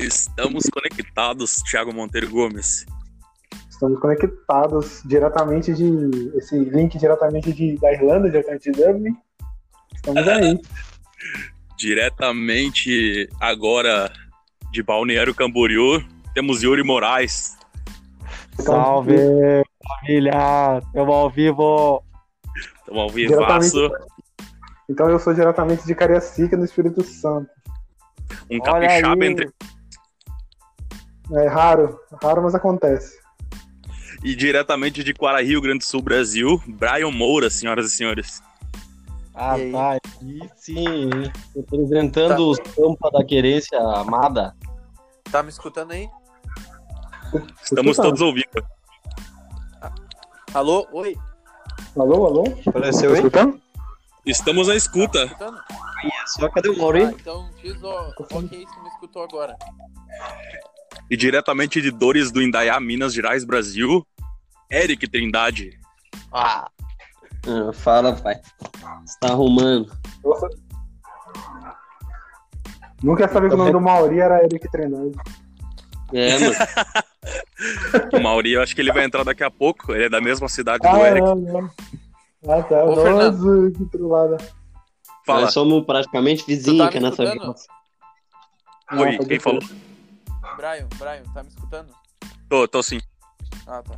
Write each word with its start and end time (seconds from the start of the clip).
Estamos 0.00 0.64
conectados, 0.72 1.56
Thiago 1.68 1.92
Monteiro 1.92 2.30
Gomes. 2.30 2.86
Estamos 3.68 3.98
conectados 4.00 5.02
diretamente 5.04 5.74
de. 5.74 6.36
Esse 6.36 6.58
link 6.58 6.98
diretamente 6.98 7.52
de, 7.52 7.76
da 7.78 7.92
Irlanda, 7.92 8.30
diretamente 8.30 8.70
de 8.70 8.80
Dublin. 8.80 9.16
Estamos 9.94 10.28
aí. 10.28 10.60
diretamente 11.78 13.28
agora 13.40 14.12
de 14.72 14.82
Balneário 14.82 15.34
Camboriú, 15.34 16.02
temos 16.34 16.62
Yuri 16.62 16.82
Moraes. 16.82 17.56
Salve, 18.58 19.16
família! 19.86 20.80
Estamos 20.84 21.14
ao 21.14 21.30
vivo! 21.30 22.02
Estamos 22.80 23.02
ao 23.02 23.08
vivaço. 23.08 23.90
Então 24.88 25.08
eu 25.08 25.18
sou 25.18 25.32
diretamente 25.32 25.86
de 25.86 25.94
Cariacica, 25.94 26.56
no 26.56 26.64
Espírito 26.64 27.02
Santo. 27.04 27.50
Um 28.50 28.58
capixaba 28.60 29.24
entre. 29.24 29.48
É 31.32 31.46
raro, 31.46 32.00
raro, 32.22 32.42
mas 32.42 32.54
acontece. 32.54 33.18
E 34.24 34.34
diretamente 34.34 35.04
de 35.04 35.14
Quara, 35.14 35.42
Rio 35.42 35.60
Grande 35.60 35.78
do 35.78 35.84
Sul, 35.84 36.02
Brasil, 36.02 36.60
Brian 36.66 37.10
Moura, 37.10 37.50
senhoras 37.50 37.86
e 37.86 37.90
senhores. 37.90 38.42
Ah, 39.34 39.58
e 39.58 39.70
tá. 39.70 39.98
E 40.22 40.40
sim, 40.56 41.10
representando 41.54 42.36
tá. 42.36 42.42
os 42.42 42.58
Pampa 42.74 43.10
da 43.10 43.24
Querência 43.24 43.78
Amada. 43.78 44.56
Tá 45.30 45.42
me 45.42 45.50
escutando 45.50 45.92
aí? 45.92 46.08
Estamos 47.62 47.96
todos 47.96 48.20
ouvindo. 48.20 48.66
Alô? 50.54 50.88
Oi? 50.92 51.16
Alô, 51.96 52.26
alô? 52.26 52.44
Apareceu 52.66 53.10
aí? 53.10 53.16
Escutando? 53.16 53.60
Estamos 54.24 54.68
na 54.68 54.74
escuta. 54.74 55.28
Tá 55.36 55.64
Só 56.26 56.48
cadê 56.48 56.70
o 56.70 56.78
Mauri? 56.78 57.04
Ah, 57.04 57.12
então 57.12 57.48
diz 57.62 57.80
o... 57.82 57.88
ok 58.18 58.48
se 58.48 58.80
me 58.80 58.88
escutou 58.88 59.22
agora. 59.22 59.56
E 61.10 61.16
diretamente 61.16 61.80
de 61.80 61.90
Dores 61.90 62.30
do 62.30 62.42
Indaiá, 62.42 62.78
Minas 62.78 63.14
Gerais, 63.14 63.44
Brasil, 63.44 64.06
Eric 64.70 65.08
Trindade. 65.08 65.78
Ah, 66.32 66.68
ah 67.46 67.72
fala, 67.72 68.14
pai. 68.14 68.40
Você 69.04 69.18
tá 69.20 69.28
arrumando. 69.28 69.90
Nossa. 70.22 70.48
Nunca 73.02 73.28
sabia 73.28 73.48
que 73.48 73.54
o 73.54 73.58
nome 73.58 73.72
do 73.72 73.80
Mauri 73.80 74.20
era 74.20 74.42
Eric 74.44 74.70
Trindade. 74.70 75.14
É, 76.12 76.38
mano. 76.40 76.54
o 78.12 78.20
Mauri, 78.20 78.52
eu 78.52 78.62
acho 78.62 78.74
que 78.74 78.80
ele 78.80 78.92
vai 78.92 79.04
entrar 79.04 79.24
daqui 79.24 79.44
a 79.44 79.50
pouco. 79.50 79.92
Ele 79.92 80.04
é 80.04 80.08
da 80.08 80.20
mesma 80.20 80.48
cidade 80.48 80.86
ah, 80.86 80.92
do 80.92 80.98
Eric. 80.98 81.20
Não, 81.20 81.34
não. 81.36 81.70
Ah, 82.48 82.62
tá. 82.62 82.84
Ô, 82.84 82.94
Nossa, 82.94 83.70
que 83.76 83.84
trollada. 83.86 84.36
Fala. 85.24 85.42
Nós 85.42 85.52
somos 85.52 85.84
praticamente 85.84 86.44
vizinhos 86.46 86.90
tá 86.90 87.00
nessa 87.00 87.30
vida. 87.30 87.54
Oi, 88.92 89.18
quem 89.26 89.38
falou? 89.38 89.60
Brian, 90.58 90.88
Brian, 90.98 91.22
tá 91.32 91.44
me 91.44 91.50
escutando? 91.50 91.94
Tô, 92.48 92.66
tô 92.66 92.82
sim. 92.82 92.98
Ah, 93.64 93.80
tá. 93.80 93.96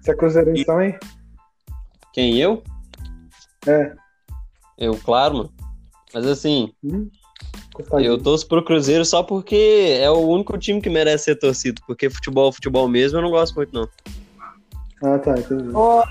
Você 0.00 0.10
é 0.10 0.14
cruzeirense 0.14 0.62
e... 0.62 0.64
também? 0.64 0.98
Quem, 2.14 2.38
eu? 2.38 2.62
É. 3.66 3.94
Eu, 4.78 4.96
claro, 4.96 5.36
mano. 5.36 5.52
Mas 6.14 6.24
assim, 6.24 6.72
hum, 6.82 7.10
eu 8.00 8.16
torço 8.16 8.48
pro 8.48 8.64
Cruzeiro 8.64 9.04
só 9.04 9.22
porque 9.22 9.98
é 10.00 10.10
o 10.10 10.26
único 10.26 10.56
time 10.56 10.80
que 10.80 10.88
merece 10.88 11.24
ser 11.24 11.36
torcido. 11.36 11.82
Porque 11.86 12.08
futebol, 12.08 12.50
futebol 12.50 12.88
mesmo, 12.88 13.18
eu 13.18 13.22
não 13.22 13.30
gosto 13.30 13.54
muito, 13.54 13.74
não. 13.74 13.86
Ah, 15.02 15.18
tá, 15.18 15.38
entendi. 15.38 15.72
Oh, 15.74 16.02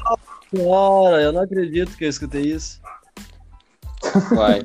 senhora, 0.52 1.23
eu 1.23 1.33
não 1.33 1.42
acredito 1.42 1.98
que 1.98 2.06
eu 2.06 2.09
escutei 2.09 2.44
isso. 2.44 2.80
Vai. 4.36 4.64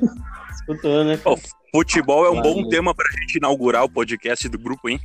Escutou, 0.53 1.03
né? 1.03 1.19
Oh, 1.25 1.35
futebol 1.73 2.25
é 2.25 2.29
um 2.29 2.41
bom 2.41 2.67
tema 2.67 2.93
pra 2.93 3.05
gente 3.19 3.37
inaugurar 3.37 3.83
o 3.83 3.89
podcast 3.89 4.47
do 4.49 4.59
grupo, 4.59 4.89
hein? 4.89 4.99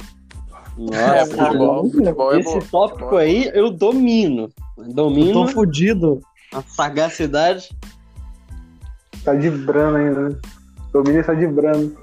Nossa, 0.76 0.98
é, 0.98 1.26
futebol, 1.26 1.91
futebol 1.91 2.34
é 2.34 2.41
esse 2.41 2.58
bom. 2.58 2.66
tópico 2.70 3.16
aí 3.16 3.50
eu 3.54 3.70
domino. 3.70 4.50
Domino. 4.76 5.41
Eu 5.41 5.46
tô 5.46 5.48
fudido. 5.48 6.20
A 6.52 6.62
sagacidade. 6.62 7.70
Tá 9.24 9.34
de 9.34 9.50
brano 9.50 9.96
ainda, 9.96 10.28
né? 10.28 10.38
Domínio 10.92 11.20
está 11.20 11.34
de 11.34 11.46
brano. 11.46 11.96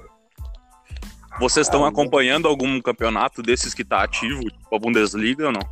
Vocês 1.38 1.66
estão 1.66 1.84
ah, 1.84 1.88
acompanhando 1.88 2.46
algum 2.46 2.80
campeonato 2.80 3.42
desses 3.42 3.74
que 3.74 3.84
tá 3.84 4.02
ativo, 4.02 4.42
tipo 4.42 4.74
a 4.74 4.78
Bundesliga 4.78 5.46
ou 5.46 5.52
não? 5.52 5.62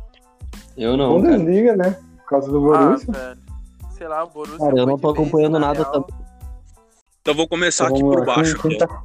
Eu 0.77 0.97
não. 0.97 1.21
Bundesliga, 1.21 1.77
cara. 1.77 1.89
né? 1.89 1.99
Por 2.17 2.25
causa 2.25 2.51
do 2.51 2.59
Borussia. 2.59 3.13
Ah, 3.15 3.35
Sei 3.97 4.07
lá, 4.07 4.23
o 4.23 4.29
Borussia. 4.29 4.59
Cara, 4.59 4.77
eu 4.77 4.85
não 4.85 4.97
tô 4.97 5.09
acompanhando 5.09 5.59
nada 5.59 5.85
também. 5.85 6.22
Então 7.23 7.33
vou 7.33 7.47
começar 7.47 7.85
então, 7.85 7.95
aqui 7.95 8.03
por 8.03 8.25
baixo. 8.25 8.59
Quem, 8.59 8.71
quem, 8.71 8.77
tá, 8.77 9.03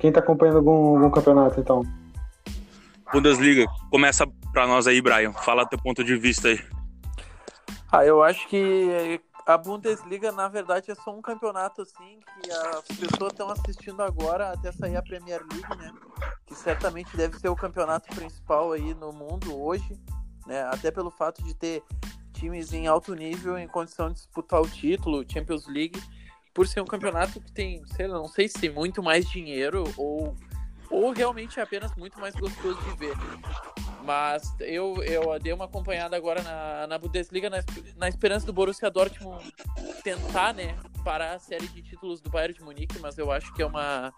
quem 0.00 0.12
tá 0.12 0.18
acompanhando 0.18 0.56
algum, 0.56 0.96
algum 0.96 1.08
campeonato, 1.08 1.60
então? 1.60 1.84
Bundesliga, 3.12 3.64
começa 3.92 4.26
pra 4.52 4.66
nós 4.66 4.88
aí, 4.88 5.00
Brian. 5.00 5.32
Fala 5.32 5.64
teu 5.64 5.78
ponto 5.78 6.02
de 6.02 6.16
vista 6.16 6.48
aí. 6.48 6.58
Ah, 7.92 8.04
eu 8.04 8.24
acho 8.24 8.48
que 8.48 9.20
a 9.46 9.56
Bundesliga, 9.56 10.32
na 10.32 10.48
verdade, 10.48 10.90
é 10.90 10.96
só 10.96 11.16
um 11.16 11.22
campeonato 11.22 11.82
assim 11.82 12.18
que 12.42 12.50
as 12.50 12.98
pessoas 12.98 13.30
estão 13.30 13.48
assistindo 13.50 14.02
agora 14.02 14.50
até 14.50 14.72
sair 14.72 14.96
a 14.96 15.02
Premier 15.02 15.42
League, 15.48 15.76
né? 15.78 15.92
Que 16.44 16.56
certamente 16.56 17.16
deve 17.16 17.38
ser 17.38 17.50
o 17.50 17.54
campeonato 17.54 18.12
principal 18.12 18.72
aí 18.72 18.94
no 18.94 19.12
mundo 19.12 19.56
hoje, 19.62 19.96
né? 20.44 20.64
Até 20.64 20.90
pelo 20.90 21.12
fato 21.12 21.40
de 21.44 21.54
ter 21.54 21.84
times 22.32 22.72
em 22.72 22.88
alto 22.88 23.14
nível 23.14 23.56
em 23.56 23.68
condição 23.68 24.08
de 24.08 24.14
disputar 24.14 24.60
o 24.60 24.68
título, 24.68 25.24
Champions 25.30 25.68
League, 25.68 26.02
por 26.54 26.66
ser 26.66 26.80
um 26.80 26.86
campeonato 26.86 27.40
que 27.40 27.52
tem, 27.52 27.84
sei 27.96 28.06
lá, 28.06 28.18
não 28.18 28.28
sei 28.28 28.48
se 28.48 28.68
muito 28.68 29.02
mais 29.02 29.28
dinheiro 29.28 29.84
ou 29.96 30.36
ou 30.92 31.10
realmente 31.10 31.58
é 31.58 31.62
apenas 31.62 31.94
muito 31.96 32.20
mais 32.20 32.34
gostoso 32.34 32.78
de 32.82 32.96
ver. 32.98 33.16
Mas 34.04 34.54
eu, 34.60 35.02
eu 35.02 35.38
dei 35.40 35.52
uma 35.52 35.64
acompanhada 35.64 36.14
agora 36.16 36.42
na, 36.42 36.86
na 36.86 36.98
Bundesliga 36.98 37.48
na, 37.48 37.58
na 37.96 38.08
esperança 38.08 38.44
do 38.44 38.52
Borussia 38.52 38.90
Dortmund 38.90 39.42
tentar, 40.04 40.52
né, 40.52 40.76
parar 41.02 41.34
a 41.34 41.38
série 41.38 41.66
de 41.68 41.82
títulos 41.82 42.20
do 42.20 42.28
Bayern 42.28 42.54
de 42.54 42.62
Munique, 42.62 42.98
mas 42.98 43.16
eu 43.16 43.30
acho 43.30 43.52
que 43.54 43.62
é 43.62 43.66
uma, 43.66 44.12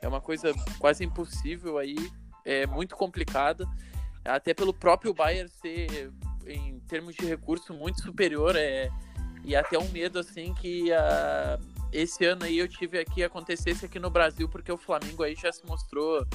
é 0.00 0.08
uma 0.08 0.20
coisa 0.20 0.52
quase 0.78 1.04
impossível 1.04 1.76
aí, 1.76 1.96
é 2.44 2.66
muito 2.66 2.96
complicada, 2.96 3.66
até 4.24 4.54
pelo 4.54 4.72
próprio 4.72 5.12
Bayern 5.12 5.50
ser, 5.60 6.10
em 6.46 6.78
termos 6.80 7.14
de 7.16 7.26
recurso, 7.26 7.74
muito 7.74 8.00
superior, 8.00 8.54
é, 8.56 8.88
e 9.48 9.56
até 9.56 9.78
um 9.78 9.88
medo, 9.88 10.18
assim, 10.18 10.54
que 10.54 10.92
a 10.92 11.58
esse 11.92 12.24
ano 12.24 12.44
aí 12.44 12.58
eu 12.58 12.68
tive 12.68 12.98
aqui 12.98 13.24
acontecesse 13.24 13.86
aqui 13.86 13.98
no 13.98 14.10
Brasil 14.10 14.46
porque 14.48 14.70
o 14.70 14.76
Flamengo 14.76 15.22
aí 15.22 15.34
já 15.34 15.50
se 15.50 15.64
mostrou 15.64 16.26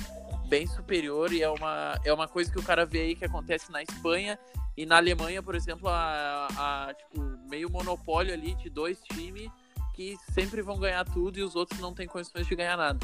bem 0.47 0.65
superior 0.65 1.31
e 1.31 1.43
é 1.43 1.49
uma, 1.49 1.99
é 2.03 2.11
uma 2.11 2.27
coisa 2.27 2.51
que 2.51 2.59
o 2.59 2.63
cara 2.63 2.85
vê 2.85 3.01
aí 3.01 3.15
que 3.15 3.25
acontece 3.25 3.71
na 3.71 3.83
Espanha 3.83 4.37
e 4.75 4.83
na 4.85 4.97
Alemanha, 4.97 5.43
por 5.43 5.53
exemplo, 5.53 5.87
a, 5.87 6.47
a 6.57 6.93
tipo, 6.95 7.21
meio 7.47 7.69
monopólio 7.69 8.33
ali 8.33 8.55
de 8.55 8.69
dois 8.69 8.99
times 9.03 9.49
que 9.93 10.17
sempre 10.31 10.63
vão 10.63 10.79
ganhar 10.79 11.05
tudo 11.05 11.37
e 11.37 11.43
os 11.43 11.55
outros 11.55 11.79
não 11.79 11.93
têm 11.93 12.07
condições 12.07 12.47
de 12.47 12.55
ganhar 12.55 12.75
nada. 12.75 12.99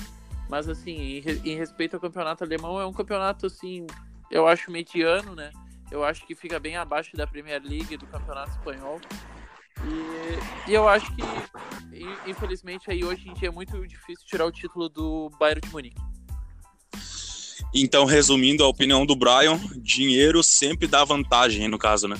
Mas 0.50 0.68
assim, 0.68 0.92
em, 0.92 1.52
em 1.52 1.56
respeito 1.56 1.96
ao 1.96 2.00
campeonato 2.00 2.44
alemão, 2.44 2.82
é 2.82 2.86
um 2.86 2.94
campeonato 2.94 3.46
assim, 3.46 3.86
eu 4.32 4.48
acho 4.48 4.72
mediano, 4.72 5.36
né? 5.36 5.52
Eu 5.92 6.04
acho 6.04 6.26
que 6.26 6.34
fica 6.34 6.60
bem 6.60 6.78
abaixo 6.78 7.16
da 7.16 7.28
Premier 7.28 7.62
League 7.64 7.96
do 7.96 8.08
campeonato 8.08 8.50
espanhol. 8.52 9.00
E, 9.78 10.72
e, 10.72 10.74
eu 10.74 10.88
acho 10.88 11.14
que, 11.16 11.22
infelizmente, 12.28 12.90
aí 12.90 13.04
hoje 13.04 13.30
em 13.30 13.34
dia 13.34 13.50
é 13.50 13.52
muito 13.52 13.86
difícil 13.88 14.26
tirar 14.26 14.46
o 14.46 14.52
título 14.52 14.90
do 14.90 15.30
Bayern 15.40 15.62
de 15.62 15.70
Munique. 15.70 16.02
Então, 17.74 18.06
resumindo 18.06 18.64
a 18.64 18.68
opinião 18.68 19.06
do 19.06 19.16
Brian, 19.16 19.60
dinheiro 19.78 20.44
sempre 20.44 20.88
dá 20.88 21.04
vantagem, 21.04 21.68
no 21.68 21.78
caso, 21.78 22.08
né? 22.08 22.18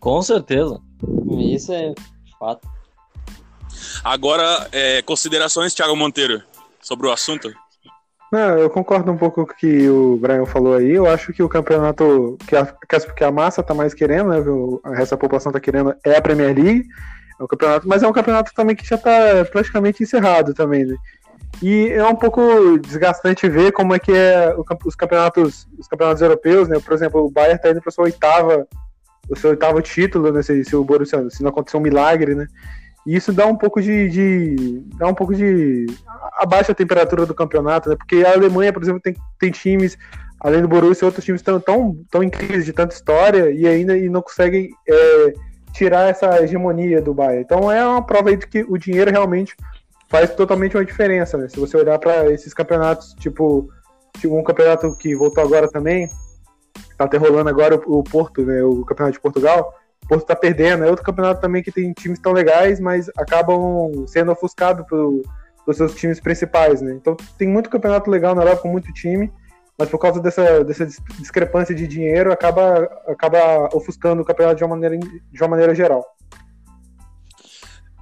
Com 0.00 0.20
certeza. 0.22 0.80
Isso 1.38 1.72
é 1.72 1.94
fato. 2.38 2.68
Agora, 4.02 4.68
é, 4.72 5.02
considerações, 5.02 5.74
Thiago 5.74 5.94
Monteiro, 5.94 6.42
sobre 6.80 7.06
o 7.06 7.12
assunto? 7.12 7.52
Não, 8.30 8.58
eu 8.58 8.70
concordo 8.70 9.10
um 9.10 9.16
pouco 9.16 9.44
com 9.44 9.52
o 9.52 9.56
que 9.56 9.88
o 9.88 10.16
Brian 10.16 10.46
falou 10.46 10.74
aí. 10.74 10.92
Eu 10.92 11.06
acho 11.06 11.32
que 11.32 11.42
o 11.42 11.48
campeonato 11.48 12.38
que 12.46 12.54
a, 12.54 12.64
que 12.64 13.24
a 13.24 13.30
massa 13.30 13.62
tá 13.62 13.74
mais 13.74 13.92
querendo, 13.92 14.28
né? 14.28 14.38
O 14.38 14.80
da 14.84 15.16
população 15.16 15.50
tá 15.50 15.58
querendo 15.58 15.94
é 16.04 16.16
a 16.16 16.22
Premier 16.22 16.54
League. 16.54 16.84
É 17.38 17.42
um 17.42 17.46
campeonato, 17.46 17.88
mas 17.88 18.02
é 18.02 18.08
um 18.08 18.12
campeonato 18.12 18.52
também 18.54 18.76
que 18.76 18.86
já 18.86 18.96
tá 18.96 19.44
praticamente 19.50 20.02
encerrado 20.02 20.54
também, 20.54 20.84
né? 20.84 20.96
E 21.60 21.88
é 21.88 22.06
um 22.06 22.14
pouco 22.14 22.78
desgastante 22.78 23.48
ver 23.48 23.72
como 23.72 23.94
é 23.94 23.98
que 23.98 24.12
é 24.12 24.54
os 24.84 24.94
campeonatos, 24.94 25.66
os 25.76 25.88
campeonatos 25.88 26.22
europeus, 26.22 26.68
né? 26.68 26.78
Por 26.78 26.94
exemplo, 26.94 27.24
o 27.24 27.30
Bayern 27.30 27.60
tá 27.60 27.70
indo 27.70 27.82
para 27.82 27.90
sua 27.90 28.04
oitava, 28.04 28.66
o 29.28 29.36
seu 29.36 29.50
oitavo 29.50 29.82
título, 29.82 30.30
né? 30.30 30.40
Se, 30.42 30.64
se 30.64 30.76
o 30.76 30.84
Borussia, 30.84 31.28
se 31.30 31.42
não 31.42 31.50
acontecer 31.50 31.76
um 31.76 31.80
milagre, 31.80 32.36
né? 32.36 32.46
E 33.06 33.16
isso 33.16 33.32
dá 33.32 33.46
um 33.46 33.56
pouco 33.56 33.80
de, 33.80 34.08
de, 34.10 34.84
dá 34.96 35.06
um 35.06 35.14
pouco 35.14 35.34
de 35.34 35.86
abaixa 36.38 36.72
a 36.72 36.74
temperatura 36.74 37.24
do 37.24 37.34
campeonato, 37.34 37.88
né? 37.88 37.96
Porque 37.96 38.24
a 38.24 38.32
Alemanha, 38.32 38.72
por 38.72 38.82
exemplo, 38.82 39.00
tem, 39.00 39.14
tem 39.38 39.50
times, 39.50 39.96
além 40.38 40.60
do 40.60 40.68
Borussia, 40.68 41.06
outros 41.06 41.24
times 41.24 41.40
estão 41.40 41.58
tão, 41.58 41.96
tão 42.10 42.22
em 42.22 42.28
crise 42.28 42.64
de 42.64 42.72
tanta 42.72 42.94
história 42.94 43.50
e 43.50 43.66
ainda 43.66 43.96
e 43.96 44.08
não 44.08 44.20
conseguem 44.20 44.70
é, 44.86 45.34
tirar 45.72 46.10
essa 46.10 46.42
hegemonia 46.42 47.00
do 47.00 47.14
Bayern. 47.14 47.42
Então 47.42 47.72
é 47.72 47.84
uma 47.86 48.04
prova 48.04 48.30
aí 48.30 48.36
de 48.36 48.46
que 48.46 48.64
o 48.68 48.76
dinheiro 48.76 49.10
realmente 49.10 49.56
faz 50.08 50.34
totalmente 50.34 50.76
uma 50.76 50.84
diferença, 50.84 51.38
né? 51.38 51.48
Se 51.48 51.58
você 51.58 51.76
olhar 51.76 51.98
para 51.98 52.30
esses 52.30 52.52
campeonatos, 52.52 53.14
tipo, 53.14 53.70
tipo, 54.18 54.36
um 54.36 54.42
campeonato 54.42 54.94
que 54.98 55.14
voltou 55.14 55.42
agora 55.42 55.70
também, 55.70 56.08
tá 56.98 57.04
até 57.04 57.16
rolando 57.16 57.48
agora 57.48 57.76
o, 57.76 58.00
o 58.00 58.04
Porto, 58.04 58.44
né? 58.44 58.62
O 58.62 58.84
campeonato 58.84 59.14
de 59.14 59.20
Portugal. 59.22 59.72
Porto 60.08 60.26
tá 60.26 60.34
perdendo. 60.34 60.84
É 60.84 60.90
outro 60.90 61.04
campeonato 61.04 61.40
também 61.40 61.62
que 61.62 61.70
tem 61.70 61.92
times 61.92 62.18
tão 62.18 62.32
legais, 62.32 62.80
mas 62.80 63.08
acabam 63.16 64.06
sendo 64.06 64.32
ofuscados 64.32 64.84
pelos 64.86 65.24
seus 65.76 65.94
times 65.94 66.20
principais, 66.20 66.80
né? 66.80 66.92
Então 66.94 67.16
tem 67.38 67.48
muito 67.48 67.70
campeonato 67.70 68.10
legal 68.10 68.34
na 68.34 68.42
Europa 68.42 68.62
com 68.62 68.68
muito 68.68 68.92
time, 68.92 69.32
mas 69.78 69.88
por 69.88 69.98
causa 69.98 70.20
dessa, 70.20 70.64
dessa 70.64 70.86
discrepância 71.18 71.74
de 71.74 71.86
dinheiro 71.86 72.32
acaba, 72.32 72.84
acaba 73.06 73.68
ofuscando 73.74 74.22
o 74.22 74.24
campeonato 74.24 74.56
de 74.56 74.64
uma 74.64 74.76
maneira, 74.76 74.98
de 74.98 75.42
uma 75.42 75.48
maneira 75.48 75.74
geral. 75.74 76.04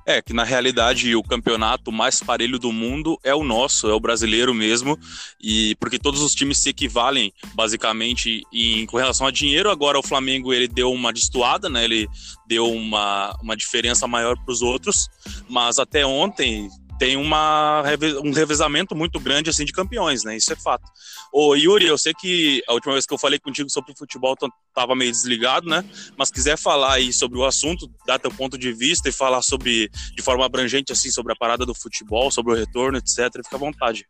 É, 0.08 0.22
que 0.22 0.32
na 0.32 0.42
realidade 0.42 1.14
o 1.14 1.22
campeonato 1.22 1.92
mais 1.92 2.20
parelho 2.20 2.58
do 2.58 2.72
mundo 2.72 3.20
é 3.22 3.34
o 3.34 3.44
nosso, 3.44 3.90
é 3.90 3.92
o 3.92 4.00
brasileiro 4.00 4.54
mesmo, 4.54 4.98
e 5.38 5.76
porque 5.78 5.98
todos 5.98 6.22
os 6.22 6.34
times 6.34 6.62
se 6.62 6.70
equivalem 6.70 7.30
basicamente 7.52 8.42
em, 8.50 8.86
com 8.86 8.96
relação 8.96 9.26
a 9.26 9.30
dinheiro. 9.30 9.70
Agora 9.70 9.98
o 9.98 10.02
Flamengo 10.02 10.50
ele 10.50 10.66
deu 10.66 10.90
uma 10.90 11.12
destoada, 11.12 11.68
né? 11.68 11.84
Ele 11.84 12.08
deu 12.46 12.72
uma, 12.72 13.36
uma 13.42 13.54
diferença 13.54 14.08
maior 14.08 14.34
para 14.42 14.50
os 14.50 14.62
outros, 14.62 15.10
mas 15.46 15.78
até 15.78 16.06
ontem 16.06 16.70
tem 16.98 17.14
uma, 17.16 17.82
um 18.24 18.32
revezamento 18.32 18.96
muito 18.96 19.20
grande 19.20 19.50
assim 19.50 19.66
de 19.66 19.72
campeões, 19.72 20.24
né? 20.24 20.38
Isso 20.38 20.50
é 20.52 20.56
fato. 20.56 20.90
Ô 21.32 21.54
Yuri, 21.54 21.86
eu 21.86 21.98
sei 21.98 22.12
que 22.14 22.62
a 22.66 22.72
última 22.72 22.92
vez 22.94 23.06
que 23.06 23.12
eu 23.12 23.18
falei 23.18 23.38
contigo 23.38 23.68
sobre 23.70 23.94
futebol 23.96 24.34
tu 24.36 24.50
tava 24.74 24.94
meio 24.94 25.10
desligado, 25.10 25.68
né? 25.68 25.84
Mas 26.16 26.30
quiser 26.30 26.56
falar 26.56 26.94
aí 26.94 27.12
sobre 27.12 27.38
o 27.38 27.44
assunto, 27.44 27.90
dar 28.06 28.18
teu 28.18 28.30
ponto 28.30 28.56
de 28.56 28.72
vista 28.72 29.08
e 29.08 29.12
falar 29.12 29.42
sobre 29.42 29.90
de 30.16 30.22
forma 30.22 30.44
abrangente 30.44 30.92
assim 30.92 31.10
sobre 31.10 31.32
a 31.32 31.36
parada 31.36 31.66
do 31.66 31.74
futebol, 31.74 32.30
sobre 32.30 32.52
o 32.52 32.56
retorno, 32.56 32.98
etc, 32.98 33.30
fica 33.44 33.56
à 33.56 33.58
vontade. 33.58 34.06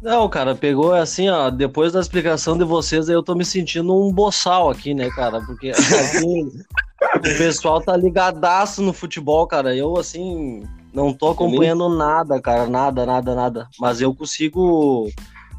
Não, 0.00 0.28
cara, 0.28 0.54
pegou 0.54 0.92
assim, 0.94 1.28
ó, 1.28 1.50
depois 1.50 1.92
da 1.92 2.00
explicação 2.00 2.56
de 2.56 2.64
vocês, 2.64 3.08
eu 3.08 3.22
tô 3.22 3.34
me 3.34 3.44
sentindo 3.44 3.92
um 3.94 4.12
boçal 4.12 4.70
aqui, 4.70 4.94
né, 4.94 5.10
cara? 5.10 5.40
Porque 5.40 5.70
assim, 5.70 6.44
o 7.16 7.20
pessoal 7.20 7.80
tá 7.80 7.96
ligadaço 7.96 8.80
no 8.80 8.92
futebol, 8.92 9.44
cara. 9.48 9.74
Eu, 9.74 9.98
assim, 9.98 10.62
não 10.92 11.12
tô 11.12 11.30
acompanhando 11.30 11.88
nada, 11.88 12.40
cara, 12.40 12.68
nada, 12.68 13.04
nada, 13.04 13.34
nada. 13.34 13.68
Mas 13.78 14.00
eu 14.00 14.14
consigo, 14.14 15.10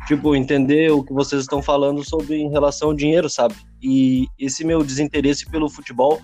tipo, 0.08 0.36
entender 0.36 0.92
o 0.92 1.04
que 1.04 1.14
vocês 1.14 1.42
estão 1.42 1.62
falando 1.62 2.04
sobre 2.04 2.38
em 2.38 2.50
relação 2.50 2.90
ao 2.90 2.94
dinheiro, 2.94 3.30
sabe? 3.30 3.56
E 3.82 4.28
esse 4.38 4.64
meu 4.64 4.84
desinteresse 4.84 5.46
pelo 5.50 5.70
futebol 5.70 6.20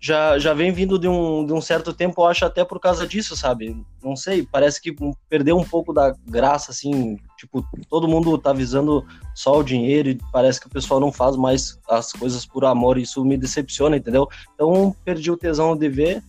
já, 0.00 0.38
já 0.38 0.54
vem 0.54 0.70
vindo 0.70 0.98
de 0.98 1.08
um, 1.08 1.44
de 1.44 1.52
um 1.52 1.60
certo 1.60 1.92
tempo, 1.92 2.22
eu 2.22 2.26
acho 2.26 2.44
até 2.44 2.64
por 2.64 2.78
causa 2.78 3.06
disso, 3.06 3.36
sabe? 3.36 3.76
Não 4.02 4.14
sei, 4.14 4.46
parece 4.50 4.80
que 4.80 4.94
perdeu 5.28 5.56
um 5.58 5.64
pouco 5.64 5.92
da 5.92 6.14
graça, 6.26 6.70
assim, 6.70 7.18
tipo, 7.36 7.64
todo 7.88 8.08
mundo 8.08 8.38
tá 8.38 8.52
visando 8.52 9.04
só 9.34 9.58
o 9.58 9.64
dinheiro 9.64 10.08
e 10.08 10.18
parece 10.32 10.60
que 10.60 10.68
o 10.68 10.70
pessoal 10.70 11.00
não 11.00 11.10
faz 11.10 11.36
mais 11.36 11.78
as 11.88 12.12
coisas 12.12 12.46
por 12.46 12.64
amor, 12.64 12.96
e 12.96 13.02
isso 13.02 13.24
me 13.24 13.36
decepciona, 13.36 13.96
entendeu? 13.96 14.28
Então, 14.54 14.94
perdi 15.04 15.30
o 15.30 15.36
tesão 15.36 15.76
de 15.76 15.88
ver, 15.88 16.22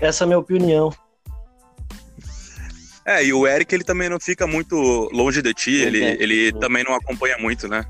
essa 0.00 0.24
é 0.24 0.24
a 0.24 0.28
minha 0.28 0.38
opinião. 0.38 0.90
É, 3.04 3.24
e 3.24 3.32
o 3.32 3.46
Eric, 3.46 3.74
ele 3.74 3.84
também 3.84 4.08
não 4.08 4.20
fica 4.20 4.46
muito 4.46 4.76
longe 5.12 5.42
de 5.42 5.52
ti, 5.52 5.72
ele, 5.72 6.04
ele 6.20 6.52
também 6.52 6.84
não 6.84 6.94
acompanha 6.94 7.36
muito, 7.38 7.66
né? 7.66 7.84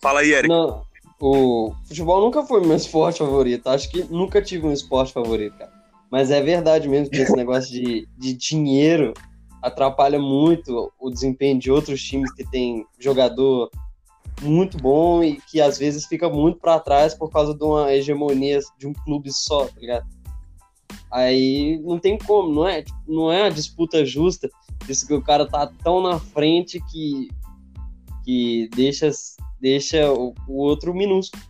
Fala 0.00 0.20
aí, 0.20 0.32
Eric. 0.32 0.48
Não, 0.48 0.82
o 1.20 1.72
futebol 1.86 2.20
nunca 2.20 2.44
foi 2.44 2.60
meu 2.64 2.76
esporte 2.76 3.18
favorito, 3.18 3.68
acho 3.68 3.90
que 3.90 4.04
nunca 4.04 4.40
tive 4.42 4.66
um 4.66 4.72
esporte 4.72 5.12
favorito, 5.12 5.56
cara. 5.56 5.72
Mas 6.10 6.30
é 6.30 6.42
verdade 6.42 6.88
mesmo 6.88 7.10
que 7.10 7.18
esse 7.18 7.34
negócio 7.34 7.70
de, 7.70 8.06
de 8.18 8.34
dinheiro 8.34 9.14
atrapalha 9.62 10.18
muito 10.18 10.92
o 11.00 11.10
desempenho 11.10 11.58
de 11.58 11.70
outros 11.70 12.02
times 12.02 12.30
que 12.32 12.44
tem 12.44 12.84
jogador 12.98 13.70
muito 14.42 14.76
bom 14.76 15.22
e 15.22 15.40
que 15.40 15.60
às 15.60 15.78
vezes 15.78 16.06
fica 16.06 16.28
muito 16.28 16.58
para 16.58 16.80
trás 16.80 17.14
por 17.14 17.30
causa 17.30 17.54
de 17.54 17.64
uma 17.64 17.92
hegemonia 17.92 18.58
de 18.76 18.86
um 18.86 18.92
clube 18.92 19.32
só, 19.32 19.66
tá 19.66 19.80
ligado? 19.80 20.06
Aí 21.12 21.78
não 21.84 21.98
tem 21.98 22.16
como, 22.16 22.50
não 22.50 22.66
é, 22.66 22.82
não 23.06 23.30
é 23.30 23.42
uma 23.42 23.50
disputa 23.50 24.02
justa. 24.04 24.48
Isso 24.88 25.06
que 25.06 25.12
o 25.12 25.20
cara 25.20 25.46
tá 25.46 25.70
tão 25.84 26.02
na 26.02 26.18
frente 26.18 26.80
que, 26.90 27.28
que 28.24 28.70
deixa, 28.74 29.10
deixa 29.60 30.10
o, 30.10 30.34
o 30.48 30.56
outro 30.56 30.94
minúsculo. 30.94 31.42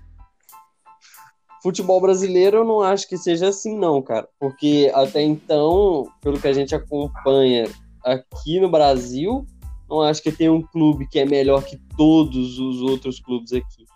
Futebol 1.62 2.00
brasileiro 2.00 2.56
eu 2.58 2.64
não 2.64 2.80
acho 2.80 3.08
que 3.08 3.16
seja 3.16 3.48
assim, 3.48 3.78
não, 3.78 4.02
cara. 4.02 4.28
Porque 4.40 4.90
até 4.92 5.22
então, 5.22 6.10
pelo 6.20 6.40
que 6.40 6.48
a 6.48 6.52
gente 6.52 6.74
acompanha 6.74 7.70
aqui 8.04 8.58
no 8.58 8.68
Brasil, 8.68 9.46
não 9.88 10.00
acho 10.00 10.20
que 10.20 10.32
tem 10.32 10.50
um 10.50 10.60
clube 10.60 11.06
que 11.06 11.20
é 11.20 11.24
melhor 11.24 11.62
que 11.62 11.76
todos 11.96 12.58
os 12.58 12.82
outros 12.82 13.20
clubes 13.20 13.52
aqui. 13.52 13.86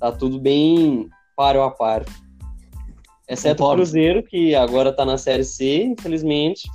Tá 0.00 0.10
tudo 0.10 0.40
bem 0.40 1.08
páreo 1.36 1.62
a 1.62 1.70
páreo. 1.70 2.06
Exceto 3.30 3.64
o 3.64 3.74
Cruzeiro, 3.74 4.24
que 4.24 4.56
agora 4.56 4.92
tá 4.92 5.04
na 5.04 5.16
Série 5.16 5.44
C, 5.44 5.84
infelizmente. 5.84 6.68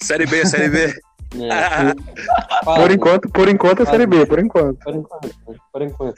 série 0.00 0.24
B, 0.24 0.46
Série 0.46 0.68
B. 0.68 0.94
É. 1.34 1.94
por 2.76 2.90
enquanto, 2.90 3.26
por 3.30 3.48
enquanto 3.48 3.82
é 3.84 3.86
Série 3.86 4.06
B, 4.06 4.26
por 4.26 4.38
enquanto. 4.38 4.78
Por 4.80 4.94
enquanto, 4.94 5.30
por 5.72 5.80
enquanto. 5.80 6.14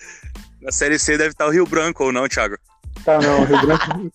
Na 0.61 0.73
Série 0.73 0.99
C 0.99 1.17
deve 1.17 1.31
estar 1.31 1.47
o 1.47 1.51
Rio 1.51 1.65
Branco 1.65 2.03
ou 2.03 2.13
não, 2.13 2.27
Thiago? 2.27 2.57
Tá, 3.05 3.21
não, 3.21 3.43
o 3.43 3.45
Rio 3.45 3.61
Branco. 3.61 4.11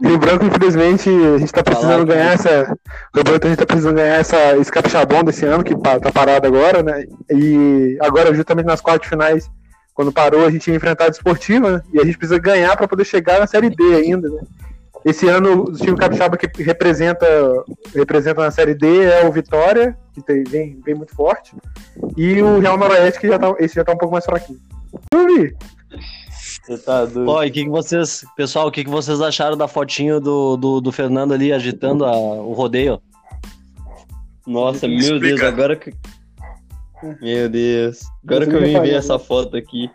Rio 0.00 0.18
Branco, 0.18 0.44
infelizmente, 0.44 1.10
a 1.10 1.38
gente 1.38 1.52
tá 1.52 1.64
precisando 1.64 2.06
ganhar 2.06 2.34
essa. 2.34 2.64
Rio 3.12 3.24
Branco, 3.24 3.44
a 3.44 3.48
gente 3.48 3.58
tá 3.58 3.66
precisando 3.66 3.96
ganhar 3.96 4.14
essa, 4.14 4.56
esse 4.56 4.70
capixabão 4.70 5.24
desse 5.24 5.44
ano, 5.46 5.64
que 5.64 5.76
tá 5.76 6.12
parado 6.12 6.46
agora, 6.46 6.80
né? 6.80 7.04
E 7.28 7.98
agora, 8.00 8.32
justamente 8.32 8.66
nas 8.66 8.80
quartas 8.80 9.08
finais, 9.08 9.50
quando 9.96 10.12
parou, 10.12 10.44
a 10.44 10.50
gente 10.50 10.70
ia 10.70 10.76
enfrentar 10.76 11.06
a 11.06 11.08
Desportiva, 11.08 11.72
né? 11.72 11.82
E 11.90 11.98
a 11.98 12.04
gente 12.04 12.18
precisa 12.18 12.38
ganhar 12.38 12.76
para 12.76 12.86
poder 12.86 13.06
chegar 13.06 13.40
na 13.40 13.46
Série 13.46 13.70
D 13.70 13.82
ainda, 13.94 14.28
né? 14.28 14.42
Esse 15.06 15.26
ano, 15.26 15.62
o 15.62 15.72
time 15.72 15.96
capixaba 15.96 16.36
que 16.36 16.62
representa, 16.62 17.26
representa 17.94 18.42
na 18.42 18.50
Série 18.50 18.74
D 18.74 19.04
é 19.04 19.26
o 19.26 19.32
Vitória, 19.32 19.96
que 20.12 20.20
tem, 20.20 20.44
vem, 20.44 20.80
vem 20.84 20.94
muito 20.94 21.14
forte, 21.14 21.56
e 22.14 22.42
o 22.42 22.58
Real 22.58 22.76
Noroeste, 22.76 23.20
que 23.20 23.28
já 23.28 23.38
tá, 23.38 23.54
esse 23.58 23.74
já 23.74 23.84
tá 23.84 23.92
um 23.92 23.96
pouco 23.96 24.12
mais 24.12 24.26
fraquinho. 24.26 24.58
Eu 25.14 25.26
vi. 25.26 25.56
Você 26.66 26.78
tá 26.78 27.04
doido. 27.06 27.30
Ó, 27.30 27.42
e 27.42 27.50
que, 27.50 27.64
que 27.64 27.70
vocês, 27.70 28.22
pessoal, 28.36 28.66
o 28.66 28.70
que, 28.70 28.84
que 28.84 28.90
vocês 28.90 29.20
acharam 29.22 29.56
da 29.56 29.66
fotinho 29.66 30.20
do, 30.20 30.58
do, 30.58 30.80
do 30.80 30.92
Fernando 30.92 31.32
ali 31.32 31.52
agitando 31.52 32.04
a, 32.04 32.12
o 32.12 32.52
rodeio? 32.52 33.00
Nossa, 34.46 34.86
meu 34.86 34.98
Explica. 34.98 35.26
Deus, 35.26 35.42
agora 35.42 35.76
que, 35.76 35.94
meu 37.20 37.48
Deus. 37.48 38.00
Agora 38.24 38.46
que 38.46 38.54
eu 38.54 38.60
vim 38.60 38.80
ver 38.80 38.94
essa 38.94 39.18
foto 39.18 39.56
aqui. 39.56 39.90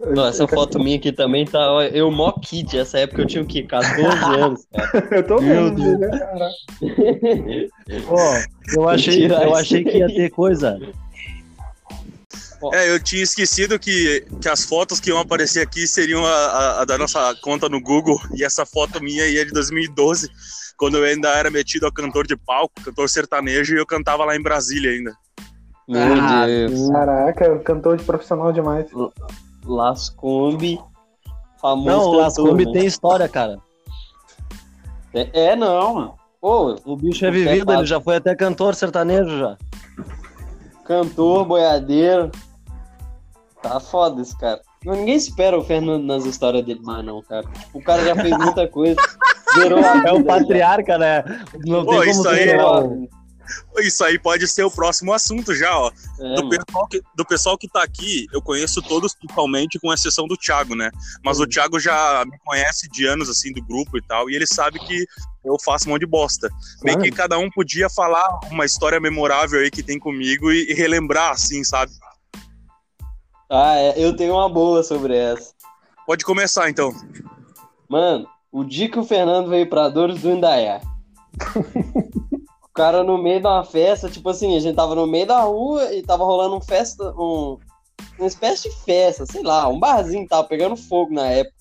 Não, 0.00 0.26
essa 0.26 0.46
foto 0.46 0.78
minha 0.78 0.96
aqui 0.96 1.10
também 1.10 1.46
tá. 1.46 1.58
Eu 1.92 2.10
mó 2.10 2.32
kid, 2.32 2.78
essa 2.78 2.98
época 2.98 3.22
eu 3.22 3.26
tinha 3.26 3.42
o 3.42 3.46
quê? 3.46 3.62
14 3.62 4.02
anos, 4.38 4.66
cara. 4.70 5.08
eu 5.16 5.26
tô 5.26 5.40
Meu 5.40 5.70
Deus. 5.70 5.98
né, 5.98 6.08
cara? 6.18 6.50
Ó, 8.08 8.42
eu 8.74 8.88
achei, 8.88 9.26
eu 9.26 9.54
achei 9.54 9.82
que 9.82 9.96
ia 9.96 10.06
ter 10.06 10.30
coisa. 10.30 10.78
É, 12.72 12.90
eu 12.90 13.02
tinha 13.02 13.22
esquecido 13.22 13.78
que, 13.78 14.26
que 14.40 14.48
as 14.48 14.64
fotos 14.64 14.98
que 14.98 15.10
iam 15.10 15.18
aparecer 15.18 15.60
aqui 15.60 15.86
seriam 15.86 16.24
a, 16.24 16.30
a, 16.30 16.82
a 16.82 16.84
da 16.84 16.98
nossa 16.98 17.34
conta 17.42 17.68
no 17.68 17.80
Google, 17.80 18.18
e 18.34 18.44
essa 18.44 18.64
foto 18.66 19.02
minha 19.02 19.26
ia 19.26 19.42
é 19.42 19.44
de 19.44 19.52
2012, 19.52 20.28
quando 20.76 20.96
eu 20.96 21.04
ainda 21.04 21.28
era 21.28 21.50
metido 21.50 21.86
a 21.86 21.92
cantor 21.92 22.26
de 22.26 22.36
palco, 22.36 22.82
cantor 22.82 23.08
sertanejo, 23.08 23.74
e 23.74 23.78
eu 23.78 23.86
cantava 23.86 24.24
lá 24.24 24.34
em 24.34 24.42
Brasília 24.42 24.90
ainda. 24.90 25.14
Meu 25.88 26.02
ah, 26.20 26.46
Deus. 26.46 26.88
Caraca, 26.90 27.58
cantor 27.60 27.96
de 27.96 28.04
profissional 28.04 28.52
demais. 28.52 28.86
Lascombe, 29.64 30.80
famoso. 31.60 31.88
Não, 31.88 32.04
o 32.08 32.12
Lascombe 32.14 32.66
né? 32.66 32.72
tem 32.72 32.86
história, 32.86 33.28
cara. 33.28 33.58
É, 35.14 35.50
é 35.50 35.56
não, 35.56 35.94
mano. 35.94 36.14
Pô, 36.40 36.76
o 36.84 36.96
bicho 36.96 37.24
é 37.24 37.30
vivido, 37.30 37.72
é 37.72 37.76
ele 37.76 37.86
já 37.86 38.00
foi 38.00 38.16
até 38.16 38.34
cantor 38.34 38.74
sertanejo 38.74 39.38
já. 39.38 39.56
Cantor, 40.84 41.44
boiadeiro. 41.44 42.30
Tá 43.62 43.80
foda 43.80 44.22
esse 44.22 44.36
cara. 44.38 44.60
Ninguém 44.84 45.16
espera 45.16 45.58
o 45.58 45.64
Fernando 45.64 46.04
nas 46.04 46.24
histórias 46.24 46.64
dele 46.64 46.80
mais, 46.82 47.04
não, 47.04 47.20
cara. 47.22 47.42
Tipo, 47.42 47.78
o 47.78 47.82
cara 47.82 48.04
já 48.04 48.14
fez 48.14 48.36
muita 48.38 48.68
coisa. 48.68 48.96
É 50.06 50.12
o 50.12 50.22
patriarca, 50.22 50.98
né? 50.98 51.24
Não 51.64 51.82
Pô, 51.82 51.92
tem 51.92 52.00
como 52.00 52.10
isso 52.10 52.28
aí, 52.28 52.58
isso 53.78 54.04
aí 54.04 54.18
pode 54.18 54.46
ser 54.48 54.64
o 54.64 54.70
próximo 54.70 55.12
assunto 55.12 55.54
já, 55.54 55.78
ó. 55.78 55.90
É, 56.20 56.34
do, 56.34 56.48
pessoal 56.48 56.86
que, 56.88 57.02
do 57.14 57.24
pessoal 57.24 57.58
que 57.58 57.68
tá 57.68 57.82
aqui, 57.82 58.26
eu 58.32 58.40
conheço 58.42 58.80
todos 58.82 59.14
totalmente, 59.14 59.78
com 59.78 59.92
exceção 59.92 60.26
do 60.26 60.36
Thiago, 60.36 60.74
né? 60.74 60.90
Mas 61.24 61.40
o 61.40 61.46
Thiago 61.46 61.78
já 61.78 62.24
me 62.24 62.38
conhece 62.44 62.88
de 62.88 63.06
anos, 63.06 63.28
assim, 63.28 63.52
do 63.52 63.62
grupo 63.62 63.96
e 63.98 64.02
tal, 64.02 64.30
e 64.30 64.34
ele 64.34 64.46
sabe 64.46 64.78
que 64.78 65.06
eu 65.44 65.56
faço 65.64 65.88
um 65.88 65.92
monte 65.92 66.00
de 66.00 66.06
bosta. 66.06 66.48
Meio 66.82 66.98
que 66.98 67.10
cada 67.10 67.38
um 67.38 67.50
podia 67.50 67.88
falar 67.88 68.40
uma 68.50 68.64
história 68.64 68.98
memorável 68.98 69.60
aí 69.60 69.70
que 69.70 69.82
tem 69.82 69.98
comigo 69.98 70.50
e, 70.50 70.70
e 70.70 70.74
relembrar, 70.74 71.32
assim, 71.32 71.62
sabe? 71.62 71.92
Ah, 73.48 73.76
é, 73.76 73.94
eu 73.96 74.16
tenho 74.16 74.34
uma 74.34 74.48
boa 74.48 74.82
sobre 74.82 75.16
essa. 75.16 75.52
Pode 76.04 76.24
começar, 76.24 76.68
então. 76.68 76.92
Mano, 77.88 78.26
o 78.50 78.64
dia 78.64 78.90
que 78.90 78.98
o 78.98 79.04
Fernando 79.04 79.48
veio 79.48 79.68
pra 79.68 79.88
Dores 79.88 80.20
do 80.20 80.30
Indaiá, 80.30 80.80
cara 82.76 83.02
no 83.02 83.16
meio 83.16 83.40
de 83.40 83.46
uma 83.46 83.64
festa, 83.64 84.10
tipo 84.10 84.28
assim, 84.28 84.54
a 84.54 84.60
gente 84.60 84.76
tava 84.76 84.94
no 84.94 85.06
meio 85.06 85.26
da 85.26 85.40
rua 85.40 85.94
e 85.94 86.02
tava 86.02 86.24
rolando 86.24 86.56
um 86.56 86.60
festa, 86.60 87.10
um, 87.18 87.58
uma 88.18 88.26
espécie 88.26 88.68
de 88.68 88.76
festa, 88.84 89.24
sei 89.24 89.42
lá, 89.42 89.66
um 89.66 89.80
barzinho 89.80 90.28
tava 90.28 90.46
pegando 90.46 90.76
fogo 90.76 91.12
na 91.12 91.26
época. 91.26 91.56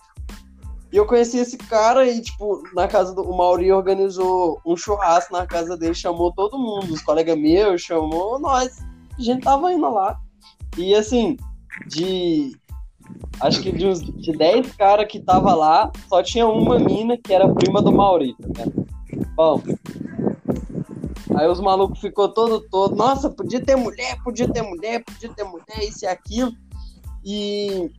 E 0.91 0.97
eu 0.97 1.05
conheci 1.05 1.37
esse 1.39 1.57
cara 1.57 2.05
e, 2.05 2.21
tipo, 2.21 2.63
na 2.73 2.87
casa 2.87 3.13
do 3.13 3.23
Mauri 3.33 3.71
organizou 3.71 4.59
um 4.65 4.77
churrasco 4.77 5.33
na 5.33 5.47
casa 5.47 5.75
dele, 5.77 5.95
chamou 5.95 6.31
todo 6.33 6.59
mundo, 6.59 6.93
os 6.93 7.01
colegas 7.01 7.37
meus, 7.37 7.81
chamou 7.81 8.39
nós. 8.39 8.77
A 9.17 9.21
gente 9.21 9.43
tava 9.43 9.73
indo 9.73 9.89
lá. 9.89 10.17
E 10.77 10.93
assim, 10.93 11.37
de. 11.87 12.55
Acho 13.39 13.61
que 13.61 13.71
de 13.71 13.85
uns 13.85 14.01
de 14.01 14.31
10 14.31 14.73
caras 14.75 15.07
que 15.07 15.19
tava 15.19 15.53
lá, 15.53 15.91
só 16.07 16.23
tinha 16.23 16.47
uma 16.47 16.79
mina 16.79 17.17
que 17.17 17.33
era 17.33 17.47
prima 17.53 17.81
do 17.81 17.91
Mauri, 17.91 18.35
tá? 18.53 18.63
Bom. 19.35 19.61
Aí 21.37 21.47
os 21.47 21.59
malucos 21.59 21.99
ficou 21.99 22.29
todo 22.29 22.61
todo, 22.69 22.95
nossa, 22.95 23.29
podia 23.29 23.63
ter 23.63 23.75
mulher, 23.75 24.17
podia 24.23 24.47
ter 24.47 24.61
mulher, 24.61 25.03
podia 25.03 25.29
ter 25.29 25.43
mulher, 25.43 25.79
isso 25.81 26.05
e 26.05 26.07
aquilo. 26.07 26.51
E 27.23 27.91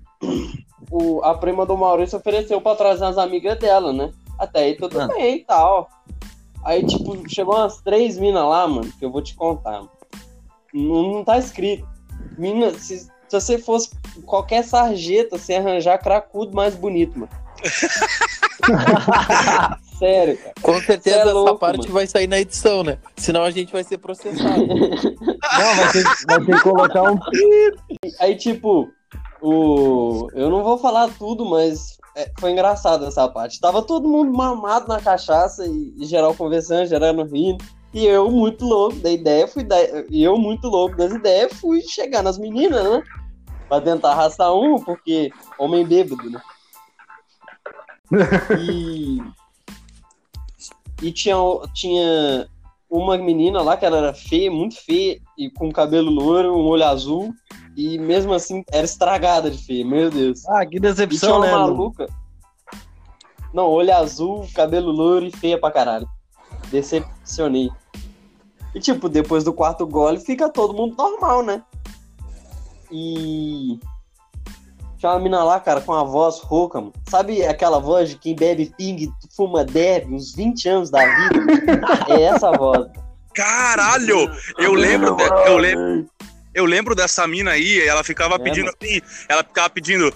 o, 0.91 1.23
a 1.23 1.35
prima 1.37 1.67
do 1.67 1.77
Maurício 1.77 2.19
ofereceu 2.19 2.61
pra 2.61 2.77
trazer 2.77 3.05
as 3.05 3.19
amigas 3.19 3.59
dela, 3.59 3.93
né? 3.93 4.13
Até 4.39 4.61
aí 4.61 4.77
tudo 4.77 5.01
Ah. 5.01 5.09
bem 5.09 5.37
e 5.37 5.45
tal. 5.45 5.89
Aí, 6.65 6.85
tipo, 6.85 7.17
chegou 7.29 7.55
umas 7.55 7.81
três 7.81 8.19
minas 8.19 8.45
lá, 8.45 8.67
mano, 8.67 8.91
que 8.99 9.05
eu 9.05 9.11
vou 9.11 9.23
te 9.23 9.35
contar. 9.35 9.83
Não, 10.75 11.13
não 11.13 11.25
tá 11.25 11.39
escrito. 11.39 11.87
Mina, 12.37 12.73
se, 12.75 12.99
se 12.99 13.11
você 13.31 13.59
fosse 13.59 13.91
qualquer 14.25 14.65
sarjeta, 14.65 15.39
você 15.39 15.55
arranjar 15.55 15.99
cracudo 15.99 16.55
mais 16.55 16.75
bonito, 16.75 17.19
mano. 17.19 17.31
Sério, 19.99 20.37
cara. 20.37 20.55
Com 20.61 20.81
certeza 20.81 21.17
é 21.17 21.21
essa 21.21 21.33
louco, 21.33 21.59
parte 21.59 21.79
mano. 21.83 21.93
vai 21.93 22.07
sair 22.07 22.27
na 22.27 22.39
edição, 22.39 22.85
né? 22.85 22.99
Senão 23.17 23.43
a 23.45 23.51
gente 23.51 23.73
vai 23.73 23.83
ser 23.83 23.99
processado. 23.99 24.67
Não, 24.67 25.75
vai 25.77 25.93
ter, 25.93 26.05
vai 26.27 26.45
ter 26.45 26.57
que 26.57 26.63
colocar 26.63 27.03
um. 27.03 27.19
Aí, 28.21 28.37
tipo, 28.37 28.89
o. 29.41 30.29
Eu 30.35 30.51
não 30.51 30.63
vou 30.63 30.77
falar 30.77 31.09
tudo, 31.19 31.45
mas 31.47 31.99
é, 32.15 32.31
foi 32.39 32.51
engraçado 32.51 33.07
essa 33.07 33.29
parte. 33.29 33.61
Tava 33.61 33.83
todo 33.83 34.09
mundo 34.09 34.37
mamado 34.37 34.89
na 34.89 35.01
cachaça 35.01 35.67
e, 35.67 35.95
e 35.99 36.05
geral 36.05 36.35
conversando, 36.35 36.87
geral 36.87 37.15
rindo. 37.25 37.65
E 37.95 38.05
eu, 38.05 38.31
muito 38.31 38.65
louco 38.67 38.97
da 38.97 39.11
ideia, 39.11 39.49
fui 39.49 39.65
da... 39.65 39.77
e 40.11 40.23
eu, 40.23 40.37
muito 40.37 40.69
louco 40.69 40.97
das 40.97 41.13
ideias, 41.13 41.53
fui 41.55 41.81
chegar 41.81 42.23
nas 42.23 42.37
meninas, 42.37 42.85
né? 42.85 43.03
Pra 43.69 43.81
tentar 43.81 44.13
arrastar 44.13 44.53
um, 44.55 44.79
porque 44.83 45.31
homem 45.59 45.87
bêbado, 45.87 46.31
né? 46.31 46.43
E. 48.61 49.19
E 51.03 51.13
tinha, 51.13 51.37
tinha 51.75 52.49
uma 52.89 53.19
menina 53.19 53.61
lá 53.63 53.77
que 53.77 53.85
ela 53.85 53.99
era 53.99 54.15
feia, 54.15 54.51
muito 54.51 54.77
feia, 54.77 55.21
e 55.37 55.51
com 55.51 55.71
cabelo 55.71 56.11
loiro, 56.11 56.57
um 56.57 56.67
olho 56.67 56.85
azul, 56.85 57.35
e 57.77 57.99
mesmo 57.99 58.33
assim 58.33 58.65
era 58.73 58.85
estragada 58.85 59.51
de 59.51 59.59
feia, 59.59 59.85
meu 59.85 60.11
Deus. 60.11 60.47
Ah, 60.49 60.65
que 60.65 60.77
E 60.77 60.81
tinha 60.81 60.93
decepção, 60.93 61.37
uma 61.39 61.47
né? 61.47 61.53
maluca. 61.53 62.07
Não, 63.53 63.69
olho 63.69 63.95
azul, 63.95 64.47
cabelo 64.55 64.91
loiro 64.91 65.27
e 65.27 65.31
feia 65.31 65.59
pra 65.59 65.71
caralho. 65.71 66.09
Decepcionei. 66.71 67.71
E 68.75 68.81
tipo, 68.81 69.09
depois 69.09 69.45
do 69.45 69.53
quarto 69.53 69.87
gole 69.87 70.21
fica 70.21 70.49
todo 70.49 70.75
mundo 70.75 70.95
normal, 70.97 71.43
né? 71.43 71.63
E. 72.91 73.79
Tinha 74.99 75.13
uma 75.13 75.21
mina 75.21 75.45
lá, 75.45 75.61
cara, 75.61 75.81
com 75.81 75.93
uma 75.93 76.05
voz 76.05 76.39
rouca, 76.41 76.81
mano. 76.81 76.93
Sabe 77.09 77.45
aquela 77.45 77.79
voz 77.79 78.09
de 78.11 78.17
quem 78.17 78.35
bebe 78.35 78.73
ping, 78.79 79.13
fuma 79.37 79.63
deve, 79.65 80.15
uns 80.15 80.35
20 80.35 80.69
anos 80.69 80.91
da 80.91 81.01
vida? 81.05 81.41
é 82.09 82.23
essa 82.23 82.51
voz. 82.53 82.87
Caralho! 83.35 84.31
Eu 84.59 84.73
lembro, 84.73 85.15
de- 85.15 85.23
eu 85.47 85.59
lembro, 85.59 86.07
eu 86.55 86.65
lembro 86.65 86.95
dessa 86.95 87.27
mina 87.27 87.51
aí, 87.51 87.87
ela 87.87 88.03
ficava 88.03 88.37
É, 88.37 88.39
pedindo 88.39 88.71
assim, 88.71 89.01
ela 89.29 89.45
ficava 89.45 89.69
pedindo, 89.69 90.11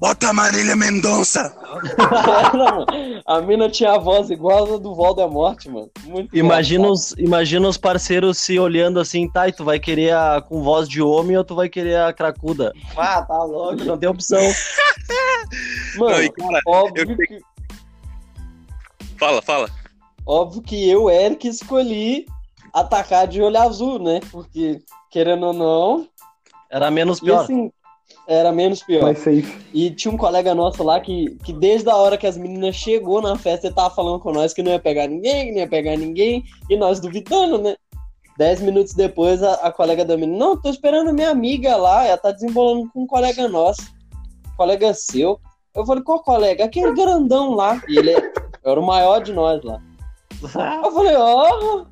bota 0.00 0.32
Marília 0.32 0.76
Mendonça! 0.76 1.54
A 3.26 3.40
mina 3.42 3.68
tinha 3.68 3.92
a 3.92 3.98
voz 3.98 4.30
igual 4.30 4.74
a 4.74 4.78
do 4.78 4.94
Voldemort, 4.94 5.66
mano. 5.66 5.90
Muito 6.04 6.34
Imagina 6.36 6.88
os, 6.88 7.12
imagina 7.18 7.68
os 7.68 7.76
parceiros 7.76 8.38
se 8.38 8.58
olhando 8.58 8.98
assim, 9.00 9.28
tá, 9.30 9.48
e 9.48 9.52
tu 9.52 9.64
vai 9.64 9.78
querer 9.78 10.14
a 10.14 10.40
com 10.40 10.62
voz 10.62 10.88
de 10.88 11.02
homem 11.02 11.36
ou 11.36 11.44
tu 11.44 11.54
vai 11.54 11.68
querer 11.68 11.96
a 12.00 12.12
cracuda? 12.12 12.72
Ah, 12.96 13.22
tá 13.22 13.42
louco. 13.44 13.84
Não 13.84 13.98
tem 13.98 14.08
opção. 14.08 14.40
Mano, 15.96 16.12
Não, 16.16 16.22
e, 16.22 16.30
cara, 16.32 16.60
óbvio, 16.66 17.10
eu- 17.10 17.16
que, 17.16 17.40
fala, 19.18 19.42
fala. 19.42 19.68
óbvio 20.26 20.62
que 20.62 20.88
eu, 20.88 21.10
Eric, 21.10 21.46
escolhi 21.48 22.26
atacar 22.72 23.26
de 23.26 23.40
olho 23.42 23.58
azul, 23.58 23.98
né? 23.98 24.20
Porque, 24.30 24.80
querendo 25.10 25.46
ou 25.46 25.52
não, 25.52 26.08
Era 26.70 26.90
menos 26.90 27.18
e 27.18 27.22
pior. 27.22 27.42
assim, 27.42 27.70
era 28.28 28.52
menos 28.52 28.82
pior. 28.82 29.02
Mais 29.02 29.18
safe. 29.18 29.58
E 29.72 29.90
tinha 29.90 30.12
um 30.12 30.16
colega 30.18 30.54
nosso 30.54 30.82
lá 30.82 31.00
que, 31.00 31.34
que 31.42 31.52
desde 31.52 31.88
a 31.88 31.96
hora 31.96 32.18
que 32.18 32.26
as 32.26 32.36
meninas 32.36 32.76
chegou 32.76 33.22
na 33.22 33.36
festa, 33.36 33.66
ele 33.66 33.74
tava 33.74 33.94
falando 33.94 34.20
com 34.20 34.30
nós 34.30 34.52
que 34.52 34.62
não 34.62 34.70
ia 34.70 34.78
pegar 34.78 35.08
ninguém, 35.08 35.46
que 35.46 35.52
não 35.52 35.58
ia 35.60 35.68
pegar 35.68 35.96
ninguém, 35.96 36.44
e 36.68 36.76
nós 36.76 37.00
duvidando, 37.00 37.58
né? 37.58 37.74
Dez 38.36 38.60
minutos 38.60 38.92
depois, 38.92 39.42
a, 39.42 39.54
a 39.54 39.72
colega 39.72 40.04
da 40.04 40.16
menina, 40.16 40.38
não, 40.38 40.60
tô 40.60 40.68
esperando 40.68 41.12
minha 41.12 41.30
amiga 41.30 41.74
lá, 41.76 42.04
ela 42.06 42.18
tá 42.18 42.30
desembolando 42.30 42.88
com 42.92 43.02
um 43.02 43.06
colega 43.06 43.48
nosso. 43.48 43.80
Colega 44.56 44.92
seu. 44.92 45.40
Eu 45.74 45.86
falei, 45.86 46.04
qual 46.04 46.22
colega? 46.22 46.64
Aquele 46.64 46.92
grandão 46.92 47.54
lá. 47.54 47.82
E 47.88 47.98
ele 47.98 48.12
era 48.64 48.78
o 48.78 48.86
maior 48.86 49.22
de 49.22 49.32
nós 49.32 49.62
lá. 49.64 49.80
Eu 50.84 50.92
falei, 50.92 51.16
ó, 51.16 51.86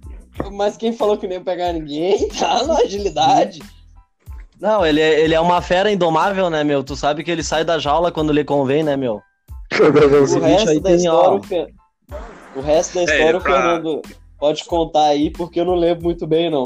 mas 0.53 0.77
quem 0.77 0.93
falou 0.93 1.17
que 1.17 1.27
não 1.27 1.35
ia 1.35 1.41
pegar 1.41 1.73
ninguém, 1.73 2.29
tá 2.39 2.63
na 2.65 2.79
agilidade. 2.79 3.61
Não, 4.61 4.87
ele 4.87 5.01
é, 5.01 5.21
ele 5.21 5.35
é 5.35 5.41
uma 5.41 5.61
fera 5.61 5.91
indomável, 5.91 6.49
né, 6.49 6.65
meu? 6.65 6.83
Tu 6.83 6.97
sabe 6.97 7.23
que 7.23 7.31
ele 7.31 7.43
sai 7.43 7.65
da 7.65 7.79
jaula 7.79 8.11
quando 8.11 8.33
lhe 8.33 8.45
convém, 8.45 8.83
né, 8.83 8.97
meu? 8.97 9.21
O 9.77 10.41
resto 10.41 10.81
da 10.81 10.89
tem, 10.91 10.97
história, 10.97 11.41
o 12.55 12.59
o 12.59 12.63
resto 12.63 12.95
da 12.95 13.03
história, 13.05 13.37
o 13.37 13.41
pra- 13.41 13.53
Fernando 13.53 14.03
pode 14.39 14.65
contar 14.65 15.07
aí, 15.07 15.31
porque 15.31 15.61
eu 15.61 15.65
não 15.65 15.75
lembro 15.75 16.05
muito 16.05 16.27
bem, 16.27 16.51
não. 16.51 16.65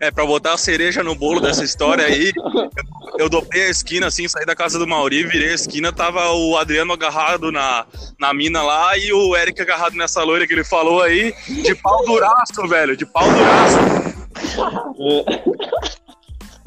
É, 0.00 0.10
pra 0.10 0.24
botar 0.24 0.52
a 0.52 0.58
cereja 0.58 1.02
no 1.02 1.14
bolo 1.14 1.40
dessa 1.40 1.64
história 1.64 2.04
aí, 2.04 2.32
eu, 2.36 2.70
eu 3.18 3.28
dobrei 3.28 3.64
a 3.64 3.70
esquina 3.70 4.06
assim, 4.06 4.28
saí 4.28 4.46
da 4.46 4.54
casa 4.54 4.78
do 4.78 4.86
Mauri, 4.86 5.24
virei 5.24 5.50
a 5.50 5.54
esquina, 5.54 5.92
tava 5.92 6.30
o 6.32 6.56
Adriano 6.56 6.92
agarrado 6.92 7.50
na, 7.50 7.84
na 8.18 8.32
mina 8.32 8.62
lá 8.62 8.96
e 8.96 9.12
o 9.12 9.36
Eric 9.36 9.60
agarrado 9.60 9.94
nessa 9.96 10.22
loira 10.22 10.46
que 10.46 10.52
ele 10.54 10.64
falou 10.64 11.02
aí, 11.02 11.34
de 11.48 11.74
pau 11.74 12.04
duraço, 12.06 12.66
velho, 12.68 12.96
de 12.96 13.04
pau 13.06 13.24
duraço. 13.24 13.78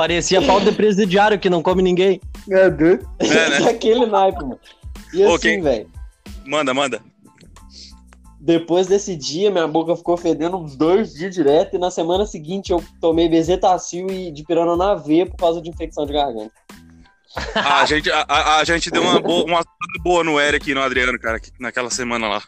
Parecia 0.03 0.41
pau 0.41 0.61
de 0.61 0.71
presidiário 0.71 1.37
que 1.37 1.49
não 1.49 1.61
come 1.61 1.81
ninguém. 1.83 2.21
É, 2.49 2.69
doido. 2.69 3.05
É, 3.19 3.49
né? 3.59 3.67
Aquele 3.69 4.05
naipe, 4.05 4.39
mano. 4.41 4.57
E 5.13 5.21
assim, 5.21 5.33
Ok. 5.33 5.61
velho, 5.61 5.89
Manda, 6.45 6.73
manda. 6.73 7.01
depois 8.39 8.87
desse 8.87 9.13
dia, 9.13 9.51
minha 9.51 9.67
boca 9.67 9.97
ficou 9.97 10.15
fedendo 10.15 10.55
uns 10.55 10.77
dois 10.77 11.13
dias 11.13 11.35
direto, 11.35 11.75
e 11.75 11.77
na 11.79 11.91
semana 11.91 12.25
seguinte 12.25 12.71
eu 12.71 12.81
tomei 13.01 13.27
bezetacil 13.27 14.09
e 14.09 14.31
de 14.31 14.45
na 14.77 14.95
veia 14.95 15.25
por 15.25 15.35
causa 15.35 15.61
de 15.61 15.69
infecção 15.69 16.05
de 16.05 16.13
garganta. 16.13 16.53
A 17.53 17.85
gente, 17.85 18.09
a, 18.09 18.21
a- 18.21 18.57
a 18.59 18.63
gente 18.63 18.89
deu 18.89 19.01
uma, 19.03 19.19
boa, 19.19 19.43
uma 19.43 19.61
boa 20.01 20.23
no 20.23 20.39
Eric 20.39 20.71
e 20.71 20.73
no 20.73 20.81
Adriano, 20.81 21.19
cara, 21.19 21.41
que- 21.41 21.51
naquela 21.59 21.89
semana 21.89 22.29
lá. 22.29 22.41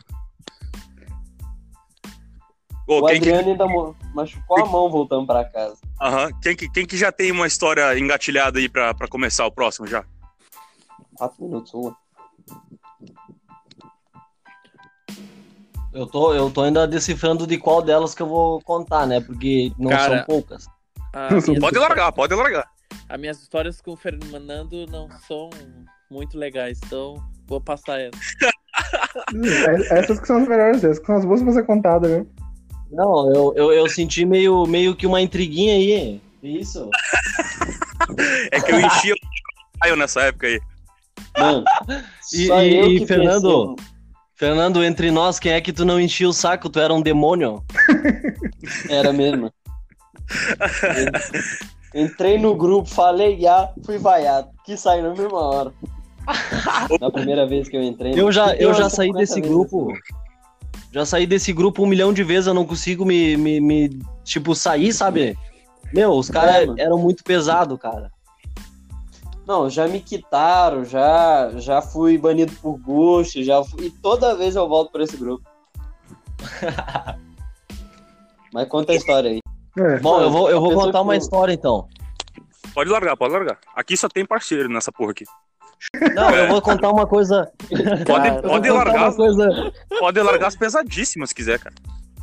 Ô, 2.92 3.00
o 3.00 3.06
quem, 3.06 3.22
que, 3.22 3.32
Adriano 3.32 3.52
ainda 3.52 3.96
machucou 4.14 4.60
a 4.60 4.66
mão 4.66 4.90
voltando 4.90 5.26
pra 5.26 5.46
casa. 5.46 5.78
aham, 6.02 6.30
quem, 6.42 6.54
que, 6.58 6.70
quem 6.70 6.86
que 6.86 6.98
já 6.98 7.10
tem 7.10 7.32
uma 7.32 7.48
história 7.48 7.98
engatilhada 7.98 8.60
aí 8.60 8.68
pra, 8.68 8.94
pra 8.94 9.08
começar 9.08 9.46
o 9.46 9.52
próximo 9.52 9.88
já? 9.88 10.04
Quatro 11.16 11.42
minutos, 11.42 11.74
uma. 11.74 11.96
Eu 15.94 16.06
tô, 16.06 16.34
eu 16.34 16.52
tô 16.52 16.64
ainda 16.64 16.86
decifrando 16.86 17.48
de 17.48 17.58
qual 17.58 17.82
delas 17.82 18.14
que 18.14 18.22
eu 18.22 18.28
vou 18.28 18.62
contar, 18.62 19.08
né? 19.08 19.22
Porque 19.22 19.72
não 19.78 19.90
Cara, 19.90 20.18
são 20.18 20.26
poucas. 20.26 20.66
Pode 21.62 21.78
largar, 21.78 22.12
pode 22.12 22.34
largar. 22.34 22.70
As 23.08 23.20
minhas 23.20 23.42
histórias 23.42 23.80
com 23.80 23.92
o 23.92 23.98
Fernando 23.98 24.86
não 24.88 25.10
são 25.28 25.50
muito 26.10 26.38
legais, 26.38 26.80
então 26.86 27.16
vou 27.48 27.62
passar 27.62 28.02
essa. 28.02 28.18
Essas 29.92 30.20
que 30.20 30.28
são 30.28 30.42
as 30.42 30.48
melhores, 30.48 30.84
essas 30.84 31.00
que 31.00 31.06
são 31.06 31.18
as 31.18 31.26
boas 31.26 31.42
pra 31.44 31.52
ser 31.52 31.66
contada, 31.66 32.08
né? 32.08 32.26
Não, 32.92 33.34
eu, 33.34 33.54
eu, 33.56 33.72
eu 33.72 33.90
senti 33.90 34.26
meio, 34.26 34.66
meio 34.66 34.96
que 34.96 35.08
uma 35.08 35.22
intriguinha 35.22 35.74
aí. 35.76 36.22
Isso. 36.44 36.90
É 38.52 38.60
que 38.60 38.72
eu 38.72 38.80
enchia 38.80 39.14
o 39.14 39.18
raio 39.82 39.96
nessa 39.96 40.22
época 40.22 40.48
aí. 40.48 40.60
Mano, 41.38 41.64
E- 42.34 42.48
só 42.48 42.62
e- 42.62 42.76
eu 42.78 42.88
e 42.92 43.00
que 43.00 43.06
Fernando? 43.06 43.76
pensei- 43.76 43.92
Fernando, 44.36 44.84
entre 44.84 45.12
nós, 45.12 45.38
quem 45.40 45.52
é 45.52 45.62
que 45.62 45.72
tu 45.72 45.86
não 45.86 46.00
enchia 46.02 46.28
o 46.28 46.34
saco? 46.34 46.68
Tu 46.68 46.80
era 46.80 46.92
um 46.94 47.02
demônio. 47.02 47.64
Era 48.90 49.14
mesmo. 49.14 49.52
Entrei 51.94 52.38
no 52.40 52.56
grupo, 52.56 52.90
falei 52.90 53.40
já, 53.40 53.72
fui 53.86 53.98
vaiado. 53.98 54.50
Que 54.66 54.76
saí 54.78 55.02
na 55.02 55.10
mesma 55.14 55.38
hora. 55.40 55.74
Na 57.00 57.12
primeira 57.12 57.46
vez 57.46 57.68
que 57.70 57.76
eu 57.78 57.84
entrei. 57.84 58.14
Eu 58.20 58.32
já, 58.32 58.50
Fiquei 58.50 58.66
eu 58.66 58.74
já 58.74 58.90
saí 58.90 59.08
50 59.08 59.20
desse 59.20 59.42
grupo. 59.42 59.94
Já 60.92 61.06
saí 61.06 61.26
desse 61.26 61.54
grupo 61.54 61.84
um 61.84 61.88
milhão 61.88 62.12
de 62.12 62.24
vezes, 62.24 62.48
eu 62.48 62.54
não 62.54 62.66
consigo 62.66 63.06
me, 63.06 63.38
me, 63.38 63.62
me 63.62 64.00
tipo, 64.24 64.54
sair, 64.54 64.92
sabe? 64.92 65.38
Meu, 65.94 66.12
os 66.12 66.30
caras 66.30 66.68
É, 66.78 66.82
eram 66.82 66.98
muito 66.98 67.24
pesados, 67.24 67.80
cara. 67.80 68.12
Não, 69.48 69.70
já 69.70 69.88
me 69.88 70.00
quitaram, 70.00 70.84
já, 70.86 71.52
já 71.56 71.82
fui 71.82 72.18
banido 72.18 72.54
por 72.62 72.78
gosto, 72.78 73.44
já 73.44 73.64
fui, 73.64 73.86
e 73.86 73.90
toda 73.90 74.36
vez 74.36 74.56
eu 74.56 74.68
volto 74.68 74.92
pra 74.92 75.04
esse 75.04 75.18
grupo. 75.18 75.44
Mas 78.54 78.68
conta 78.68 78.92
a 78.92 78.96
história 78.96 79.32
aí. 79.32 79.40
É. 79.78 80.00
Bom, 80.00 80.22
eu 80.22 80.30
vou, 80.30 80.50
eu 80.50 80.60
vou 80.60 80.74
contar 80.74 81.02
uma 81.02 81.16
história 81.16 81.54
então. 81.54 81.88
Pode 82.74 82.90
largar, 82.90 83.16
pode 83.16 83.34
largar. 83.34 83.58
Aqui 83.76 83.96
só 83.96 84.10
tem 84.10 84.26
parceiro 84.26 84.70
nessa 84.70 84.92
porra 84.92 85.12
aqui. 85.12 85.26
Não, 86.14 86.30
eu 86.32 86.48
vou 86.48 86.62
contar 86.62 86.90
uma 86.90 87.08
coisa. 87.08 87.52
Pode, 87.70 88.06
Cara, 88.06 88.42
pode 88.42 88.70
largar, 88.70 89.10
uma 89.10 89.16
coisa. 89.16 89.74
pode 90.00 90.22
largar 90.22 90.48
as 90.48 90.56
pesadíssimas 90.56 91.30
se 91.30 91.36
quiser, 91.36 91.60
cara. 91.60 91.76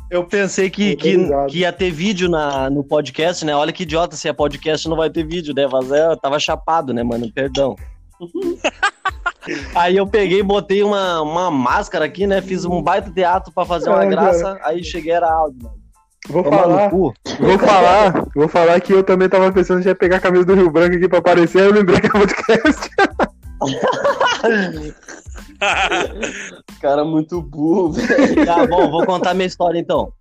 Eu 0.09 0.23
pensei 0.23 0.69
que, 0.69 0.95
que, 0.95 1.17
que 1.49 1.59
ia 1.59 1.71
ter 1.71 1.91
vídeo 1.91 2.27
na, 2.27 2.69
no 2.69 2.83
podcast, 2.83 3.45
né? 3.45 3.55
Olha 3.55 3.71
que 3.71 3.83
idiota, 3.83 4.15
se 4.15 4.27
é 4.27 4.33
podcast 4.33 4.89
não 4.89 4.97
vai 4.97 5.09
ter 5.09 5.23
vídeo, 5.23 5.53
né? 5.53 5.67
Mas 5.71 5.91
é, 5.91 6.07
eu 6.07 6.17
tava 6.17 6.39
chapado, 6.39 6.93
né, 6.93 7.03
mano? 7.03 7.31
Perdão. 7.31 7.75
aí 9.75 9.97
eu 9.97 10.07
peguei 10.07 10.41
botei 10.41 10.81
uma, 10.81 11.21
uma 11.21 11.51
máscara 11.51 12.05
aqui, 12.05 12.25
né? 12.25 12.41
Fiz 12.41 12.65
um 12.65 12.81
baita 12.81 13.11
teatro 13.11 13.51
pra 13.53 13.65
fazer 13.65 13.89
uma 13.89 14.01
Ah, 14.01 14.05
graça, 14.05 14.59
aí 14.63 14.83
cheguei 14.83 15.11
era 15.11 15.31
áudio, 15.31 15.63
mano. 15.63 15.79
Vou 16.27 16.43
Tomar 16.43 16.57
no 16.57 16.63
falar, 16.63 16.89
cu. 16.89 17.13
vou 17.39 17.59
falar, 17.59 18.25
vou 18.35 18.47
falar 18.47 18.81
que 18.81 18.93
eu 18.93 19.03
também 19.03 19.29
tava 19.29 19.51
pensando 19.51 19.87
em 19.87 19.95
pegar 19.95 20.17
a 20.17 20.19
camisa 20.19 20.45
do 20.45 20.53
Rio 20.53 20.69
Branco 20.69 20.95
aqui 20.95 21.07
pra 21.07 21.19
aparecer, 21.19 21.59
aí 21.59 21.65
eu 21.65 21.73
lembrei 21.73 22.01
que 22.01 22.07
é 22.07 22.09
podcast. 22.09 22.89
Cara 26.81 27.03
muito 27.03 27.41
burro, 27.41 27.93
velho. 27.93 28.45
Tá 28.45 28.65
bom, 28.65 28.89
vou 28.89 29.05
contar 29.05 29.33
minha 29.33 29.47
história 29.47 29.79
então. 29.79 30.13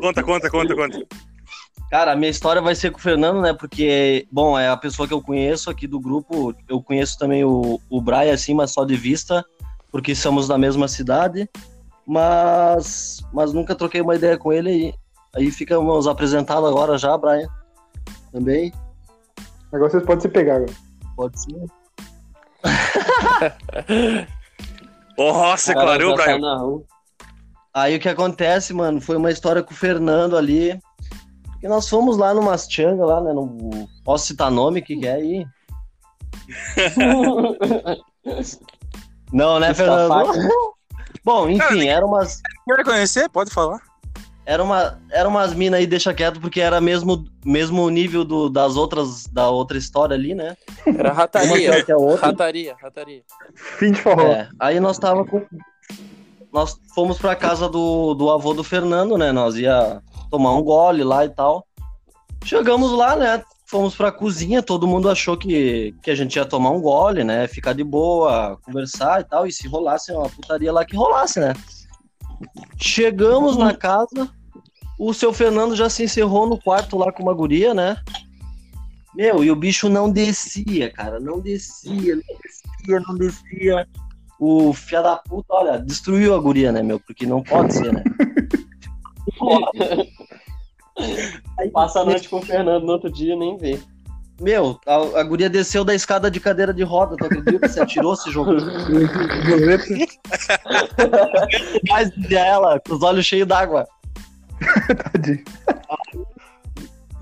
conta, 0.00 0.22
conta, 0.22 0.50
conta, 0.50 0.74
conta. 0.74 1.06
Cara, 1.90 2.12
a 2.12 2.16
minha 2.16 2.30
história 2.30 2.62
vai 2.62 2.74
ser 2.74 2.92
com 2.92 2.98
o 2.98 3.02
Fernando, 3.02 3.40
né? 3.40 3.52
Porque, 3.52 4.26
bom, 4.30 4.58
é 4.58 4.68
a 4.68 4.76
pessoa 4.76 5.08
que 5.08 5.14
eu 5.14 5.20
conheço 5.20 5.68
aqui 5.68 5.86
do 5.86 5.98
grupo. 5.98 6.54
Eu 6.68 6.80
conheço 6.80 7.18
também 7.18 7.44
o, 7.44 7.80
o 7.90 8.00
Brian, 8.00 8.32
assim, 8.32 8.54
mas 8.54 8.70
só 8.70 8.84
de 8.84 8.94
vista, 8.94 9.44
porque 9.90 10.14
somos 10.14 10.46
da 10.46 10.56
mesma 10.56 10.86
cidade. 10.86 11.50
Mas, 12.06 13.20
mas 13.32 13.52
nunca 13.52 13.74
troquei 13.74 14.00
uma 14.00 14.14
ideia 14.14 14.38
com 14.38 14.52
ele. 14.52 14.70
E 14.70 14.94
aí 15.34 15.50
ficamos 15.50 16.06
apresentados 16.06 16.68
agora 16.68 16.96
já, 16.96 17.18
Brian. 17.18 17.48
Também. 18.32 18.72
Agora 19.72 19.90
vocês 19.90 20.04
podem 20.04 20.20
se 20.20 20.28
pegar 20.28 20.56
agora. 20.56 20.72
Pode 21.16 21.42
ser. 21.42 21.79
Nossa, 25.16 25.74
Caralho, 25.74 26.14
clareou, 26.14 26.16
Brian. 26.16 26.40
Aí 27.72 27.96
o 27.96 28.00
que 28.00 28.08
acontece, 28.08 28.72
mano, 28.72 29.00
foi 29.00 29.16
uma 29.16 29.30
história 29.30 29.62
com 29.62 29.72
o 29.72 29.76
Fernando 29.76 30.36
ali. 30.36 30.78
Que 31.60 31.68
nós 31.68 31.88
fomos 31.88 32.16
lá 32.16 32.32
numa 32.32 32.56
changa 32.56 33.04
lá, 33.04 33.20
né? 33.20 33.32
Não 33.32 33.86
posso 34.02 34.26
citar 34.26 34.50
nome, 34.50 34.82
que 34.82 34.96
que 34.96 35.06
é 35.06 35.14
aí? 35.14 35.46
Não, 39.32 39.60
né, 39.60 39.74
Fernando? 39.74 40.14
Bom, 41.22 41.48
enfim, 41.48 41.86
eram 41.86 42.08
umas, 42.08 42.40
Quer 42.66 42.84
conhecer? 42.84 43.28
Pode 43.28 43.50
falar. 43.50 43.78
Era 44.50 44.64
uma, 44.64 45.00
era 45.12 45.28
umas 45.28 45.54
minas 45.54 45.78
aí, 45.78 45.86
deixa 45.86 46.12
quieto, 46.12 46.40
porque 46.40 46.60
era 46.60 46.80
mesmo, 46.80 47.24
mesmo 47.44 47.88
nível 47.88 48.24
do, 48.24 48.50
das 48.50 48.74
outras, 48.74 49.28
da 49.28 49.48
outra 49.48 49.78
história 49.78 50.16
ali, 50.16 50.34
né? 50.34 50.56
Era 50.84 51.12
rataria. 51.12 51.84
outra. 51.96 52.26
Rataria, 52.26 52.74
rataria. 52.82 53.22
Fim 53.54 53.92
de 53.92 54.00
forró. 54.00 54.26
É, 54.26 54.48
aí 54.58 54.80
nós 54.80 54.98
tava 54.98 55.24
com. 55.24 55.46
Nós 56.52 56.76
fomos 56.96 57.16
pra 57.16 57.36
casa 57.36 57.68
do, 57.68 58.12
do 58.14 58.28
avô 58.28 58.52
do 58.52 58.64
Fernando, 58.64 59.16
né? 59.16 59.30
Nós 59.30 59.54
ia 59.56 60.02
tomar 60.28 60.52
um 60.56 60.64
gole 60.64 61.04
lá 61.04 61.24
e 61.24 61.28
tal. 61.28 61.64
Chegamos 62.42 62.90
lá, 62.90 63.14
né? 63.14 63.44
Fomos 63.66 63.94
pra 63.94 64.10
cozinha, 64.10 64.60
todo 64.64 64.88
mundo 64.88 65.08
achou 65.08 65.36
que, 65.36 65.94
que 66.02 66.10
a 66.10 66.14
gente 66.16 66.34
ia 66.34 66.44
tomar 66.44 66.70
um 66.70 66.80
gole, 66.80 67.22
né? 67.22 67.46
Ficar 67.46 67.72
de 67.72 67.84
boa, 67.84 68.58
conversar 68.64 69.20
e 69.20 69.24
tal. 69.24 69.46
E 69.46 69.52
se 69.52 69.68
rolasse 69.68 70.10
uma 70.10 70.28
putaria 70.28 70.72
lá, 70.72 70.84
que 70.84 70.96
rolasse, 70.96 71.38
né? 71.38 71.54
Chegamos 72.76 73.56
na 73.56 73.74
casa, 73.74 74.28
o 75.00 75.14
seu 75.14 75.32
Fernando 75.32 75.74
já 75.74 75.88
se 75.88 76.02
encerrou 76.02 76.46
no 76.46 76.60
quarto 76.60 76.98
lá 76.98 77.10
com 77.10 77.22
uma 77.22 77.32
guria, 77.32 77.72
né? 77.72 77.96
Meu, 79.14 79.42
e 79.42 79.50
o 79.50 79.56
bicho 79.56 79.88
não 79.88 80.10
descia, 80.10 80.92
cara. 80.92 81.18
Não 81.18 81.40
descia, 81.40 82.16
não 82.16 82.22
descia, 82.42 83.00
não 83.00 83.14
descia. 83.16 83.88
O 84.38 84.74
filho 84.74 85.02
da 85.02 85.16
puta, 85.16 85.54
olha, 85.54 85.78
destruiu 85.78 86.34
a 86.34 86.38
guria, 86.38 86.70
né, 86.70 86.82
meu? 86.82 87.00
Porque 87.00 87.24
não 87.24 87.42
pode 87.42 87.72
ser, 87.72 87.94
né? 87.94 88.04
Aí, 91.58 91.70
Passa 91.70 92.00
a 92.00 92.04
noite 92.04 92.28
com 92.28 92.36
o 92.36 92.42
Fernando 92.42 92.84
no 92.84 92.92
outro 92.92 93.10
dia 93.10 93.34
nem 93.34 93.56
vê. 93.56 93.80
Meu, 94.38 94.78
a, 94.86 95.20
a 95.20 95.22
guria 95.22 95.48
desceu 95.48 95.82
da 95.82 95.94
escada 95.94 96.30
de 96.30 96.38
cadeira 96.40 96.74
de 96.74 96.82
roda, 96.82 97.16
tu 97.16 97.24
acredita? 97.24 97.68
Se 97.68 97.80
atirou, 97.80 98.14
se 98.16 98.30
jogou. 98.30 98.56
Dizia 102.18 102.40
ela, 102.40 102.78
com 102.86 102.94
os 102.94 103.02
olhos 103.02 103.24
cheios 103.24 103.48
d'água. 103.48 103.86
Tadinho. 105.12 105.44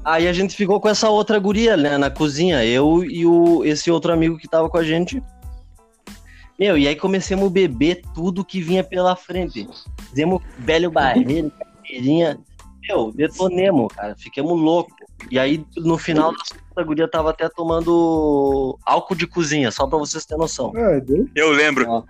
Aí 0.05 0.27
a 0.27 0.33
gente 0.33 0.57
ficou 0.57 0.81
com 0.81 0.89
essa 0.89 1.11
outra 1.11 1.39
guria, 1.39 1.77
né, 1.77 1.99
na 1.99 2.11
cozinha, 2.11 2.65
eu 2.65 3.05
e 3.05 3.27
o, 3.27 3.65
esse 3.65 3.91
outro 3.91 4.13
amigo 4.13 4.39
que 4.39 4.49
tava 4.49 4.69
com 4.69 4.79
a 4.79 4.83
gente. 4.83 5.23
Meu, 6.59 6.79
e 6.79 6.89
aí 6.89 6.97
começamos 6.97 7.47
a 7.47 7.51
beber 7.51 8.03
tudo 8.15 8.45
que 8.45 8.61
vinha 8.61 8.83
pela 8.83 9.15
frente. 9.15 9.69
Fizemos 10.09 10.43
velho 10.59 10.91
barreiro, 10.91 11.51
carteirinha. 11.51 12.39
Meu, 12.89 13.13
detonemos, 13.13 13.93
cara, 13.93 14.17
ficamos 14.17 14.59
loucos. 14.59 14.95
E 15.31 15.39
aí, 15.39 15.65
no 15.77 15.99
final 15.99 16.31
contas, 16.31 16.49
a 16.77 16.83
guria 16.83 17.09
tava 17.09 17.31
até 17.31 17.49
tomando 17.49 18.79
álcool 18.87 19.15
de 19.15 19.27
cozinha, 19.27 19.71
só 19.71 19.87
pra 19.87 19.99
vocês 19.99 20.25
terem 20.25 20.41
noção. 20.41 20.73
Eu 21.35 21.51
lembro. 21.51 22.05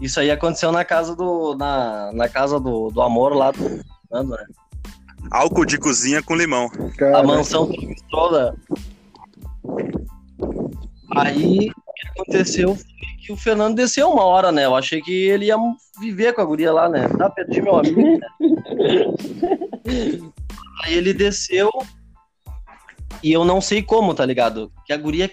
Isso 0.00 0.20
aí 0.20 0.30
aconteceu 0.30 0.70
na 0.70 0.84
casa 0.84 1.14
do. 1.14 1.54
Na, 1.56 2.12
na 2.12 2.28
casa 2.28 2.60
do, 2.60 2.90
do 2.90 3.02
amor 3.02 3.34
lá 3.34 3.50
do 3.50 3.82
Fernando, 4.08 4.30
né? 4.30 4.46
Álcool 5.30 5.64
de 5.64 5.78
cozinha 5.78 6.22
com 6.22 6.34
limão. 6.34 6.70
a 7.14 7.22
mansão 7.22 7.70
toda. 8.10 8.54
Aí 11.16 11.70
o 11.70 11.92
que 11.92 12.08
aconteceu 12.08 12.74
foi 12.76 12.98
que 13.28 13.32
o 13.32 13.36
Fernando 13.36 13.76
desceu 13.76 14.08
uma 14.10 14.24
hora, 14.24 14.52
né? 14.52 14.64
Eu 14.64 14.74
achei 14.74 15.02
que 15.02 15.12
ele 15.12 15.46
ia 15.46 15.56
viver 16.00 16.32
com 16.32 16.40
a 16.40 16.44
guria 16.44 16.72
lá, 16.72 16.88
né? 16.88 17.08
Tá, 17.08 17.28
perdi 17.28 17.60
meu 17.60 17.76
amigo. 17.76 18.00
Né? 18.00 18.18
Aí 20.84 20.94
ele 20.94 21.12
desceu 21.12 21.70
e 23.22 23.32
eu 23.32 23.44
não 23.44 23.60
sei 23.60 23.82
como, 23.82 24.14
tá 24.14 24.24
ligado? 24.24 24.72
Que 24.86 24.92
a 24.92 24.96
guria 24.96 25.30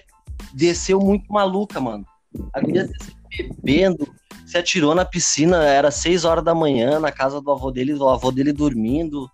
desceu 0.52 0.98
muito 0.98 1.32
maluca, 1.32 1.80
mano. 1.80 2.04
A 2.52 2.60
guria 2.60 2.86
desceu 2.86 3.14
bebendo, 3.30 4.08
se 4.56 4.60
atirou 4.60 4.94
na 4.94 5.04
piscina, 5.04 5.62
era 5.64 5.90
seis 5.90 6.24
horas 6.24 6.42
da 6.42 6.54
manhã, 6.54 6.98
na 6.98 7.12
casa 7.12 7.40
do 7.40 7.50
avô 7.52 7.70
dele, 7.70 7.92
o 7.94 8.08
avô 8.08 8.30
dele 8.32 8.52
dormindo, 8.52 9.30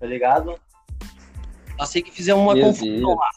tá 0.00 0.06
ligado? 0.06 0.54
Eu 1.78 1.86
sei 1.86 2.02
que 2.02 2.10
fizemos 2.10 2.42
uma 2.42 2.54
Meu 2.54 2.66
confusão 2.66 2.88
Deus. 2.96 3.16
lá. 3.16 3.30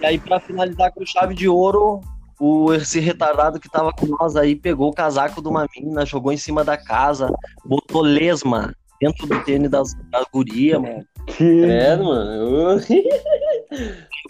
E 0.00 0.06
aí, 0.06 0.18
pra 0.18 0.38
finalizar 0.38 0.92
com 0.92 1.04
chave 1.04 1.34
de 1.34 1.48
ouro, 1.48 2.00
o, 2.38 2.72
esse 2.74 3.00
retardado 3.00 3.58
que 3.58 3.68
tava 3.68 3.92
com 3.92 4.06
nós 4.06 4.36
aí 4.36 4.54
pegou 4.54 4.90
o 4.90 4.94
casaco 4.94 5.42
de 5.42 5.48
uma 5.48 5.66
menina, 5.74 6.04
jogou 6.06 6.32
em 6.32 6.36
cima 6.36 6.62
da 6.62 6.76
casa, 6.76 7.30
botou 7.64 8.02
lesma 8.02 8.74
dentro 9.00 9.26
do 9.26 9.42
tênis 9.44 9.70
das, 9.70 9.94
das 10.10 10.24
gurias, 10.32 10.80
mano. 10.80 11.04
que... 11.26 11.34
Credo, 11.62 12.04
mano. 12.04 12.32
Eu- 12.32 12.80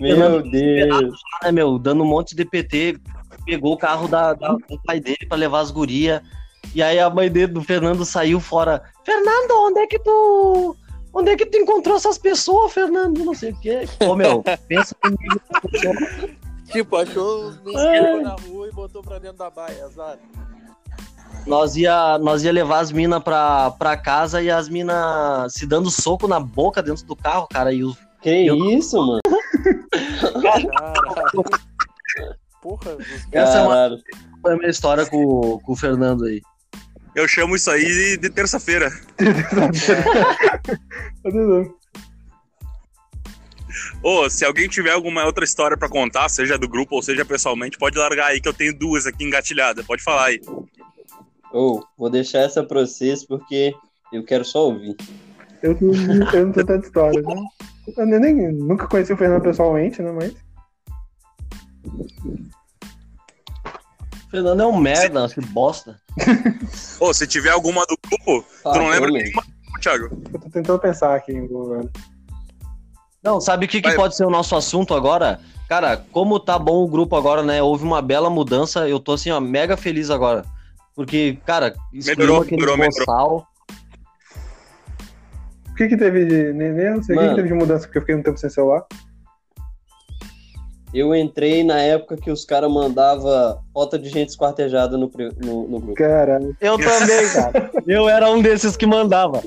Meu 0.00 0.42
Deus. 0.42 1.18
né, 1.42 1.50
meu, 1.52 1.78
dando 1.78 2.02
um 2.04 2.06
monte 2.06 2.34
de 2.36 2.44
PT, 2.44 2.98
pegou 3.48 3.72
o 3.72 3.78
carro 3.78 4.06
da, 4.06 4.34
da- 4.34 4.52
do 4.68 4.78
pai 4.84 5.00
dele 5.00 5.26
pra 5.28 5.38
levar 5.38 5.60
as 5.60 5.70
gurias. 5.70 6.20
E 6.74 6.82
aí 6.82 6.98
a 7.00 7.08
mãe 7.08 7.30
dele, 7.30 7.46
do 7.52 7.62
Fernando 7.62 8.04
saiu 8.04 8.38
fora. 8.40 8.82
Fernando, 9.04 9.50
onde 9.66 9.80
é 9.80 9.86
que 9.86 9.98
tu. 9.98 10.76
Onde 11.14 11.30
é 11.30 11.36
que 11.36 11.46
tu 11.46 11.56
encontrou 11.56 11.96
essas 11.96 12.18
pessoas, 12.18 12.72
Fernando? 12.72 13.24
Não 13.24 13.34
sei 13.34 13.52
o 13.52 13.60
quê. 13.60 13.88
Ô, 14.06 14.14
meu, 14.14 14.42
pensa 14.68 14.94
comigo. 14.94 15.40
Tipo, 16.70 16.96
achou 16.96 17.46
os 17.48 17.62
meninos 17.62 18.22
na 18.22 18.36
rua 18.46 18.68
e 18.68 18.72
botou 18.72 19.02
pra 19.02 19.18
dentro 19.18 19.38
da 19.38 19.48
baia, 19.48 19.86
azar. 19.86 20.18
Nós 21.46 21.76
ia, 21.76 22.18
nós 22.18 22.44
ia 22.44 22.52
levar 22.52 22.80
as 22.80 22.92
minas 22.92 23.22
pra, 23.22 23.70
pra 23.70 23.96
casa 23.96 24.42
e 24.42 24.50
as 24.50 24.68
minas 24.68 25.54
se 25.54 25.66
dando 25.66 25.90
soco 25.90 26.28
na 26.28 26.38
boca 26.38 26.82
dentro 26.82 27.06
do 27.06 27.16
carro, 27.16 27.46
cara. 27.50 27.72
E 27.72 27.82
os 27.82 27.96
Que 28.20 28.42
isso, 28.74 28.98
mano? 28.98 29.20
Caralho. 30.42 31.44
Porra, 32.62 32.96
os 32.96 33.06
Essa 33.32 33.58
é 33.58 33.62
uma- 33.62 33.98
foi 34.42 34.54
a 34.54 34.56
minha 34.56 34.70
história 34.70 35.06
com, 35.06 35.58
com 35.60 35.72
o 35.72 35.76
Fernando 35.76 36.24
aí. 36.24 36.40
Eu 37.14 37.26
chamo 37.26 37.56
isso 37.56 37.70
aí 37.70 38.16
de 38.16 38.30
terça-feira. 38.30 38.90
Ô, 44.02 44.28
se 44.30 44.44
alguém 44.44 44.68
tiver 44.68 44.90
alguma 44.92 45.24
outra 45.24 45.44
história 45.44 45.76
pra 45.76 45.88
contar, 45.88 46.28
seja 46.28 46.58
do 46.58 46.68
grupo 46.68 46.96
ou 46.96 47.02
seja 47.02 47.24
pessoalmente, 47.24 47.78
pode 47.78 47.98
largar 47.98 48.28
aí 48.28 48.40
que 48.40 48.48
eu 48.48 48.54
tenho 48.54 48.76
duas 48.76 49.06
aqui 49.06 49.24
engatilhadas. 49.24 49.84
Pode 49.86 50.02
falar 50.02 50.26
aí. 50.26 50.40
Ou, 51.52 51.84
vou 51.96 52.10
deixar 52.10 52.40
essa 52.40 52.62
pra 52.64 52.80
vocês 52.80 53.24
porque 53.24 53.74
eu 54.12 54.24
quero 54.24 54.44
só 54.44 54.66
ouvir. 54.66 54.96
Eu, 55.62 55.76
não- 55.80 56.32
eu 56.32 56.46
não 56.46 56.52
tô 56.52 56.64
tanta 56.64 56.86
história, 56.86 57.20
né? 57.20 57.34
Eu 57.96 58.06
nem, 58.06 58.20
nem- 58.34 58.52
nunca 58.52 58.86
conheci 58.86 59.12
o 59.12 59.16
Fernando 59.16 59.42
pessoalmente, 59.42 60.00
né? 60.02 60.12
Mas. 60.12 60.34
Fernando 64.30 64.60
é 64.62 64.66
um 64.66 64.76
merda, 64.76 65.28
que 65.28 65.40
bosta. 65.40 65.96
Ô, 67.00 67.14
se 67.14 67.26
tiver 67.26 67.50
alguma 67.50 67.86
do 67.86 67.96
grupo, 68.06 68.46
tu 68.62 68.78
não 68.78 68.88
Ah, 68.88 68.90
lembra 68.90 69.10
nenhuma, 69.10 69.42
Thiago? 69.80 70.10
Eu 70.32 70.38
tô 70.40 70.50
tentando 70.50 70.78
pensar 70.78 71.14
aqui, 71.14 71.32
velho. 71.32 71.90
Não, 73.22 73.40
sabe 73.40 73.66
o 73.66 73.68
que, 73.68 73.80
que 73.80 73.88
Vai. 73.88 73.96
pode 73.96 74.16
ser 74.16 74.24
o 74.26 74.30
nosso 74.30 74.54
assunto 74.54 74.94
agora? 74.94 75.40
Cara, 75.68 75.96
como 76.12 76.38
tá 76.38 76.58
bom 76.58 76.84
o 76.84 76.88
grupo 76.88 77.16
agora, 77.16 77.42
né? 77.42 77.62
Houve 77.62 77.84
uma 77.84 78.00
bela 78.00 78.30
mudança, 78.30 78.88
eu 78.88 79.00
tô 79.00 79.12
assim, 79.12 79.30
ó, 79.30 79.40
mega 79.40 79.76
feliz 79.76 80.10
agora. 80.10 80.44
Porque, 80.94 81.38
cara, 81.44 81.74
Melhorou, 81.92 82.42
aquele 82.42 82.56
melhorou, 82.60 82.76
melhorou. 82.76 83.06
boçal. 83.06 83.48
O 85.70 85.74
que 85.74 85.88
que 85.88 85.96
teve 85.96 86.24
de. 86.26 86.52
Nem, 86.52 86.72
nem 86.72 86.86
eu 86.86 87.02
sei 87.02 87.16
o 87.16 87.20
que 87.20 87.28
que 87.28 87.34
teve 87.36 87.48
de 87.48 87.54
mudança, 87.54 87.86
porque 87.86 87.98
eu 87.98 88.02
fiquei 88.02 88.14
um 88.16 88.22
tempo 88.22 88.38
sem 88.38 88.50
celular. 88.50 88.84
Eu 90.92 91.14
entrei 91.14 91.62
na 91.62 91.78
época 91.78 92.16
que 92.16 92.30
os 92.30 92.44
caras 92.44 92.70
mandavam 92.70 93.58
foto 93.74 93.98
de 93.98 94.08
gente 94.08 94.30
esquartejada 94.30 94.96
no, 94.96 95.10
no, 95.38 95.68
no 95.68 95.80
grupo. 95.80 95.94
Caralho. 95.94 96.56
Eu 96.60 96.76
também, 96.80 97.32
cara. 97.32 97.70
Eu 97.86 98.08
era 98.08 98.30
um 98.30 98.40
desses 98.40 98.76
que 98.76 98.86
mandava. 98.86 99.42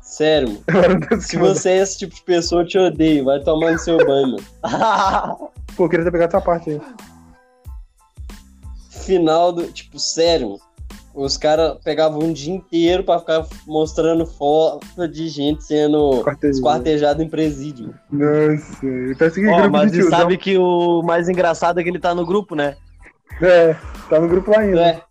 Sério, 0.00 0.60
mano. 0.68 1.22
Se 1.22 1.36
você 1.36 1.70
é 1.70 1.78
esse 1.78 1.98
tipo 1.98 2.14
de 2.14 2.22
pessoa, 2.22 2.62
eu 2.62 2.66
te 2.66 2.78
odeio. 2.78 3.24
Vai 3.24 3.40
tomar 3.40 3.72
no 3.72 3.78
seu 3.78 3.96
banho, 3.98 4.32
mano. 4.32 5.50
Pô, 5.76 5.84
eu 5.84 5.88
queria 5.88 6.04
ter 6.04 6.10
pegado 6.10 6.36
essa 6.36 6.44
parte 6.44 6.70
aí. 6.70 6.80
Final 8.90 9.52
do. 9.52 9.70
Tipo, 9.70 9.98
sério. 9.98 10.58
Os 11.12 11.36
caras 11.36 11.76
pegavam 11.82 12.20
um 12.20 12.32
dia 12.32 12.54
inteiro 12.54 13.02
pra 13.02 13.18
ficar 13.18 13.44
mostrando 13.66 14.24
foto 14.24 15.08
de 15.08 15.28
gente 15.28 15.64
sendo 15.64 16.24
esquartejada 16.44 17.22
em 17.22 17.28
presídio. 17.28 17.94
Nossa, 18.10 18.78
parece 19.18 19.40
que 19.40 19.48
Ó, 19.48 19.56
grupo 19.56 19.70
mas 19.70 19.90
de 19.90 19.98
tiozão. 19.98 20.18
sabe 20.18 20.38
que 20.38 20.56
o 20.56 21.02
mais 21.02 21.28
engraçado 21.28 21.80
é 21.80 21.82
que 21.82 21.88
ele 21.88 21.98
tá 21.98 22.14
no 22.14 22.24
grupo, 22.24 22.54
né? 22.54 22.76
É, 23.42 23.74
tá 24.08 24.20
no 24.20 24.28
grupo 24.28 24.56
ainda. 24.56 24.80
É. 24.80 25.02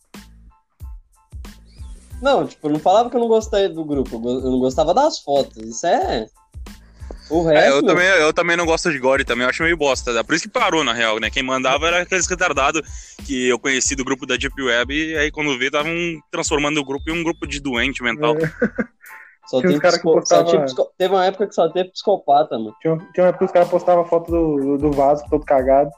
Não, 2.22 2.46
tipo, 2.46 2.68
eu 2.68 2.74
não 2.74 2.80
falava 2.80 3.10
que 3.10 3.16
eu 3.16 3.22
não 3.22 3.28
gostava 3.28 3.68
do 3.70 3.84
grupo, 3.84 4.16
eu 4.16 4.52
não 4.52 4.60
gostava 4.60 4.94
das 4.94 5.20
fotos. 5.20 5.58
Isso 5.58 5.86
é. 5.86 6.28
O 7.30 7.44
resto. 7.44 7.64
É, 7.64 7.70
eu 7.70 7.84
também, 7.86 8.06
eu 8.08 8.34
também 8.34 8.58
não 8.58 8.66
gosto 8.66 8.92
de 8.92 8.98
gore, 8.98 9.24
também 9.24 9.44
eu 9.44 9.50
acho 9.50 9.62
meio 9.64 9.78
bosta. 9.78 10.12
né? 10.14 10.24
Por 10.24 10.34
isso 10.36 10.44
que 10.46 10.50
parou, 10.50 10.84
na 10.84 10.94
real, 10.94 11.20
né? 11.20 11.30
Quem 11.30 11.44
mandava 11.44 11.88
era 11.88 12.02
aqueles 12.02 12.26
retardados 12.28 12.82
que 13.26 13.48
eu 13.48 13.60
conheci 13.60 13.96
do 13.96 14.04
grupo 14.04 14.26
da 14.26 14.36
Deep 14.36 14.60
Web, 14.62 14.94
e 14.94 15.16
aí 15.18 15.30
quando 15.32 15.58
vê, 15.60 15.68
estavam 15.68 15.92
transformando 16.32 16.80
o 16.80 16.86
grupo 16.86 17.10
em 17.10 17.14
um 17.20 17.24
grupo 17.24 17.46
de 17.48 17.60
doente 17.60 18.02
mental. 18.02 18.36
É. 18.38 18.48
Só 19.48 19.60
Tinha 19.62 19.70
tem 19.70 19.78
uns 19.78 19.82
cara 19.82 19.94
que 19.98 20.00
psico- 20.04 20.10
só 20.12 20.20
postava- 20.20 20.44
tinha 20.50 20.64
psico- 20.66 20.92
Teve 20.98 21.14
uma 21.14 21.26
época 21.26 21.48
que 21.48 21.56
só 21.56 21.68
teve 21.70 21.90
psicopata, 21.92 22.58
mano. 22.58 22.76
Tinha, 22.82 22.98
tinha 22.98 23.24
uma 23.24 23.30
época 23.30 23.40
que 23.40 23.46
os 23.46 23.52
caras 23.52 23.68
postavam 23.70 24.06
foto 24.06 24.30
do, 24.32 24.78
do 24.78 24.92
vaso 24.92 25.24
todo 25.30 25.44
cagado. 25.46 25.90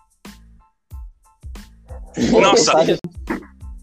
Nossa. 2.32 2.74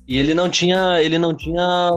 E 0.07 0.19
ele 0.19 0.35
não 0.35 0.49
tinha. 0.49 1.03
Ele 1.03 1.19
não 1.19 1.35
tinha. 1.35 1.91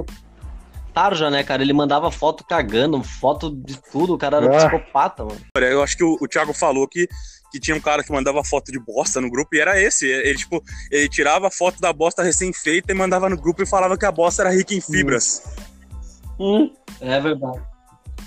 Tarja, 0.94 1.30
né, 1.30 1.44
cara? 1.44 1.62
Ele 1.62 1.74
mandava 1.74 2.12
foto 2.12 2.44
cagando, 2.44 3.02
foto 3.04 3.50
de 3.56 3.80
tudo. 3.92 4.14
O 4.14 4.18
cara 4.18 4.38
era 4.38 4.48
Ah. 4.54 4.58
psicopata, 4.70 5.24
mano. 5.24 5.40
Eu 5.56 5.82
acho 5.82 5.96
que 5.98 6.04
o, 6.04 6.18
o 6.20 6.28
Thiago 6.28 6.54
falou 6.54 6.88
que, 6.88 7.08
que 7.52 7.60
tinha 7.60 7.76
um 7.76 7.80
cara 7.82 8.04
que 8.04 8.12
mandava 8.12 8.44
foto 8.44 8.72
de 8.72 8.80
bosta 8.80 9.22
no 9.22 9.30
grupo, 9.32 9.56
e 9.56 9.60
era 9.60 9.80
esse. 9.80 10.06
Ele, 10.08 10.38
tipo, 10.38 10.62
ele 10.92 11.08
tirava 11.08 11.48
a 11.48 11.52
foto 11.52 11.80
da 11.80 11.94
bosta 11.94 12.22
recém-feita 12.24 12.92
e 12.92 12.96
mandava 12.96 13.30
no 13.30 13.38
grupo 13.38 13.64
e 13.64 13.66
falava 13.66 13.98
que 13.98 14.06
a 14.06 14.12
bosta 14.12 14.42
era 14.44 14.52
rica 14.52 14.74
em 14.74 14.82
fibras. 14.82 15.42
Hum, 16.40 16.72
É 17.00 17.20
verdade. 17.20 17.62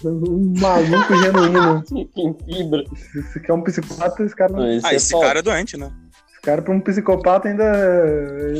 Um 0.05 0.55
maluco 0.59 1.17
genuíno. 1.17 1.83
em 2.17 2.35
fibra. 2.45 2.83
Esse 3.15 3.41
cara 3.41 3.53
é 3.53 3.55
um 3.55 3.63
psicopata, 3.63 4.23
esse 4.25 4.37
cara, 4.37 4.53
Não, 4.53 4.71
esse 4.73 4.87
Ah, 4.87 4.93
é 4.93 4.97
esse 4.97 5.11
foda. 5.13 5.27
cara 5.27 5.39
é 5.39 5.43
doente, 5.43 5.77
né? 5.77 5.91
esse 6.31 6.41
cara 6.41 6.61
pra 6.63 6.75
um 6.75 6.81
psicopata 6.81 7.49
ainda 7.49 7.65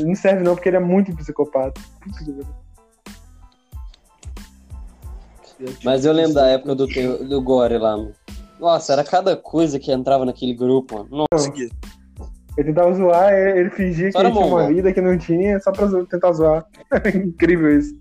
não 0.03 0.15
serve 0.15 0.43
não, 0.43 0.55
porque 0.55 0.69
ele 0.69 0.77
é 0.77 0.79
muito 0.79 1.15
psicopata. 1.15 1.79
Mas 5.83 6.05
eu 6.05 6.13
lembro 6.13 6.33
da 6.33 6.47
época 6.47 6.75
do, 6.75 6.87
te- 6.87 7.23
do 7.25 7.41
Gore 7.41 7.77
lá, 7.77 7.97
mano. 7.97 8.13
Nossa, 8.59 8.93
era 8.93 9.03
cada 9.03 9.35
coisa 9.35 9.79
que 9.79 9.91
entrava 9.91 10.25
naquele 10.25 10.53
grupo, 10.53 10.95
mano. 10.97 11.09
Nossa, 11.31 11.47
Consegui. 11.49 11.69
Ele 12.57 12.67
tentava 12.69 12.93
zoar, 12.93 13.33
ele 13.33 13.59
ele 13.59 13.69
fingia 13.69 14.05
que 14.07 14.11
Só 14.13 14.21
ele 14.21 14.31
tinha 14.31 14.45
uma 14.45 14.67
vida 14.67 14.93
que 14.93 15.01
não 15.01 15.17
tinha, 15.17 15.59
só 15.59 15.71
pra 15.73 15.87
tentar 16.05 16.31
zoar. 16.31 16.65
Incrível 17.13 17.77
isso. 17.77 17.93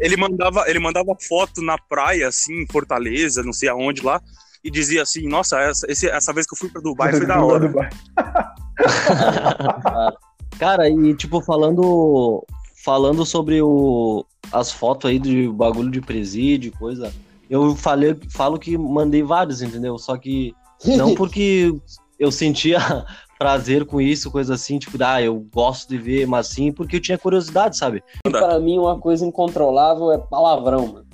Ele 0.00 0.16
mandava, 0.16 0.68
ele 0.68 0.78
mandava 0.80 1.14
foto 1.28 1.62
na 1.62 1.76
praia, 1.78 2.26
assim, 2.28 2.62
em 2.62 2.66
Fortaleza, 2.66 3.42
não 3.42 3.52
sei 3.52 3.68
aonde 3.68 4.02
lá, 4.02 4.20
e 4.64 4.70
dizia 4.70 5.02
assim: 5.02 5.28
Nossa, 5.28 5.60
essa, 5.60 5.86
esse- 5.90 6.08
essa 6.08 6.32
vez 6.32 6.46
que 6.46 6.54
eu 6.54 6.58
fui 6.58 6.68
pra 6.68 6.80
Dubai 6.82 7.12
foi 7.12 7.26
da 7.26 7.40
hora. 7.44 7.68
Dubai. 7.68 7.88
Cara, 10.58 10.88
e 10.88 11.14
tipo, 11.14 11.40
falando. 11.40 12.44
Falando 12.88 13.26
sobre 13.26 13.60
o, 13.60 14.24
as 14.50 14.72
fotos 14.72 15.10
aí 15.10 15.18
de 15.18 15.46
bagulho 15.46 15.90
de 15.90 16.00
presídio, 16.00 16.72
coisa. 16.78 17.12
Eu 17.50 17.76
falei, 17.76 18.18
falo 18.30 18.58
que 18.58 18.78
mandei 18.78 19.22
vários, 19.22 19.60
entendeu? 19.60 19.98
Só 19.98 20.16
que 20.16 20.54
não 20.96 21.12
porque 21.14 21.70
eu 22.18 22.32
sentia 22.32 22.78
prazer 23.38 23.84
com 23.84 24.00
isso, 24.00 24.30
coisa 24.30 24.54
assim, 24.54 24.78
tipo, 24.78 24.96
ah, 25.04 25.20
eu 25.20 25.38
gosto 25.52 25.86
de 25.90 25.98
ver, 25.98 26.26
mas 26.26 26.46
sim 26.46 26.72
porque 26.72 26.96
eu 26.96 27.00
tinha 27.02 27.18
curiosidade, 27.18 27.76
sabe? 27.76 28.02
Pra 28.22 28.58
mim, 28.58 28.78
uma 28.78 28.98
coisa 28.98 29.26
incontrolável 29.26 30.10
é 30.10 30.16
palavrão, 30.16 30.86
mano. 30.86 31.06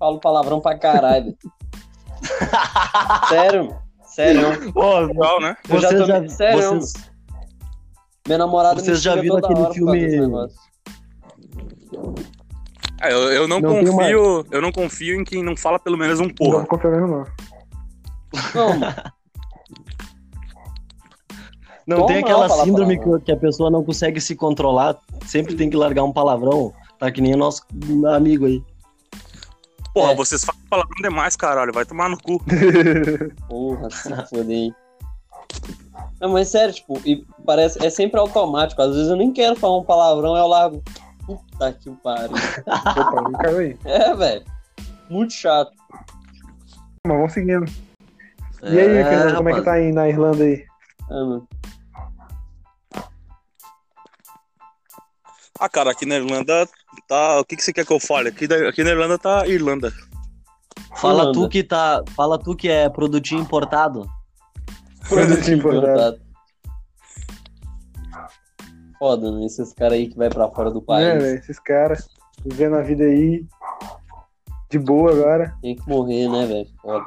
Falo 0.00 0.18
palavrão 0.18 0.60
pra 0.60 0.76
caralho. 0.76 1.36
Sério, 3.28 3.66
mano. 3.66 3.78
Sério. 4.06 4.72
Pô, 4.72 4.98
Legal, 4.98 5.40
né? 5.40 5.56
Eu 5.70 5.78
já 5.78 5.88
tô... 5.88 6.04
já- 6.04 6.28
Sério. 6.28 6.80
vocês- 6.80 6.94
Minha 8.26 8.38
namorada 8.38 8.80
vocês 8.80 8.98
me 8.98 9.04
já 9.04 9.14
viram 9.14 9.36
aquele 9.36 9.72
filme- 9.72 10.00
desse 10.00 10.18
negócio. 10.18 10.71
É, 13.00 13.12
eu, 13.12 13.18
eu 13.32 13.48
não, 13.48 13.60
Não 13.60 13.84
confio, 13.84 14.46
eu 14.50 14.62
não 14.62 14.70
confio 14.72 15.20
em 15.20 15.24
quem 15.24 15.42
não 15.42 15.56
fala 15.56 15.78
pelo 15.78 15.98
menos 15.98 16.20
um 16.20 16.24
Não 16.26 16.34
porra. 16.34 16.64
confia 16.66 16.90
mesmo, 16.90 17.06
não. 17.08 17.26
Não, 18.54 18.78
mano. 18.78 18.94
Não 21.84 21.96
Toma 21.96 22.06
tem 22.08 22.16
não 22.20 22.22
aquela 22.28 22.48
falar 22.48 22.64
síndrome 22.64 22.96
palavrão. 22.96 23.20
que, 23.20 23.32
a 23.32 23.36
pessoa 23.36 23.68
não 23.68 23.82
consegue 23.82 24.20
se 24.20 24.36
controlar, 24.36 24.96
sempre 25.26 25.56
tem 25.56 25.68
que 25.68 25.76
largar 25.76 26.04
um 26.04 26.12
palavrão. 26.12 26.72
Tá 26.96 27.10
que 27.10 27.20
nem 27.20 27.34
o 27.34 27.36
nosso 27.36 27.62
amigo 28.14 28.46
aí. 28.46 28.62
Porra, 29.92 30.12
É. 30.12 30.14
vocês 30.14 30.44
falam 30.44 30.60
palavrão 30.70 31.02
demais, 31.02 31.34
caralho. 31.34 31.72
Vai 31.72 31.84
tomar 31.84 32.08
no 32.08 32.16
cu. 32.16 32.40
Porra, 33.48 33.90
se 33.90 34.26
foder, 34.28 34.56
hein. 34.56 34.74
Não, 36.20 36.30
mas 36.30 36.48
sério, 36.48 36.72
tipo, 36.72 37.00
e 37.04 37.26
parece, 37.44 37.84
é 37.84 37.90
sempre 37.90 38.20
automático. 38.20 38.80
Às 38.80 38.94
vezes 38.94 39.08
eu 39.10 39.16
nem 39.16 39.32
quero 39.32 39.56
falar 39.56 39.78
um 39.78 39.84
palavrão, 39.84 40.36
eu 40.36 40.46
largo. 40.46 40.80
Puta 41.26 41.72
que 41.72 41.90
pariu. 42.02 42.36
Opa. 42.66 43.78
É, 43.84 44.14
velho. 44.14 44.44
Muito 45.08 45.32
chato. 45.32 45.72
Mas 47.06 47.16
vamos 47.16 47.32
seguindo. 47.32 47.64
E 48.62 48.78
aí, 48.78 48.96
É, 48.96 49.04
Fernando, 49.04 49.36
como 49.36 49.48
é 49.48 49.54
que 49.54 49.62
tá 49.62 49.72
aí 49.72 49.92
na 49.92 50.08
Irlanda 50.08 50.44
aí? 50.44 50.64
Ah, 51.10 51.24
mano. 51.24 51.48
Ah, 55.58 55.68
cara, 55.68 55.90
aqui 55.92 56.06
na 56.06 56.16
Irlanda 56.16 56.68
tá. 57.08 57.40
O 57.40 57.44
que, 57.44 57.56
que 57.56 57.62
você 57.62 57.72
quer 57.72 57.84
que 57.86 57.92
eu 57.92 58.00
fale? 58.00 58.28
Aqui, 58.28 58.46
da- 58.46 58.68
aqui 58.68 58.82
na 58.82 58.90
Irlanda 58.90 59.18
tá 59.18 59.46
Irlanda. 59.46 59.92
Fala 60.96 61.20
Irlanda. 61.20 61.32
tu 61.32 61.48
que 61.48 61.62
tá. 61.62 62.02
Fala 62.16 62.38
tu 62.38 62.56
que 62.56 62.68
é 62.68 62.88
produtinho 62.88 63.40
importado. 63.42 64.08
Produtinho 65.08 65.58
importado. 65.58 66.20
Foda, 69.02 69.32
né? 69.32 69.44
Esses 69.46 69.72
caras 69.72 69.94
aí 69.94 70.06
que 70.06 70.16
vai 70.16 70.30
pra 70.30 70.48
fora 70.48 70.70
do 70.70 70.78
É, 70.78 70.82
país. 70.82 71.22
velho, 71.24 71.36
esses 71.40 71.58
caras 71.58 72.08
vivendo 72.46 72.76
a 72.76 72.82
vida 72.82 73.02
aí 73.02 73.44
de 74.70 74.78
boa 74.78 75.10
agora. 75.10 75.56
Tem 75.60 75.74
que 75.74 75.88
morrer, 75.88 76.28
né, 76.28 76.46
velho? 76.46 76.68
Foda. 76.80 77.06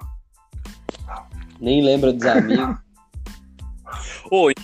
Nem 1.61 1.81
lembra 1.81 2.11
dos 2.11 2.25
amigos. 2.25 2.75
Ô, 4.29 4.49
e, 4.51 4.55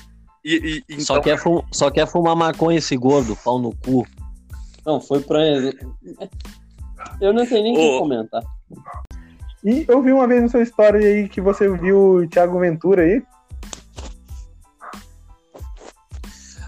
e- 0.43 0.83
e- 0.89 1.01
Só, 1.01 1.13
então, 1.13 1.23
quer 1.23 1.37
fu- 1.37 1.63
só 1.71 1.89
quer 1.89 2.05
fumar 2.05 2.35
maconha 2.35 2.79
esse 2.79 2.97
gordo, 2.97 3.33
pau 3.37 3.57
no 3.59 3.73
cu. 3.77 4.05
Não, 4.85 4.99
foi 4.99 5.21
pra. 5.21 5.39
Eu 7.21 7.31
não 7.31 7.45
tenho 7.45 7.63
nem 7.63 7.71
o 7.71 7.77
que 7.93 7.97
comentar. 7.97 8.43
E 9.63 9.85
eu 9.87 10.01
vi 10.01 10.11
uma 10.11 10.27
vez 10.27 10.41
na 10.41 10.49
sua 10.49 10.63
história 10.63 10.99
aí 10.99 11.29
que 11.29 11.39
você 11.39 11.69
viu 11.77 11.97
o 12.15 12.27
Thiago 12.27 12.59
Ventura 12.59 13.03
aí. 13.03 13.23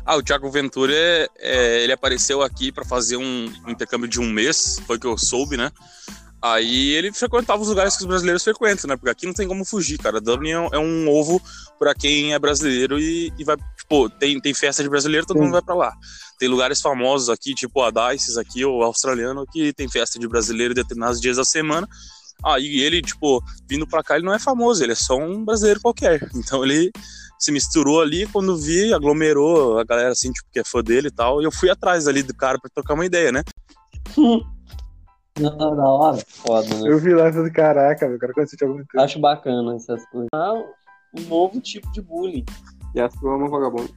Ah, 0.06 0.18
o 0.18 0.24
Thiago 0.24 0.50
Ventura, 0.52 0.94
é, 0.94 1.30
é, 1.40 1.84
ele 1.84 1.94
apareceu 1.94 2.42
aqui 2.42 2.72
pra 2.72 2.84
fazer 2.84 3.16
um, 3.18 3.52
um 3.66 3.70
intercâmbio 3.72 4.08
de 4.08 4.20
um 4.20 4.30
mês, 4.30 4.80
foi 4.86 5.00
que 5.00 5.08
eu 5.08 5.18
soube, 5.18 5.56
né? 5.56 5.72
Aí 6.42 6.90
ele 6.90 7.14
frequentava 7.14 7.62
os 7.62 7.70
lugares 7.70 7.96
que 7.96 8.02
os 8.02 8.08
brasileiros 8.08 8.44
frequentam, 8.44 8.90
né? 8.90 8.98
Porque 8.98 9.10
aqui 9.10 9.26
não 9.26 9.34
tem 9.34 9.48
como 9.48 9.64
fugir, 9.64 9.98
cara. 9.98 10.20
Dublin 10.20 10.50
é 10.52 10.60
um- 10.60 11.06
é 11.08 11.10
ovo 11.10 11.42
pra 11.80 11.96
quem 11.96 12.34
é 12.34 12.40
brasileiro 12.40 13.00
e, 13.00 13.32
e 13.38 13.44
vai, 13.46 13.56
tipo, 13.78 14.10
tem, 14.10 14.42
tem 14.42 14.54
festa 14.54 14.84
de 14.84 14.90
brasileiro, 14.90 15.26
todo 15.26 15.38
Sim. 15.38 15.44
mundo 15.44 15.54
vai 15.54 15.62
pra 15.62 15.74
lá. 15.74 15.94
Tem 16.38 16.50
lugares 16.50 16.82
famosos 16.82 17.30
aqui, 17.30 17.54
tipo 17.54 17.82
a 17.82 17.90
Dices 17.90 18.36
aqui, 18.36 18.66
o 18.66 18.84
australiano, 18.84 19.46
que 19.54 19.72
tem 19.72 19.88
festa 19.88 20.20
de 20.20 20.28
brasileiro 20.28 20.74
determinados 20.74 21.22
dias 21.22 21.38
da 21.38 21.46
semana. 21.46 21.88
Aí 22.44 22.82
ele, 22.82 23.02
tipo, 23.02 23.42
vindo 23.70 23.88
pra 23.88 24.04
cá, 24.04 24.18
ele 24.18 24.26
não 24.26 24.34
é 24.34 24.40
famoso, 24.40 24.84
ele 24.84 24.92
é 24.92 24.96
só 24.96 25.16
um 25.16 25.46
brasileiro 25.46 25.80
qualquer. 25.80 26.20
Então 26.36 26.62
ele 26.66 26.92
se 27.44 27.52
misturou 27.52 28.02
ali, 28.02 28.26
quando 28.28 28.58
vi, 28.58 28.94
aglomerou 28.94 29.78
a 29.80 29.84
galera, 29.84 30.12
assim, 30.12 30.32
tipo, 30.32 30.48
que 30.52 30.60
é 30.60 30.64
fã 30.64 30.82
dele 30.82 31.10
e 31.10 31.12
tal. 31.12 31.42
E 31.42 31.46
eu 31.46 31.52
fui 31.52 31.70
atrás 31.70 32.08
ali 32.08 32.24
do 32.24 32.34
cara 32.34 32.58
pra 32.60 32.70
trocar 32.74 32.94
uma 32.94 33.06
ideia, 33.06 33.32
né? 33.32 33.44
Não, 35.40 35.58
da 35.76 35.84
hora. 35.88 36.24
Foda, 36.28 36.68
né? 36.76 36.90
Eu 36.92 37.00
vi 37.00 37.14
lá 37.14 37.28
e 37.28 37.34
falei, 37.34 37.52
caraca, 37.52 38.06
o 38.08 38.20
cara 38.20 38.34
conheceu 38.34 38.56
de 38.58 38.64
algum 38.66 38.78
tempo. 38.78 39.00
Acho 39.00 39.20
bacana 39.20 39.76
essas 39.76 40.06
coisas. 40.10 40.30
Ah, 40.34 40.54
um 41.18 41.22
novo 41.28 41.60
tipo 41.60 41.92
de 41.92 42.02
bullying. 42.02 42.46
E 42.94 43.02
a 43.02 43.10
sua 43.10 43.34
é 43.34 43.36
uma 43.36 43.50
vagabunda. 43.50 43.90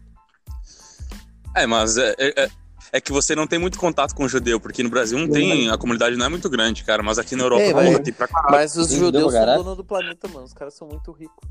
É, 1.54 1.66
mas 1.66 1.98
é, 1.98 2.14
é, 2.18 2.44
é- 2.44 2.50
é 2.92 3.00
que 3.00 3.12
você 3.12 3.34
não 3.34 3.46
tem 3.46 3.58
muito 3.58 3.78
contato 3.78 4.14
com 4.14 4.24
o 4.24 4.28
judeu, 4.28 4.58
porque 4.58 4.82
no 4.82 4.88
Brasil 4.88 5.18
não 5.18 5.28
tem, 5.28 5.68
a 5.70 5.76
comunidade 5.76 6.16
não 6.16 6.24
é 6.24 6.28
muito 6.28 6.48
grande, 6.48 6.82
cara, 6.84 7.02
mas 7.02 7.18
aqui 7.18 7.36
na 7.36 7.42
Europa, 7.44 7.62
Ei, 7.62 7.72
porra, 7.72 8.02
tem 8.02 8.12
pra 8.14 8.28
caralho. 8.28 8.52
Mas 8.52 8.76
os 8.76 8.90
judeus 8.90 9.32
judeu, 9.34 9.46
são 9.46 9.56
dono 9.62 9.76
do 9.76 9.84
planeta, 9.84 10.28
mano. 10.28 10.44
Os 10.46 10.54
caras 10.54 10.74
são 10.74 10.88
muito 10.88 11.12
ricos. 11.12 11.48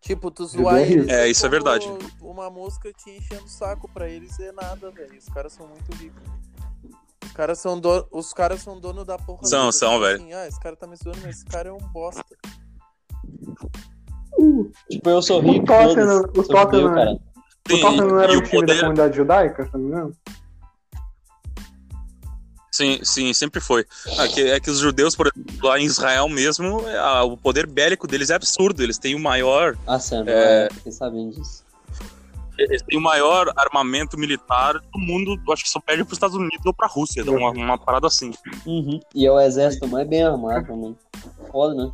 Tipo, 0.00 0.30
tu 0.30 0.46
zoar 0.46 0.78
é 0.78 0.84
rico. 0.84 1.00
eles. 1.02 1.08
É, 1.08 1.28
isso 1.28 1.44
é 1.44 1.48
verdade. 1.48 1.86
Uma 2.20 2.48
mosca 2.50 2.90
te 2.92 3.10
enchendo 3.10 3.44
o 3.44 3.48
saco 3.48 3.88
pra 3.92 4.08
eles 4.08 4.38
é 4.40 4.50
nada, 4.52 4.90
velho. 4.90 5.16
Os 5.18 5.26
caras 5.26 5.52
são 5.52 5.66
muito 5.68 5.92
ricos. 5.96 6.22
Os 7.24 7.32
caras 7.32 7.58
são, 7.58 7.78
do... 7.78 8.06
Os 8.10 8.32
caras 8.32 8.60
são 8.62 8.80
dono 8.80 9.04
da 9.04 9.18
porra 9.18 9.44
São, 9.44 9.70
são, 9.70 9.90
Tipo 9.92 10.04
velho. 10.04 10.16
assim, 10.22 10.32
ah, 10.32 10.46
esse 10.48 10.58
cara 10.60 10.74
tá 10.74 10.86
me 10.86 10.96
zoando, 10.96 11.18
mas 11.22 11.36
esse 11.36 11.44
cara 11.44 11.68
é 11.68 11.72
um 11.72 11.78
bosta. 11.78 12.24
Tipo, 14.90 15.10
eu 15.10 15.22
sou 15.22 15.38
O 15.42 15.52
rico. 15.52 15.66
Tottenham- 15.66 16.22
o 16.22 16.34
sou 16.34 16.44
judeu, 16.44 16.44
Tottenham-. 16.64 17.14
O 17.14 17.80
Tottenham 17.80 18.06
não 18.08 18.20
era 18.20 18.32
um 18.32 18.38
o 18.38 18.42
time 18.42 18.50
da 18.52 18.66
poder, 18.66 18.80
comunidade 18.80 19.16
judaica, 19.16 19.68
tá 19.70 19.78
ligado? 19.78 20.16
Sim, 22.80 22.98
sim, 23.02 23.34
sempre 23.34 23.60
foi. 23.60 23.84
É 24.18 24.28
que, 24.28 24.40
é 24.42 24.60
que 24.60 24.70
os 24.70 24.78
judeus, 24.78 25.14
por 25.14 25.26
exemplo, 25.26 25.68
lá 25.68 25.78
em 25.78 25.84
Israel 25.84 26.28
mesmo, 26.28 26.88
é, 26.88 26.98
a- 26.98 27.24
o 27.24 27.36
poder 27.36 27.66
bélico 27.66 28.06
deles 28.06 28.30
é 28.30 28.34
absurdo, 28.34 28.82
eles 28.82 28.96
têm 28.98 29.14
o 29.14 29.20
maior, 29.20 29.76
Ah, 29.86 29.98
sério, 29.98 30.28
É. 30.30 30.66
é... 30.66 30.68
fiquei 30.74 30.92
sabendo 30.92 31.32
disso. 31.32 31.64
eles 32.58 32.82
têm 32.82 32.98
o 32.98 33.00
maior 33.02 33.50
armamento 33.56 34.18
militar 34.18 34.74
do 34.92 34.98
mundo, 34.98 35.34
acho 35.52 35.64
que 35.64 35.70
só 35.70 35.80
perde 35.80 36.04
pros 36.04 36.16
Estados 36.16 36.36
Unidos 36.36 36.64
ou 36.66 36.74
pra 36.74 36.86
Rússia, 36.86 37.22
então 37.22 37.34
uma, 37.34 37.50
uma 37.50 37.78
parada 37.78 38.06
assim. 38.06 38.32
Uhum. 38.66 39.00
E 39.14 39.26
é 39.26 39.32
o 39.32 39.40
exército 39.40 39.88
mais 39.88 40.06
bem 40.06 40.22
armado 40.22 40.66
também. 40.66 40.94
Foda, 41.50 41.74
né? 41.74 41.90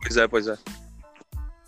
Pois 0.00 0.16
é, 0.16 0.26
pois 0.26 0.46
é. 0.48 0.56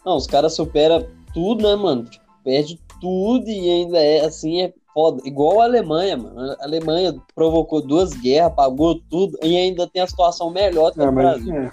Não, 0.05 0.17
os 0.17 0.27
caras 0.27 0.55
superam 0.55 1.07
tudo, 1.35 1.62
né, 1.62 1.77
mano? 1.77 2.05
Tipo, 2.05 2.25
perde 2.43 2.81
tudo 3.01 3.49
e 3.51 3.71
ainda 3.71 3.99
é 3.99 4.25
assim, 4.25 4.62
é 4.62 4.73
foda. 4.95 5.21
Igual 5.27 5.61
a 5.61 5.65
Alemanha, 5.65 6.17
mano. 6.17 6.57
A 6.61 6.65
Alemanha 6.65 7.15
provocou 7.35 7.83
duas 7.85 8.15
guerras, 8.15 8.55
pagou 8.55 9.01
tudo 9.11 9.37
e 9.43 9.57
ainda 9.57 9.87
tem 9.89 10.01
a 10.01 10.07
situação 10.07 10.51
melhor 10.51 10.91
do 10.91 10.95
que 10.95 11.03
É, 11.03 11.09
o 11.09 11.13
Brasil. 11.13 11.55
é. 11.55 11.71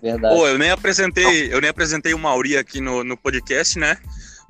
Verdade. 0.00 0.34
Pô, 0.36 0.46
eu 0.48 0.58
nem 0.58 0.70
apresentei, 0.70 1.52
eu 1.54 1.60
nem 1.60 1.70
apresentei 1.70 2.12
o 2.12 2.18
Mauri 2.18 2.56
aqui 2.56 2.80
no, 2.80 3.04
no 3.04 3.16
podcast, 3.16 3.78
né? 3.78 3.96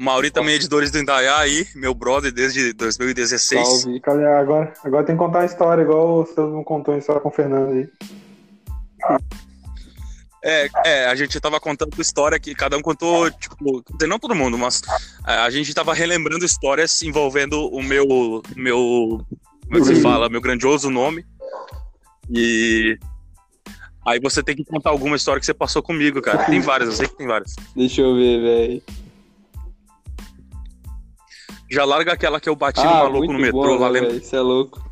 O 0.00 0.02
Mauri 0.02 0.30
também 0.30 0.54
é 0.54 0.56
editores 0.56 0.90
do 0.90 0.98
Indaiá 0.98 1.38
aí, 1.38 1.66
meu 1.74 1.94
brother 1.94 2.32
desde 2.32 2.72
2016. 2.72 3.68
Salve. 3.82 4.00
Cadê? 4.00 4.26
Agora, 4.26 4.72
agora 4.82 5.04
tem 5.04 5.14
que 5.14 5.22
contar 5.22 5.40
a 5.40 5.44
história, 5.44 5.82
igual 5.82 6.22
o 6.22 6.26
seu 6.26 6.48
não 6.48 6.64
contou 6.64 6.94
a 6.94 6.98
história 6.98 7.20
com 7.20 7.28
o 7.28 7.32
Fernando 7.32 7.70
aí. 7.72 7.88
É, 10.44 10.68
é, 10.84 11.06
a 11.06 11.14
gente 11.14 11.38
tava 11.40 11.60
contando 11.60 12.00
história 12.00 12.38
que 12.38 12.52
cada 12.54 12.76
um 12.76 12.82
contou, 12.82 13.30
tipo, 13.30 13.84
não 14.08 14.18
todo 14.18 14.34
mundo, 14.34 14.58
mas 14.58 14.82
é, 15.26 15.34
a 15.34 15.50
gente 15.50 15.72
tava 15.72 15.94
relembrando 15.94 16.44
histórias 16.44 17.00
envolvendo 17.02 17.68
o 17.68 17.80
meu, 17.80 18.04
o 18.08 18.42
meu, 18.56 19.24
como 19.64 19.76
é 19.76 19.80
que 19.80 19.86
se 19.86 19.94
Sim. 19.96 20.02
fala, 20.02 20.28
meu 20.28 20.40
grandioso 20.40 20.90
nome. 20.90 21.24
E 22.28 22.98
aí 24.04 24.18
você 24.18 24.42
tem 24.42 24.56
que 24.56 24.64
contar 24.64 24.90
alguma 24.90 25.14
história 25.14 25.38
que 25.38 25.46
você 25.46 25.54
passou 25.54 25.80
comigo, 25.82 26.20
cara. 26.20 26.44
Tem 26.46 26.58
várias, 26.60 26.88
eu 26.90 26.96
sei 26.96 27.06
que 27.06 27.16
tem 27.16 27.26
várias. 27.28 27.54
Deixa 27.76 28.00
eu 28.00 28.16
ver, 28.16 28.40
velho. 28.40 28.82
Já 31.70 31.84
larga 31.84 32.12
aquela 32.12 32.40
que 32.40 32.48
eu 32.48 32.56
bati 32.56 32.82
no 32.82 32.90
Ah, 32.90 32.94
maluco 33.04 33.18
muito 33.18 33.32
no 33.32 33.38
metrô 33.38 33.62
bom, 33.62 33.78
lá, 33.78 33.88
lembra? 33.88 34.10
velho? 34.10 34.20
Isso 34.22 34.36
é 34.36 34.40
louco. 34.40 34.90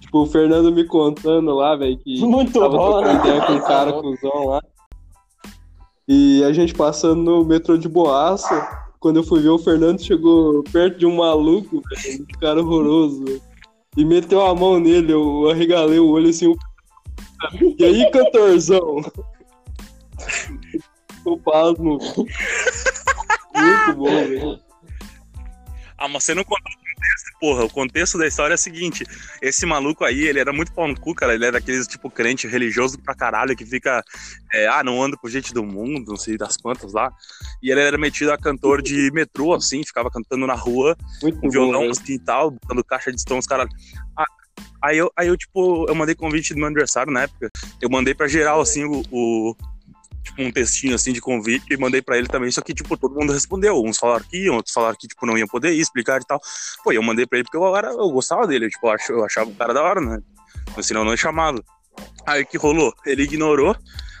Tipo, 0.00 0.22
o 0.22 0.26
Fernando 0.26 0.72
me 0.72 0.84
contando 0.84 1.54
lá, 1.54 1.76
velho, 1.76 1.98
que 1.98 2.18
Muito 2.20 2.58
tava 2.58 2.70
bom, 2.76 3.02
trocando 3.02 3.12
né? 3.14 3.20
ideia 3.20 3.46
com 3.46 3.52
um 3.52 3.60
cara 3.60 3.92
cuzão 3.92 4.46
lá. 4.46 4.62
E 6.08 6.42
a 6.42 6.52
gente 6.54 6.72
passando 6.72 7.22
no 7.22 7.44
metrô 7.44 7.76
de 7.76 7.86
Boaça, 7.86 8.66
quando 8.98 9.18
eu 9.18 9.22
fui 9.22 9.42
ver, 9.42 9.50
o 9.50 9.58
Fernando 9.58 10.02
chegou 10.02 10.64
perto 10.72 10.98
de 10.98 11.04
um 11.04 11.16
maluco, 11.16 11.76
um 11.76 12.40
cara 12.40 12.62
horroroso. 12.62 13.42
E 13.94 14.04
meteu 14.04 14.40
a 14.46 14.54
mão 14.54 14.80
nele, 14.80 15.12
eu 15.12 15.50
arregalei 15.50 15.98
o 15.98 16.08
olho 16.08 16.30
assim. 16.30 16.54
E 17.78 17.84
aí, 17.84 18.10
cantorzão? 18.10 19.02
O 21.26 21.36
pasmo. 21.36 21.98
Muito 23.54 23.96
bom, 23.96 24.04
velho. 24.04 24.58
Ah, 25.98 26.08
mas 26.08 26.24
você 26.24 26.34
não 26.34 26.44
contou 26.44 26.72
contexto, 26.98 27.38
porra. 27.40 27.64
O 27.64 27.70
contexto 27.70 28.18
da 28.18 28.26
história 28.26 28.54
é 28.54 28.56
o 28.56 28.58
seguinte: 28.58 29.04
esse 29.40 29.64
maluco 29.64 30.04
aí, 30.04 30.20
ele 30.26 30.38
era 30.40 30.52
muito 30.52 30.72
pau 30.72 30.86
no 30.88 30.98
cu, 30.98 31.14
cara. 31.14 31.34
Ele 31.34 31.44
era 31.44 31.52
daqueles, 31.58 31.86
tipo, 31.86 32.10
crente 32.10 32.46
religioso 32.46 32.98
pra 32.98 33.14
caralho 33.14 33.56
que 33.56 33.64
fica, 33.64 34.02
é, 34.52 34.66
ah, 34.68 34.82
não 34.84 35.02
ando 35.02 35.18
por 35.18 35.30
gente 35.30 35.52
do 35.54 35.64
mundo, 35.64 36.08
não 36.10 36.16
sei 36.16 36.36
das 36.36 36.56
quantas 36.56 36.92
lá. 36.92 37.10
E 37.62 37.70
ele 37.70 37.80
era 37.80 37.96
metido 37.98 38.32
a 38.32 38.38
cantor 38.38 38.82
de 38.82 39.10
metrô, 39.12 39.54
assim, 39.54 39.84
ficava 39.84 40.10
cantando 40.10 40.46
na 40.46 40.54
rua, 40.54 40.96
Muito 41.22 41.36
com 41.40 41.46
bom, 41.46 41.50
violão 41.52 41.80
velho. 41.80 41.92
assim 41.92 42.14
e 42.14 42.18
tal, 42.18 42.50
botando 42.50 42.84
caixa 42.84 43.12
de 43.12 43.20
som, 43.20 43.38
os 43.38 43.46
caras. 43.46 43.68
Ah, 44.16 44.24
aí 44.82 44.98
eu, 44.98 45.10
aí 45.16 45.28
eu, 45.28 45.36
tipo, 45.36 45.86
eu 45.88 45.94
mandei 45.94 46.14
convite 46.14 46.52
do 46.52 46.58
meu 46.58 46.66
aniversário 46.66 47.12
na 47.12 47.22
época. 47.22 47.50
Eu 47.80 47.88
mandei 47.90 48.14
pra 48.14 48.26
geral, 48.28 48.60
assim, 48.60 48.84
o. 48.84 49.02
o- 49.10 49.56
um 50.38 50.50
textinho 50.52 50.94
assim 50.94 51.12
de 51.12 51.20
convite 51.20 51.64
e 51.70 51.76
mandei 51.76 52.00
pra 52.00 52.16
ele 52.16 52.28
também, 52.28 52.50
só 52.50 52.60
que, 52.60 52.72
tipo, 52.72 52.96
todo 52.96 53.14
mundo 53.18 53.32
respondeu. 53.32 53.82
Uns 53.82 53.98
falaram 53.98 54.24
que 54.24 54.44
iam, 54.44 54.56
outros 54.56 54.72
falaram 54.72 54.96
que, 54.98 55.08
tipo, 55.08 55.26
não 55.26 55.36
iam 55.36 55.46
poder 55.48 55.72
ir, 55.72 55.80
explicar 55.80 56.20
e 56.20 56.24
tal. 56.24 56.40
Pô, 56.84 56.92
eu 56.92 57.02
mandei 57.02 57.26
pra 57.26 57.38
ele 57.38 57.44
porque 57.44 57.56
eu, 57.56 57.76
era, 57.76 57.88
eu 57.88 58.10
gostava 58.10 58.46
dele, 58.46 58.68
tipo, 58.68 58.86
eu 58.86 58.90
ach- 58.92 59.08
eu 59.10 59.24
achava 59.24 59.50
o 59.50 59.54
cara 59.54 59.74
da 59.74 59.82
hora, 59.82 60.00
né? 60.00 60.18
Senão 60.80 61.00
eu 61.00 61.04
não 61.06 61.12
é 61.12 61.16
chamado. 61.16 61.64
Aí 62.26 62.44
que 62.44 62.56
rolou? 62.56 62.92
Ele 63.04 63.24
ignorou. 63.24 63.74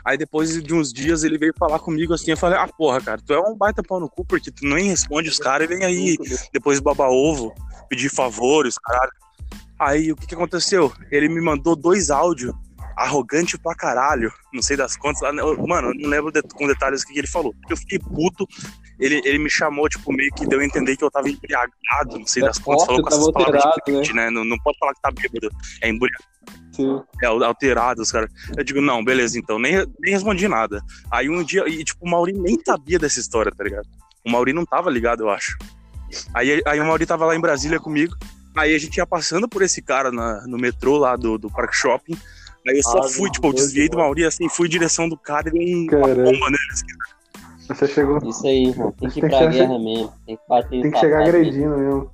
Aí 0.04 0.16
depois 0.16 0.62
de 0.62 0.74
uns 0.74 0.92
dias 0.92 1.22
ele 1.22 1.36
veio 1.36 1.52
falar 1.58 1.78
comigo 1.78 2.14
assim, 2.14 2.30
eu 2.30 2.36
falei, 2.36 2.58
ah, 2.58 2.66
porra, 2.66 3.00
cara, 3.00 3.20
tu 3.24 3.32
é 3.34 3.40
um 3.40 3.54
baita 3.54 3.82
pau 3.82 4.00
no 4.00 4.08
cu, 4.08 4.24
porque 4.24 4.50
tu 4.50 4.64
nem 4.66 4.88
responde 4.88 5.28
os 5.28 5.38
caras 5.38 5.68
e 5.70 5.74
vem 5.74 5.84
aí 5.84 6.16
depois 6.52 6.80
baba 6.80 7.08
ovo, 7.08 7.52
pedir 7.90 8.08
favores, 8.08 8.76
caralho. 8.78 9.12
Aí 9.78 10.10
o 10.10 10.16
que 10.16 10.26
que 10.26 10.34
aconteceu? 10.34 10.90
Ele 11.10 11.28
me 11.28 11.40
mandou 11.42 11.76
dois 11.76 12.08
áudios, 12.10 12.54
arrogante 12.98 13.56
pra 13.58 13.74
caralho, 13.74 14.32
não 14.52 14.60
sei 14.62 14.76
das 14.76 14.96
contas, 14.96 15.20
lá, 15.22 15.30
eu- 15.30 15.66
mano, 15.66 15.92
não 15.94 16.08
lembro 16.10 16.32
de- 16.32 16.42
com 16.42 16.66
detalhes 16.66 17.02
o 17.02 17.06
que 17.06 17.18
ele 17.18 17.26
falou. 17.28 17.54
Eu 17.68 17.76
fiquei 17.76 17.98
puto, 17.98 18.46
ele, 18.98 19.20
ele 19.24 19.38
me 19.38 19.48
chamou, 19.50 19.88
tipo, 19.88 20.12
meio 20.12 20.32
que 20.34 20.46
deu 20.46 20.60
a 20.60 20.64
entender 20.64 20.96
que 20.96 21.04
eu 21.04 21.10
tava 21.10 21.28
embriagado, 21.28 22.18
não 22.18 22.26
sei 22.26 22.42
das 22.42 22.58
É 22.58 22.62
contas, 22.62 22.86
falou 22.86 23.02
com 23.02 23.08
essas 23.08 23.20
tava 23.20 23.32
palavras 23.32 23.74
crente, 23.84 24.12
né? 24.12 24.30
Não, 24.30 24.44
não 24.44 24.58
pode 24.58 24.76
falar 24.78 24.94
que 24.94 25.00
tá 25.00 25.10
bêbado, 25.10 25.48
é 25.82 25.88
embriagado 25.88 26.24
Sim. 26.72 27.00
é, 27.22 27.26
alterado, 27.26 28.02
os 28.02 28.10
caras. 28.10 28.30
Eu 28.56 28.64
digo, 28.64 28.80
não, 28.80 29.04
beleza, 29.04 29.38
então, 29.38 29.58
nem, 29.58 29.76
nem 30.00 30.12
respondi 30.12 30.48
nada. 30.48 30.82
Aí 31.10 31.28
um 31.30 31.42
dia, 31.44 31.68
e 31.68 31.84
tipo, 31.84 32.04
o 32.04 32.10
Mauri 32.10 32.32
nem 32.32 32.58
sabia 32.64 32.98
dessa 32.98 33.20
história, 33.20 33.52
tá 33.56 33.62
ligado? 33.64 33.86
O 34.26 34.30
Mauri 34.30 34.52
não 34.52 34.64
tava 34.64 34.90
ligado, 34.90 35.22
eu 35.22 35.30
acho. 35.30 35.56
Aí, 36.34 36.60
aí 36.66 36.80
o 36.80 36.84
Mauri 36.86 37.06
tava 37.06 37.26
lá 37.26 37.36
em 37.36 37.40
Brasília 37.40 37.78
comigo, 37.78 38.16
aí 38.56 38.74
a 38.74 38.78
gente 38.78 38.96
ia 38.96 39.06
passando 39.06 39.48
por 39.48 39.62
esse 39.62 39.80
cara 39.82 40.10
na- 40.10 40.44
no 40.46 40.56
metrô 40.58 40.96
lá 40.96 41.14
do, 41.16 41.38
do 41.38 41.50
Parque 41.50 41.76
Shopping. 41.76 42.16
Aí 42.66 42.76
eu 42.76 42.82
só 42.82 42.98
Ah, 42.98 43.02
fui, 43.08 43.30
tipo, 43.30 43.48
eu 43.48 43.52
desviei 43.52 43.88
do 43.88 43.96
mano. 43.96 44.04
Mauri, 44.08 44.24
assim, 44.24 44.48
fui 44.48 44.66
em 44.66 44.70
direção 44.70 45.08
do 45.08 45.16
cara 45.16 45.48
e 45.48 45.52
dei 45.52 45.74
um- 45.76 45.86
uma 45.96 46.06
bomba 46.08 46.22
nele. 46.24 46.58
assim. 46.72 46.86
Você 47.68 47.86
chegou. 47.86 48.18
Isso 48.28 48.46
aí, 48.46 48.68
irmão. 48.68 48.92
Tem 48.92 49.08
que 49.10 49.18
ir 49.18 49.22
Tem 49.22 49.30
pra 49.30 49.38
ser- 49.38 49.50
guerra 49.50 49.78
mesmo. 49.78 50.12
Tem 50.26 50.36
que 50.36 50.42
bater 50.48 50.76
em 50.76 50.82
Tem 50.82 50.90
que 50.90 50.98
chegar 50.98 51.18
safado 51.18 51.32
mesmo. 51.38 51.48
agredindo 51.48 51.76
mesmo. 51.78 52.10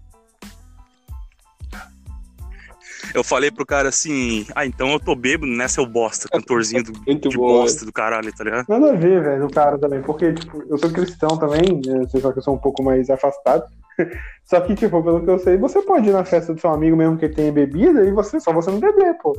Eu 3.15 3.23
falei 3.23 3.49
pro 3.51 3.65
cara 3.65 3.89
assim, 3.91 4.45
ah, 4.57 4.67
então 4.67 4.91
eu 4.91 4.99
tô 4.99 5.15
bêbado, 5.15 5.47
né, 5.53 5.69
seu 5.69 5.87
bosta, 5.87 6.29
cantorzinho 6.29 6.83
do, 6.83 6.93
Muito 7.07 7.29
de 7.29 7.37
bom, 7.37 7.47
bosta 7.47 7.85
do 7.87 7.93
caralho, 7.93 8.33
tá 8.35 8.43
ligado? 8.43 8.67
Nada 8.69 8.91
a 8.91 8.97
ver, 8.97 9.23
velho, 9.23 9.47
o 9.47 9.51
cara 9.53 9.79
também. 9.79 10.03
Porque, 10.03 10.33
tipo, 10.33 10.65
eu 10.69 10.77
sou 10.79 10.91
cristão 10.91 11.37
também, 11.39 11.81
né, 11.87 12.01
você 12.09 12.21
sabe 12.21 12.33
que 12.35 12.41
eu 12.41 12.43
sou 12.43 12.55
um 12.55 12.59
pouco 12.59 12.83
mais 12.83 13.09
afastado. 13.11 13.65
Só 14.45 14.61
que, 14.61 14.75
tipo, 14.75 15.01
pelo 15.03 15.23
que 15.23 15.31
eu 15.31 15.39
sei, 15.39 15.57
você 15.57 15.81
pode 15.83 16.09
ir 16.09 16.13
na 16.13 16.25
festa 16.25 16.53
do 16.53 16.61
seu 16.61 16.71
amigo 16.71 16.97
mesmo 16.97 17.17
que 17.17 17.29
tenha 17.29 17.53
bebida 17.53 18.05
e 18.05 18.11
você, 18.11 18.41
só 18.41 18.53
você 18.53 18.71
não 18.73 18.81
beber, 18.81 19.15
pô. 19.23 19.33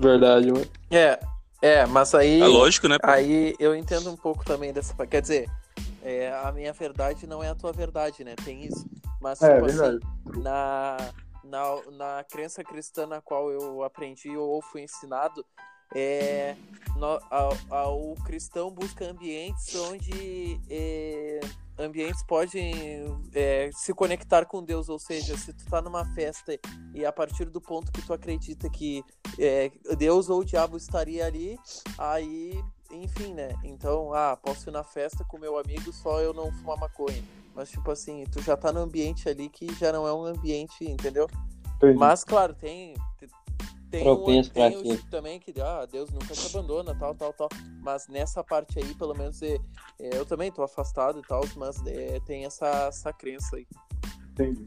Verdade, 0.00 0.50
mano. 0.50 0.66
É, 0.90 1.20
é, 1.60 1.86
mas 1.86 2.14
aí. 2.14 2.40
É 2.40 2.46
lógico, 2.46 2.88
né? 2.88 2.98
pô? 2.98 3.10
Aí 3.10 3.54
eu 3.58 3.74
entendo 3.76 4.10
um 4.10 4.16
pouco 4.16 4.44
também 4.44 4.72
dessa. 4.72 4.94
Quer 5.06 5.20
dizer, 5.20 5.50
é, 6.02 6.32
a 6.42 6.50
minha 6.50 6.72
verdade 6.72 7.26
não 7.26 7.42
é 7.42 7.50
a 7.50 7.54
tua 7.54 7.72
verdade, 7.72 8.24
né? 8.24 8.34
Tem 8.42 8.64
isso. 8.64 8.86
Mas, 9.20 9.42
É, 9.42 9.54
tipo 9.54 9.66
verdade. 9.66 9.98
assim, 10.30 10.40
na, 10.40 10.96
na, 11.44 11.90
na 11.92 12.24
crença 12.24 12.64
cristã 12.64 13.06
na 13.06 13.20
qual 13.20 13.50
eu 13.50 13.82
aprendi 13.84 14.34
ou 14.34 14.62
fui 14.62 14.80
ensinado, 14.82 15.44
é, 15.94 16.56
no, 16.96 17.06
a, 17.30 17.48
a, 17.70 17.88
o 17.88 18.14
cristão 18.24 18.70
busca 18.70 19.04
ambientes 19.04 19.74
onde 19.74 20.60
é, 20.68 21.40
ambientes 21.78 22.22
podem 22.22 22.72
é, 23.34 23.70
se 23.72 23.94
conectar 23.94 24.44
com 24.44 24.62
Deus, 24.62 24.88
ou 24.88 24.98
seja, 24.98 25.36
se 25.36 25.52
tu 25.52 25.64
tá 25.66 25.80
numa 25.80 26.04
festa 26.14 26.58
e 26.94 27.04
a 27.04 27.12
partir 27.12 27.46
do 27.46 27.60
ponto 27.60 27.90
que 27.90 28.02
tu 28.02 28.12
acredita 28.12 28.68
que 28.68 29.04
é, 29.38 29.70
Deus 29.96 30.28
ou 30.28 30.40
o 30.40 30.44
diabo 30.44 30.76
estaria 30.76 31.26
ali, 31.26 31.58
aí, 31.96 32.62
enfim, 32.90 33.34
né? 33.34 33.48
Então, 33.64 34.12
ah, 34.12 34.36
posso 34.36 34.68
ir 34.68 34.72
na 34.72 34.84
festa 34.84 35.24
com 35.24 35.38
meu 35.38 35.58
amigo, 35.58 35.92
só 35.92 36.20
eu 36.20 36.32
não 36.32 36.52
fumar 36.52 36.78
maconha. 36.78 37.22
Mas, 37.54 37.70
tipo 37.70 37.90
assim, 37.90 38.24
tu 38.30 38.40
já 38.42 38.56
tá 38.56 38.72
no 38.72 38.80
ambiente 38.80 39.28
ali 39.28 39.48
que 39.48 39.72
já 39.74 39.92
não 39.92 40.06
é 40.06 40.12
um 40.12 40.24
ambiente, 40.24 40.84
entendeu? 40.84 41.28
Entendi. 41.76 41.98
Mas, 41.98 42.24
claro, 42.24 42.54
tem. 42.54 42.94
Tem, 43.90 44.02
um, 44.02 44.04
Propenso 44.04 44.52
pra 44.52 44.70
tem 44.70 44.78
o 44.78 44.82
tipo 44.82 45.10
também 45.10 45.40
que 45.40 45.52
ah, 45.60 45.84
Deus 45.84 46.10
nunca 46.10 46.32
te 46.32 46.46
abandona, 46.46 46.94
tal, 46.94 47.14
tal, 47.14 47.32
tal. 47.32 47.48
Mas 47.82 48.06
nessa 48.06 48.44
parte 48.44 48.78
aí, 48.78 48.94
pelo 48.94 49.14
menos, 49.14 49.42
é, 49.42 49.56
é, 49.98 50.16
eu 50.16 50.24
também 50.24 50.52
tô 50.52 50.62
afastado 50.62 51.18
e 51.18 51.22
tal, 51.22 51.42
mas 51.56 51.84
é, 51.86 52.20
tem 52.20 52.44
essa, 52.44 52.86
essa 52.86 53.12
crença 53.12 53.56
aí. 53.56 53.66
Entendi. 54.30 54.66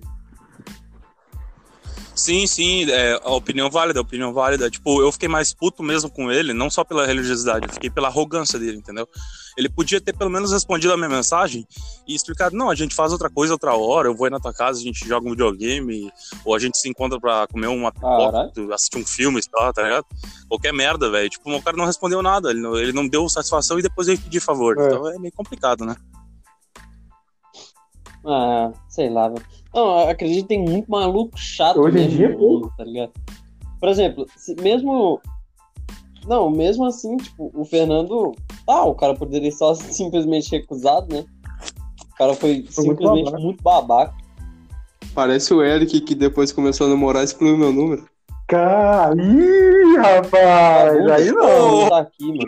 Sim, 2.16 2.46
sim, 2.46 2.90
é, 2.92 3.20
a 3.24 3.32
opinião 3.32 3.70
válida, 3.70 4.00
a 4.00 4.02
opinião 4.02 4.32
válida. 4.34 4.70
Tipo, 4.70 5.02
eu 5.02 5.12
fiquei 5.12 5.28
mais 5.28 5.54
puto 5.54 5.82
mesmo 5.82 6.10
com 6.10 6.32
ele, 6.32 6.54
não 6.54 6.70
só 6.70 6.84
pela 6.84 7.06
religiosidade, 7.06 7.68
eu 7.68 7.74
fiquei 7.74 7.90
pela 7.90 8.08
arrogância 8.08 8.60
dele, 8.60 8.78
entendeu? 8.78 9.08
Ele 9.58 9.70
podia 9.70 10.00
ter 10.00 10.16
pelo 10.16 10.30
menos 10.30 10.52
respondido 10.52 10.94
a 10.94 10.98
minha 10.98 11.10
mensagem 11.10 11.68
e 12.08 12.16
explicado, 12.16 12.56
não, 12.56 12.70
a 12.70 12.76
gente 12.76 12.94
faz 12.94 13.12
outra 13.12 13.30
coisa 13.30 13.54
outra 13.54 13.76
hora, 13.76 14.08
eu 14.08 14.16
vou 14.16 14.26
aí 14.26 14.32
na 14.32 14.40
tua 14.40 14.54
casa, 14.54 14.80
a 14.80 14.84
gente 14.84 15.08
joga 15.08 15.28
um 15.28 15.32
videogame, 15.32 16.12
ou 16.46 16.56
a 16.56 16.60
gente 16.60 16.78
se 16.78 16.88
encontra 16.88 17.20
pra 17.20 17.48
comer 17.48 17.68
uma 17.68 17.92
pipoca, 17.92 18.52
assistir 18.74 18.98
um 18.98 19.06
filme, 19.06 19.42
sei 19.42 19.52
lá, 19.56 19.74
tá 19.74 19.84
ligado? 19.84 20.06
Qualquer 20.48 20.74
merda, 20.74 21.10
velho. 21.10 21.30
Tipo, 21.30 21.52
o 21.52 21.62
cara 21.62 21.78
não 21.78 21.86
respondeu 21.86 22.22
nada, 22.22 22.52
ele 22.52 22.62
não, 22.62 22.78
ele 22.78 22.94
não 22.94 23.08
deu 23.08 23.28
satisfação 23.28 23.80
e 23.80 23.82
depois 23.82 24.08
veio 24.08 24.20
pedir 24.20 24.40
favor. 24.40 24.80
É. 24.80 24.88
Então 24.88 25.08
é 25.08 25.18
meio 25.18 25.34
complicado, 25.34 25.86
né? 25.86 25.96
Ah, 28.26 28.72
sei 28.88 29.10
lá, 29.10 29.28
velho. 29.30 29.44
Não, 29.74 30.00
eu 30.02 30.10
acredito 30.10 30.44
que 30.44 30.48
tem 30.50 30.64
muito 30.64 30.90
maluco 30.90 31.38
chato 31.38 31.80
Hoje 31.80 32.00
em 32.00 32.08
dia, 32.08 32.30
mundo, 32.30 32.72
tá 32.78 32.84
ligado? 32.84 33.12
Por 33.80 33.90
exemplo, 33.90 34.26
se- 34.38 34.56
mesmo. 34.62 35.20
Não, 36.26 36.50
mesmo 36.50 36.86
assim, 36.86 37.18
tipo, 37.18 37.52
o 37.54 37.66
Fernando. 37.66 38.32
Ah, 38.68 38.86
o 38.86 38.96
cara 38.96 39.14
poderia 39.14 39.52
só 39.52 39.74
simplesmente 39.76 40.52
recusado, 40.52 41.14
né? 41.14 41.26
O 42.14 42.16
cara 42.18 42.34
foi, 42.34 42.66
Foi 42.70 42.86
muito 42.86 42.98
simplesmente 43.00 43.26
babaca. 43.26 43.44
muito 43.44 43.64
babaca. 43.64 44.14
Parece 45.14 45.54
o 45.54 45.62
Eric 45.62 46.00
que 46.02 46.16
depois 46.16 46.52
começou 46.52 46.88
a 46.88 46.90
namorar 46.90 47.22
e 47.24 47.26
excluiu 47.26 47.58
meu 47.58 47.74
número. 47.74 48.08
Cara, 48.48 49.16
ih, 49.16 49.98
rapaz, 49.98 51.10
aí 51.12 51.32
não. 51.32 51.82
Não 51.82 51.90
tá 51.90 52.00
aqui, 52.00 52.28
mano. 52.28 52.46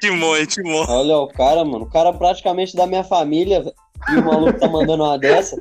Timou, 0.00 0.36
hein, 0.36 0.46
timou. 0.46 0.84
Olha 0.88 1.18
o 1.18 1.28
cara, 1.28 1.64
mano. 1.64 1.84
O 1.84 1.90
cara 1.90 2.12
praticamente 2.12 2.76
da 2.76 2.86
minha 2.86 3.04
família, 3.04 3.62
velho. 3.62 3.74
E 4.10 4.16
o 4.16 4.24
maluco 4.24 4.58
tá 4.58 4.68
mandando 4.68 5.02
uma 5.04 5.18
dessa. 5.18 5.56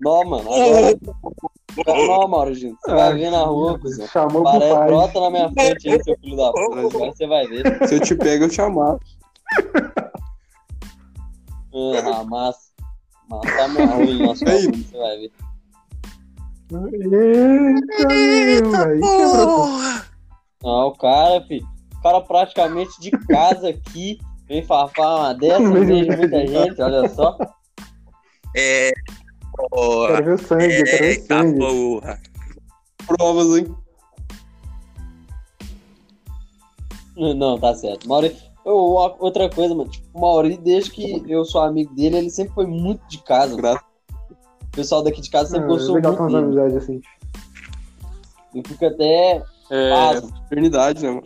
Não, 0.00 0.24
mano. 0.24 0.48
Agora. 0.52 0.96
Não, 2.06 2.28
Maurício. 2.28 2.76
Você 2.80 2.90
vai 2.92 3.14
ver 3.14 3.30
na 3.30 3.42
rua, 3.44 3.78
cuzão. 3.78 4.06
Chamou 4.08 4.42
pro 4.42 4.52
Parece, 4.52 4.74
pai. 4.74 4.86
brota 4.86 5.20
na 5.20 5.30
minha 5.30 5.50
frente 5.52 5.88
aí, 5.90 6.02
seu 6.04 6.16
filho 6.20 6.36
da 6.36 6.52
puta. 6.52 6.80
Agora 6.80 7.12
você 7.12 7.26
vai 7.26 7.46
ver. 7.48 7.88
Se 7.88 7.94
eu 7.96 8.00
te 8.00 8.14
pego, 8.14 8.44
eu 8.44 8.48
te 8.48 8.60
amasso. 8.60 9.00
Ah, 11.74 12.24
massa. 12.24 12.60
Massa 13.28 13.68
minha 13.68 13.86
rua 13.86 14.04
no 14.06 14.26
nosso 14.26 14.44
Aí. 14.48 14.66
bagulho, 14.66 14.84
você 14.84 14.98
vai 14.98 15.16
ver. 15.18 15.32
Eita, 16.72 18.08
meu, 18.08 18.82
aí 18.84 19.00
quebrou 19.00 19.66
tudo. 19.66 20.04
Não, 20.62 20.86
o 20.88 20.92
cara, 20.96 21.40
filho. 21.42 21.66
Cara 22.04 22.20
praticamente 22.20 23.00
de 23.00 23.10
casa 23.10 23.70
aqui. 23.70 24.18
Vem 24.46 24.62
farfar 24.62 25.20
uma 25.20 25.32
dessa, 25.34 25.70
vejo 25.70 26.06
muita 26.18 26.46
gente, 26.46 26.82
olha 26.82 27.08
só. 27.08 27.34
É. 28.54 28.92
Porra. 29.70 30.08
Quero 30.08 30.24
ver 30.26 30.32
o 30.34 30.38
sangue, 30.38 30.64
eu 30.80 30.84
quero 30.84 30.98
ver 30.98 31.02
o 31.02 31.04
Eita 31.06 31.34
sangue. 31.34 31.58
porra. 31.58 32.20
Provas, 33.06 33.56
hein? 33.56 33.74
Não, 37.16 37.58
tá 37.58 37.74
certo. 37.74 38.08
Mauri, 38.08 38.36
eu- 38.66 38.74
outra 39.18 39.48
coisa, 39.48 39.74
mano. 39.74 39.88
Tipo, 39.88 40.06
o 40.12 40.20
Mauri, 40.20 40.58
desde 40.58 40.90
que 40.90 41.22
eu 41.26 41.44
sou 41.44 41.62
amigo 41.62 41.94
dele, 41.94 42.18
ele 42.18 42.30
sempre 42.30 42.52
foi 42.54 42.66
muito 42.66 43.06
de 43.08 43.18
casa. 43.22 43.56
Graças. 43.56 43.82
O 44.62 44.70
pessoal 44.72 45.02
daqui 45.02 45.20
de 45.22 45.30
casa 45.30 45.50
sempre 45.50 45.64
Ah, 45.66 45.68
gostou 45.68 45.94
legal 45.94 46.12
muito 46.12 46.22
umas 46.24 46.32
dele. 46.32 46.44
amizades 46.60 46.76
assim. 46.76 47.00
Eu 48.54 48.62
fico 48.66 48.84
até 48.86 49.42
É, 49.70 49.90
pasmo. 49.90 50.28
fraternidade, 50.28 51.02
né, 51.02 51.08
mano? 51.10 51.22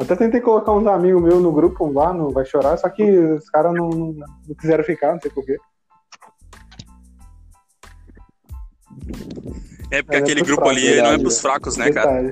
Até 0.00 0.14
tentei 0.14 0.40
colocar 0.40 0.72
uns 0.72 0.86
amigos 0.86 1.20
meus 1.20 1.42
no 1.42 1.50
grupo 1.52 1.90
lá, 1.90 2.12
no 2.12 2.30
Vai 2.30 2.44
Chorar, 2.46 2.76
só 2.78 2.88
que 2.88 3.02
os 3.02 3.50
caras 3.50 3.74
não, 3.74 3.88
não, 3.90 4.12
não 4.12 4.54
quiseram 4.58 4.84
ficar, 4.84 5.12
não 5.12 5.20
sei 5.20 5.30
porquê. 5.30 5.56
É 9.90 10.02
porque 10.02 10.16
É, 10.16 10.18
aquele 10.20 10.40
é 10.40 10.44
grupo 10.44 10.68
ali 10.68 10.80
fracos, 10.82 10.84
não 10.84 10.92
é 10.92 10.94
verdade, 10.94 11.22
pros 11.22 11.40
fracos, 11.40 11.76
né, 11.76 11.92
cara? 11.92 12.30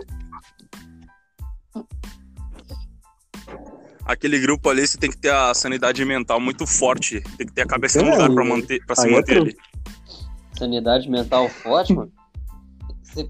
Aquele 4.04 4.38
grupo 4.38 4.70
ali 4.70 4.86
você 4.86 4.96
tem 4.96 5.10
que 5.10 5.18
ter 5.18 5.32
a 5.32 5.52
sanidade 5.52 6.04
mental 6.04 6.38
muito 6.40 6.64
forte. 6.66 7.20
Tem 7.36 7.46
que 7.46 7.52
ter 7.52 7.62
a 7.62 7.66
cabeça 7.66 8.00
no 8.00 8.08
É, 8.08 8.12
lugar 8.12 8.32
pra, 8.32 8.44
manter, 8.44 8.84
pra 8.86 8.94
se 8.94 9.06
aí 9.06 9.12
é 9.12 9.16
manter 9.16 9.34
truque. 9.34 9.56
ali. 9.58 10.56
sanidade 10.56 11.10
mental 11.10 11.48
forte, 11.48 11.92
mano. 11.92 12.12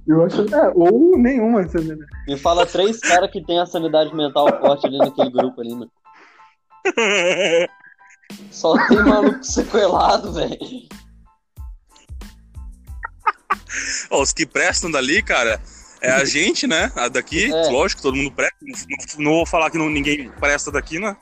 Eu 0.07 0.25
acho. 0.25 0.43
É, 0.55 0.73
ou 0.75 1.17
nenhuma, 1.19 1.63
entendeu? 1.63 1.97
me 2.27 2.37
fala 2.39 2.67
três 2.67 2.99
caras 3.01 3.31
que 3.31 3.45
tem 3.45 3.59
a 3.61 3.67
sanidade 3.67 4.15
mental 4.15 4.47
forte 4.61 4.87
ali 4.87 4.99
naquele 4.99 5.31
grupo 5.31 5.61
ali, 5.61 5.75
mano. 5.75 5.91
Só 8.51 8.75
tem 8.89 8.99
maluco 9.05 9.43
sequelado, 9.45 10.33
velho. 10.33 10.59
Os 14.11 14.33
que 14.33 14.47
prestam 14.47 14.91
dali, 14.91 15.23
cara, 15.23 15.61
é 16.01 16.11
a 16.11 16.25
gente, 16.25 16.67
né? 16.67 16.91
A 16.97 17.09
daqui, 17.09 17.53
É. 17.53 17.69
lógico, 17.71 18.03
todo 18.03 18.17
mundo 18.17 18.33
presta. 18.33 18.57
Não, 18.63 19.25
não 19.25 19.33
vou 19.33 19.47
falar 19.47 19.71
que 19.71 19.79
não- 19.79 19.91
ninguém 19.91 20.31
presta 20.33 20.71
daqui, 20.71 20.99
né? 20.99 21.17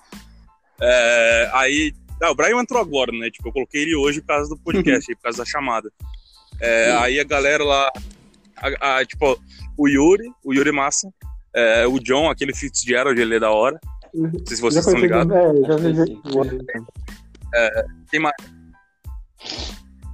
É, 0.80 1.50
aí. 1.52 1.94
Ah, 2.22 2.30
o 2.30 2.34
Brian 2.34 2.58
entrou 2.60 2.80
agora, 2.80 3.12
né? 3.12 3.30
Tipo, 3.30 3.48
eu 3.48 3.52
coloquei 3.52 3.82
ele 3.82 3.96
hoje 3.96 4.20
por 4.20 4.28
causa 4.28 4.48
do 4.48 4.56
podcast, 4.56 5.04
aí, 5.10 5.16
por 5.16 5.22
causa 5.22 5.38
da 5.38 5.44
chamada. 5.44 5.90
É, 6.60 6.92
aí 7.00 7.18
a 7.20 7.24
galera 7.24 7.64
lá. 7.64 7.90
A- 8.80 8.98
a- 8.98 9.04
tipo, 9.06 9.38
o 9.76 9.88
Yuri, 9.88 10.24
o 10.44 10.52
Yuri 10.54 10.72
Massa, 10.72 11.08
é, 11.54 11.86
o 11.86 11.98
John, 11.98 12.30
aquele 12.30 12.54
Fitzgerald, 12.54 13.20
ele 13.20 13.36
é 13.36 13.40
da 13.40 13.50
hora. 13.50 13.78
Não 14.12 14.30
sei 14.46 14.56
se 14.56 14.62
vocês 14.62 14.86
estão 14.86 15.00
ligados. 15.00 15.34
É, 15.34 15.66
já 15.66 15.78
sim. 15.78 16.20
Tem 18.10 18.20
mais. 18.20 18.34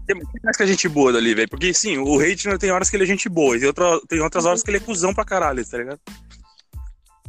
Tem 0.07 0.17
tem 0.17 0.41
mais 0.43 0.57
que 0.57 0.63
a 0.63 0.67
gente 0.67 0.89
boa 0.89 1.13
dali, 1.13 1.35
velho. 1.35 1.49
Porque 1.49 1.73
sim, 1.73 1.99
o 1.99 2.17
Reitner 2.17 2.59
tem 2.59 2.71
horas 2.71 2.91
que 2.91 2.97
ele 2.97 3.05
é 3.05 3.07
gente 3.07 3.29
boa, 3.29 3.57
e 3.57 3.61
tem, 3.61 3.69
outra, 3.69 4.01
tem 4.09 4.21
outras 4.21 4.45
horas 4.45 4.63
que 4.63 4.71
ele 4.71 4.79
é 4.79 4.81
cuzão 4.81 5.15
pra 5.15 5.25
caralho, 5.25 5.65
tá 5.69 5.79
ligado? 5.79 6.01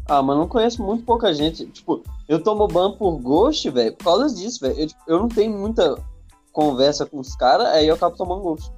Ah, 0.08 0.22
mas 0.22 0.36
não 0.36 0.48
conheço 0.48 0.84
muito 0.84 1.06
pouca 1.06 1.34
gente. 1.34 1.66
Tipo, 1.68 2.04
eu 2.28 2.42
tomo 2.42 2.68
ban 2.68 2.94
por 2.98 3.18
Ghost, 3.20 3.70
velho, 3.70 3.94
por 3.96 4.04
causa 4.06 4.36
disso, 4.36 4.60
velho. 4.62 4.80
Eu, 4.80 4.88
tipo, 4.88 5.02
eu 5.08 5.20
não 5.20 5.28
tenho 5.30 5.56
muita 5.58 5.96
conversa 6.52 7.06
com 7.06 7.20
os 7.20 7.36
caras, 7.36 7.68
aí 7.68 7.88
eu 7.88 7.96
acabo 7.96 8.16
tomando 8.18 8.42
Ghost. 8.42 8.72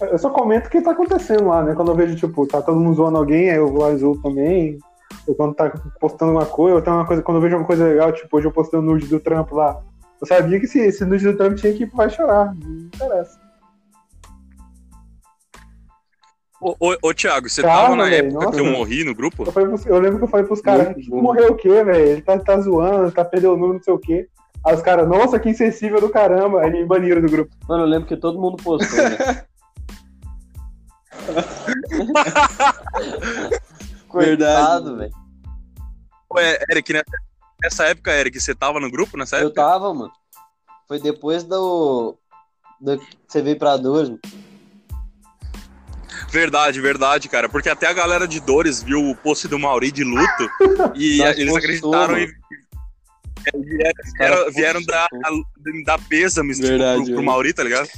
Eu 0.00 0.18
só 0.18 0.30
comento 0.30 0.66
o 0.66 0.70
que 0.70 0.80
tá 0.80 0.90
acontecendo 0.90 1.46
lá, 1.46 1.62
né? 1.62 1.74
Quando 1.74 1.92
eu 1.92 1.94
vejo, 1.94 2.16
tipo, 2.16 2.46
tá 2.46 2.60
todo 2.60 2.80
mundo 2.80 2.96
zoando 2.96 3.18
alguém, 3.18 3.50
aí 3.50 3.56
eu 3.56 3.68
vou 3.68 3.82
lá 3.82 3.92
e 3.92 3.96
zoo 3.96 4.20
também. 4.20 4.78
Ou 5.26 5.34
quando 5.34 5.54
tá 5.54 5.70
postando 6.00 6.32
alguma 6.32 6.46
coisa, 6.46 6.76
ou 6.76 6.82
tem 6.82 6.92
uma 6.92 7.06
coisa, 7.06 7.22
quando 7.22 7.36
eu 7.36 7.40
vejo 7.42 7.54
alguma 7.54 7.66
coisa 7.66 7.84
legal, 7.84 8.12
tipo, 8.12 8.36
hoje 8.36 8.46
eu 8.46 8.52
postei 8.52 8.78
o 8.78 8.82
nude 8.82 9.06
do 9.06 9.20
trampo 9.20 9.54
lá. 9.54 9.80
Eu 10.20 10.26
sabia 10.26 10.58
que 10.58 10.66
esse, 10.66 10.80
esse 10.80 11.04
nude 11.04 11.24
do 11.24 11.36
trampo 11.36 11.54
tinha 11.54 11.72
que 11.72 11.84
ir 11.84 11.86
pro 11.86 11.98
Vai 11.98 12.10
Chorar. 12.10 12.54
Não 12.56 12.86
interessa. 12.86 13.38
Ô, 16.60 16.74
ô, 16.80 16.96
ô 17.02 17.14
Thiago, 17.14 17.48
você 17.48 17.62
Calma, 17.62 17.82
tava 17.82 17.96
na 17.96 18.04
velho, 18.06 18.26
época 18.26 18.44
nossa. 18.44 18.56
que 18.56 18.60
eu 18.60 18.72
morri 18.72 19.04
no 19.04 19.14
grupo? 19.14 19.44
Eu, 19.44 19.52
falei 19.52 19.72
eu 19.86 20.00
lembro 20.00 20.18
que 20.18 20.24
eu 20.24 20.28
falei 20.28 20.44
pros 20.44 20.60
caras, 20.60 21.06
bom. 21.06 21.22
morreu 21.22 21.52
o 21.52 21.54
quê, 21.54 21.84
velho? 21.84 22.04
Ele 22.04 22.22
tá, 22.22 22.36
tá 22.36 22.58
zoando, 22.60 23.12
tá 23.12 23.24
perdendo 23.24 23.52
o 23.52 23.56
número, 23.56 23.74
não 23.74 23.82
sei 23.82 23.94
o 23.94 23.98
quê. 23.98 24.26
Aí 24.66 24.74
os 24.74 24.82
caras, 24.82 25.08
nossa, 25.08 25.38
que 25.38 25.48
insensível 25.48 26.00
do 26.00 26.08
caramba. 26.08 26.62
Aí 26.62 26.70
me 26.72 26.84
baniram 26.84 27.22
do 27.22 27.30
grupo. 27.30 27.54
Mano, 27.68 27.84
eu 27.84 27.88
lembro 27.88 28.08
que 28.08 28.16
todo 28.16 28.40
mundo 28.40 28.56
postou, 28.56 28.98
né? 28.98 29.42
Coitado, 34.08 34.96
velho. 34.96 35.12
Ué, 36.34 36.58
Eric, 36.70 36.92
né? 36.92 37.02
nessa 37.62 37.86
época, 37.86 38.12
Eric, 38.12 38.40
você 38.40 38.54
tava 38.54 38.80
no 38.80 38.90
grupo 38.90 39.16
nessa 39.16 39.36
Eu 39.36 39.46
época? 39.46 39.62
tava, 39.62 39.94
mano. 39.94 40.12
Foi 40.86 41.00
depois 41.00 41.44
do. 41.44 42.16
do 42.80 43.00
você 43.26 43.42
veio 43.42 43.58
pra 43.58 43.76
Dores, 43.76 44.08
mano. 44.08 44.20
Verdade, 46.30 46.80
verdade, 46.80 47.28
cara. 47.28 47.48
Porque 47.48 47.68
até 47.68 47.86
a 47.86 47.92
galera 47.92 48.28
de 48.28 48.40
Dores 48.40 48.82
viu 48.82 49.10
o 49.10 49.16
post 49.16 49.48
do 49.48 49.58
Mauri 49.58 49.90
de 49.90 50.04
luto 50.04 50.50
e 50.94 51.18
Nós 51.24 51.38
eles 51.38 51.52
postou, 51.52 51.56
acreditaram 51.56 52.14
mano. 52.14 52.24
e. 52.24 52.48
Vieram, 53.54 53.94
vieram, 54.14 54.52
vieram 54.52 54.82
dar, 54.82 55.08
dar 55.86 55.98
pêsames 56.06 56.58
tipo, 56.58 56.76
pro, 56.76 57.04
pro 57.04 57.20
é. 57.20 57.24
Mauri, 57.24 57.54
tá 57.54 57.64
ligado? 57.64 57.88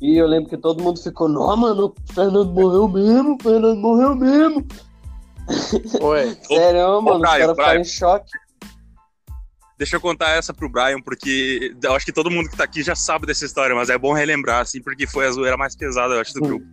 E 0.00 0.16
eu 0.16 0.26
lembro 0.26 0.48
que 0.48 0.56
todo 0.56 0.82
mundo 0.82 1.00
ficou, 1.02 1.28
não, 1.28 1.56
mano, 1.56 1.86
o 1.86 2.12
Fernando 2.12 2.52
morreu 2.52 2.88
mesmo, 2.88 3.34
o 3.34 3.42
Fernando 3.42 3.78
morreu 3.80 4.14
mesmo. 4.14 4.66
Oi. 6.00 6.36
Sério, 6.46 7.02
mano, 7.02 7.16
os 7.16 7.20
Brian, 7.20 7.38
caras 7.38 7.56
ficaram 7.56 7.80
em 7.80 7.84
choque. 7.84 8.30
Deixa 9.76 9.96
eu 9.96 10.00
contar 10.00 10.30
essa 10.30 10.52
pro 10.54 10.68
Brian, 10.68 11.00
porque 11.00 11.74
eu 11.82 11.94
acho 11.94 12.04
que 12.04 12.12
todo 12.12 12.30
mundo 12.30 12.48
que 12.48 12.56
tá 12.56 12.64
aqui 12.64 12.82
já 12.82 12.94
sabe 12.96 13.26
dessa 13.26 13.44
história, 13.44 13.74
mas 13.74 13.88
é 13.88 13.96
bom 13.98 14.12
relembrar, 14.12 14.60
assim, 14.60 14.80
porque 14.82 15.06
foi 15.06 15.26
a 15.26 15.30
zoeira 15.32 15.56
mais 15.56 15.74
pesada, 15.76 16.14
eu 16.14 16.20
acho, 16.20 16.34
do 16.34 16.40
grupo. 16.40 16.66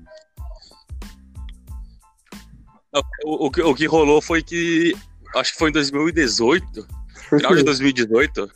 O, 3.26 3.48
o 3.48 3.52
que- 3.52 3.62
o 3.62 3.76
que 3.76 3.86
rolou 3.86 4.22
foi 4.22 4.42
que, 4.42 4.96
acho 5.36 5.52
que 5.54 5.60
foi 5.60 5.70
em 5.70 5.74
2018, 5.74 6.88
Foi 7.30 7.40
final 7.40 7.52
de 7.52 7.58
que- 7.60 7.64
2018, 7.66 8.50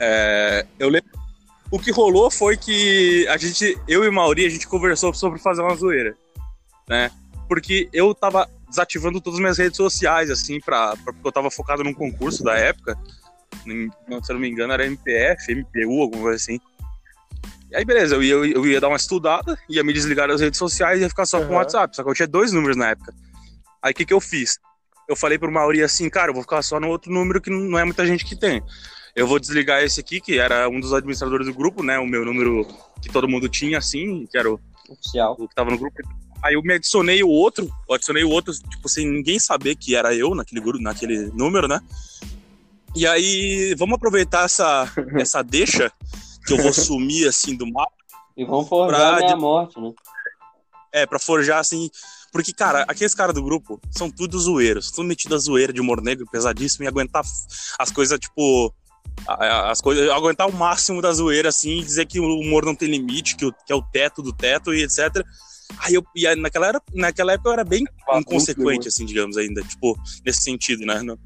é, 0.00 0.66
eu 0.78 0.88
lembro. 0.88 1.17
O 1.70 1.78
que 1.78 1.90
rolou 1.90 2.30
foi 2.30 2.56
que 2.56 3.26
a 3.28 3.36
gente, 3.36 3.78
eu 3.86 4.04
e 4.04 4.10
Mauri, 4.10 4.46
a 4.46 4.48
gente 4.48 4.66
conversou 4.66 5.12
sobre 5.12 5.38
fazer 5.38 5.60
uma 5.62 5.74
zoeira, 5.76 6.16
né? 6.88 7.10
Porque 7.46 7.88
eu 7.92 8.14
tava 8.14 8.48
desativando 8.68 9.20
todas 9.20 9.38
as 9.38 9.40
minhas 9.40 9.58
redes 9.58 9.76
sociais, 9.76 10.30
assim, 10.30 10.60
pra, 10.60 10.96
pra- 10.96 11.12
porque 11.12 11.26
eu 11.28 11.32
tava 11.32 11.50
focado 11.50 11.84
num 11.84 11.94
concurso 11.94 12.42
da 12.42 12.54
época. 12.56 12.98
em- 13.66 13.90
se 14.22 14.30
eu 14.30 14.34
não 14.34 14.40
me 14.40 14.48
engano, 14.48 14.72
era 14.72 14.86
MPF, 14.86 15.52
MPU, 15.52 16.00
alguma 16.02 16.22
coisa 16.22 16.36
assim. 16.36 16.58
E 17.70 17.76
aí, 17.76 17.84
beleza, 17.84 18.14
eu 18.14 18.22
ia, 18.22 18.32
eu 18.34 18.66
ia 18.66 18.80
dar 18.80 18.88
uma 18.88 18.96
estudada, 18.96 19.58
ia 19.68 19.84
me 19.84 19.92
desligar 19.92 20.28
das 20.28 20.40
redes 20.40 20.58
sociais 20.58 20.98
e 21.00 21.02
ia 21.02 21.08
ficar 21.08 21.26
só 21.26 21.38
com 21.44 21.52
o. 21.52 21.56
WhatsApp. 21.56 21.94
Só 21.94 22.02
que 22.02 22.08
eu 22.08 22.14
tinha 22.14 22.28
dois 22.28 22.50
números 22.52 22.76
na 22.76 22.90
época. 22.90 23.12
Aí 23.82 23.92
o 23.92 23.94
que, 23.94 24.06
que 24.06 24.12
eu 24.14 24.20
fiz? 24.20 24.58
Eu 25.06 25.14
falei 25.16 25.38
pro 25.38 25.52
Mauri 25.52 25.82
assim, 25.82 26.08
cara, 26.08 26.30
eu 26.30 26.34
vou 26.34 26.42
ficar 26.42 26.62
só 26.62 26.80
no 26.80 26.88
outro 26.88 27.12
número 27.12 27.40
que 27.42 27.50
não 27.50 27.78
é 27.78 27.84
muita 27.84 28.06
gente 28.06 28.24
que 28.24 28.36
tem. 28.36 28.62
Eu 29.18 29.26
vou 29.26 29.38
desligar 29.40 29.82
esse 29.82 29.98
aqui, 29.98 30.20
que 30.20 30.38
era 30.38 30.68
um 30.68 30.78
dos 30.78 30.92
administradores 30.92 31.46
do 31.46 31.52
grupo, 31.52 31.82
né? 31.82 31.98
O 31.98 32.06
meu 32.06 32.24
número 32.24 32.64
que 33.02 33.08
todo 33.08 33.28
mundo 33.28 33.48
tinha, 33.48 33.78
assim, 33.78 34.26
que 34.30 34.38
era 34.38 34.48
o, 34.48 34.60
Oficial. 34.88 35.34
o 35.38 35.48
que 35.48 35.54
tava 35.56 35.70
no 35.70 35.78
grupo. 35.78 35.96
Aí 36.40 36.54
eu 36.54 36.62
me 36.62 36.74
adicionei 36.74 37.20
o 37.22 37.28
outro, 37.28 37.68
eu 37.88 37.94
adicionei 37.96 38.22
o 38.22 38.30
outro, 38.30 38.54
tipo, 38.54 38.88
sem 38.88 39.08
ninguém 39.08 39.40
saber 39.40 39.74
que 39.74 39.96
era 39.96 40.14
eu 40.14 40.36
naquele 40.36 40.60
grupo, 40.60 40.78
naquele 40.80 41.32
número, 41.32 41.66
né? 41.66 41.80
E 42.94 43.06
aí, 43.08 43.74
vamos 43.76 43.96
aproveitar 43.96 44.44
essa, 44.44 44.88
essa 45.18 45.42
deixa 45.42 45.90
que 46.46 46.52
eu 46.52 46.58
vou 46.58 46.72
sumir 46.72 47.26
assim 47.28 47.56
do 47.56 47.66
mapa. 47.66 47.90
E 48.36 48.44
vão 48.44 48.64
forjar 48.64 49.00
Pra 49.00 49.16
a 49.16 49.16
minha 49.18 49.34
de- 49.34 49.40
morte, 49.40 49.80
né? 49.80 49.92
É, 50.92 51.06
pra 51.06 51.18
forjar 51.18 51.58
assim. 51.58 51.90
Porque, 52.32 52.52
cara, 52.52 52.84
aqueles 52.86 53.14
caras 53.16 53.34
do 53.34 53.42
grupo 53.42 53.80
são 53.90 54.08
tudo 54.08 54.38
zoeiros, 54.38 54.92
tudo 54.92 55.08
metido 55.08 55.34
a 55.34 55.38
zoeira 55.38 55.72
de 55.72 55.80
humor 55.80 56.00
negro 56.00 56.24
pesadíssimo 56.30 56.84
e 56.84 56.86
aguentar 56.88 57.24
as 57.80 57.90
coisas, 57.90 58.16
tipo. 58.18 58.72
A- 59.26 59.44
a- 59.44 59.70
As 59.70 59.80
coisas, 59.80 60.08
aguentar 60.10 60.48
o 60.48 60.52
máximo 60.52 61.00
da 61.02 61.12
zoeira, 61.12 61.48
assim, 61.48 61.82
dizer 61.82 62.06
que 62.06 62.20
o 62.20 62.24
humor 62.24 62.64
não 62.64 62.74
tem 62.74 62.88
limite, 62.88 63.36
que, 63.36 63.44
o- 63.46 63.52
que 63.52 63.72
é 63.72 63.74
o 63.76 63.82
teto 63.82 64.22
do 64.22 64.32
teto 64.32 64.72
e 64.74 64.82
etc. 64.82 65.22
Aí 65.80 65.94
eu, 65.94 66.02
e 66.14 66.26
aí 66.26 66.34
naquela, 66.36 66.66
era, 66.68 66.82
naquela 66.94 67.32
época 67.32 67.48
eu 67.50 67.52
era 67.52 67.64
bem 67.64 67.84
inconsequente, 68.20 68.88
assim, 68.88 69.04
digamos, 69.04 69.36
ainda, 69.36 69.62
tipo, 69.62 69.98
nesse 70.24 70.42
sentido, 70.42 70.84
né? 70.86 71.02
Não, 71.02 71.18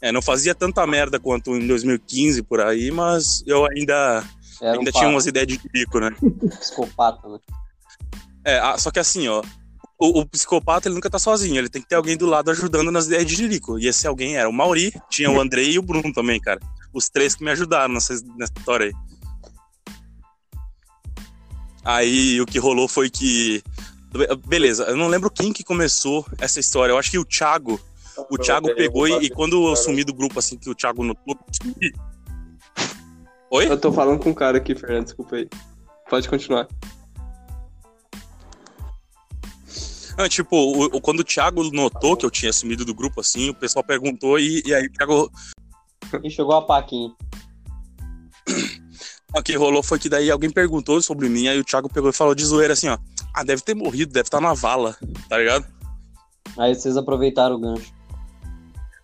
é, 0.00 0.10
não 0.12 0.22
fazia 0.22 0.54
tanta 0.54 0.86
merda 0.86 1.18
quanto 1.20 1.54
em 1.56 1.66
2015 1.66 2.42
por 2.42 2.60
aí, 2.60 2.90
mas 2.90 3.42
eu 3.46 3.66
ainda, 3.66 4.24
Era 4.60 4.76
um 4.76 4.78
ainda 4.78 4.92
tinha 4.92 5.08
umas 5.08 5.26
ideias 5.26 5.48
de 5.48 5.60
bico, 5.70 5.98
né? 6.00 6.10
psicopata, 6.58 7.28
né? 7.28 7.38
É, 8.44 8.58
ah, 8.60 8.78
só 8.78 8.90
que 8.90 8.98
assim, 8.98 9.26
ó, 9.28 9.42
o, 9.98 10.20
o 10.20 10.26
psicopata 10.26 10.88
ele 10.88 10.94
nunca 10.94 11.10
tá 11.10 11.18
sozinho, 11.18 11.56
ele 11.58 11.68
tem 11.68 11.82
que 11.82 11.88
ter 11.88 11.96
alguém 11.96 12.16
do 12.16 12.26
lado 12.26 12.50
ajudando 12.50 12.90
nas 12.90 13.06
ideias 13.06 13.26
de 13.26 13.34
Jerico. 13.34 13.78
E 13.78 13.86
esse 13.88 14.06
alguém 14.06 14.36
era 14.36 14.48
o 14.48 14.52
Mauri, 14.52 14.92
tinha 15.10 15.30
o 15.30 15.40
Andrei 15.40 15.72
e 15.72 15.78
o 15.78 15.82
Bruno 15.82 16.12
também, 16.12 16.40
cara. 16.40 16.60
Os 16.96 17.10
três 17.10 17.34
que 17.34 17.44
me 17.44 17.50
ajudaram 17.50 17.92
nessa, 17.92 18.14
nessa 18.38 18.52
história 18.56 18.86
aí. 18.86 18.92
Aí 21.84 22.40
o 22.40 22.46
que 22.46 22.58
rolou 22.58 22.88
foi 22.88 23.10
que. 23.10 23.62
Beleza, 24.46 24.84
eu 24.84 24.96
não 24.96 25.08
lembro 25.08 25.30
quem 25.30 25.52
que 25.52 25.62
começou 25.62 26.26
essa 26.38 26.58
história. 26.58 26.92
Eu 26.92 26.98
acho 26.98 27.10
que 27.10 27.18
o 27.18 27.24
Thiago. 27.24 27.78
O 28.30 28.38
Thiago 28.38 28.74
pegou 28.74 29.06
e, 29.06 29.26
e 29.26 29.30
quando 29.30 29.68
eu 29.68 29.76
sumi 29.76 30.02
do 30.02 30.14
grupo, 30.14 30.38
assim, 30.38 30.56
que 30.56 30.70
o 30.70 30.74
Thiago 30.74 31.04
notou. 31.04 31.38
Oi? 33.50 33.70
Eu 33.70 33.78
tô 33.78 33.92
falando 33.92 34.18
com 34.18 34.30
um 34.30 34.34
cara 34.34 34.56
aqui, 34.56 34.74
Fernando, 34.74 35.04
desculpa 35.04 35.36
aí. 35.36 35.46
Pode 36.08 36.26
continuar. 36.30 36.66
Ah, 40.16 40.30
tipo, 40.30 40.56
o- 40.56 40.84
o- 40.96 41.00
quando 41.00 41.20
o 41.20 41.24
Thiago 41.24 41.62
notou 41.72 42.16
que 42.16 42.24
eu 42.24 42.30
tinha 42.30 42.50
sumido 42.54 42.86
do 42.86 42.94
grupo, 42.94 43.20
assim, 43.20 43.50
o 43.50 43.54
pessoal 43.54 43.84
perguntou 43.84 44.38
e, 44.38 44.62
e 44.64 44.74
aí 44.74 44.86
o 44.86 44.92
Thiago. 44.92 45.30
E 46.22 46.30
chegou 46.30 46.54
a 46.54 46.62
Paquinha. 46.62 47.12
O 49.34 49.42
que 49.42 49.56
rolou 49.56 49.82
foi 49.82 49.98
que 49.98 50.08
daí 50.08 50.30
alguém 50.30 50.50
perguntou 50.50 51.00
sobre 51.02 51.28
mim, 51.28 51.48
aí 51.48 51.58
o 51.58 51.64
Thiago 51.64 51.88
pegou 51.92 52.08
e 52.08 52.12
falou 52.12 52.34
de 52.34 52.44
zoeira 52.44 52.72
assim, 52.72 52.88
ó. 52.88 52.96
Ah, 53.34 53.44
deve 53.44 53.60
ter 53.62 53.74
morrido, 53.74 54.12
deve 54.12 54.28
estar 54.28 54.40
na 54.40 54.54
vala, 54.54 54.96
tá 55.28 55.36
ligado? 55.36 55.66
Aí 56.56 56.74
vocês 56.74 56.96
aproveitaram 56.96 57.56
o 57.56 57.60
gancho. 57.60 57.92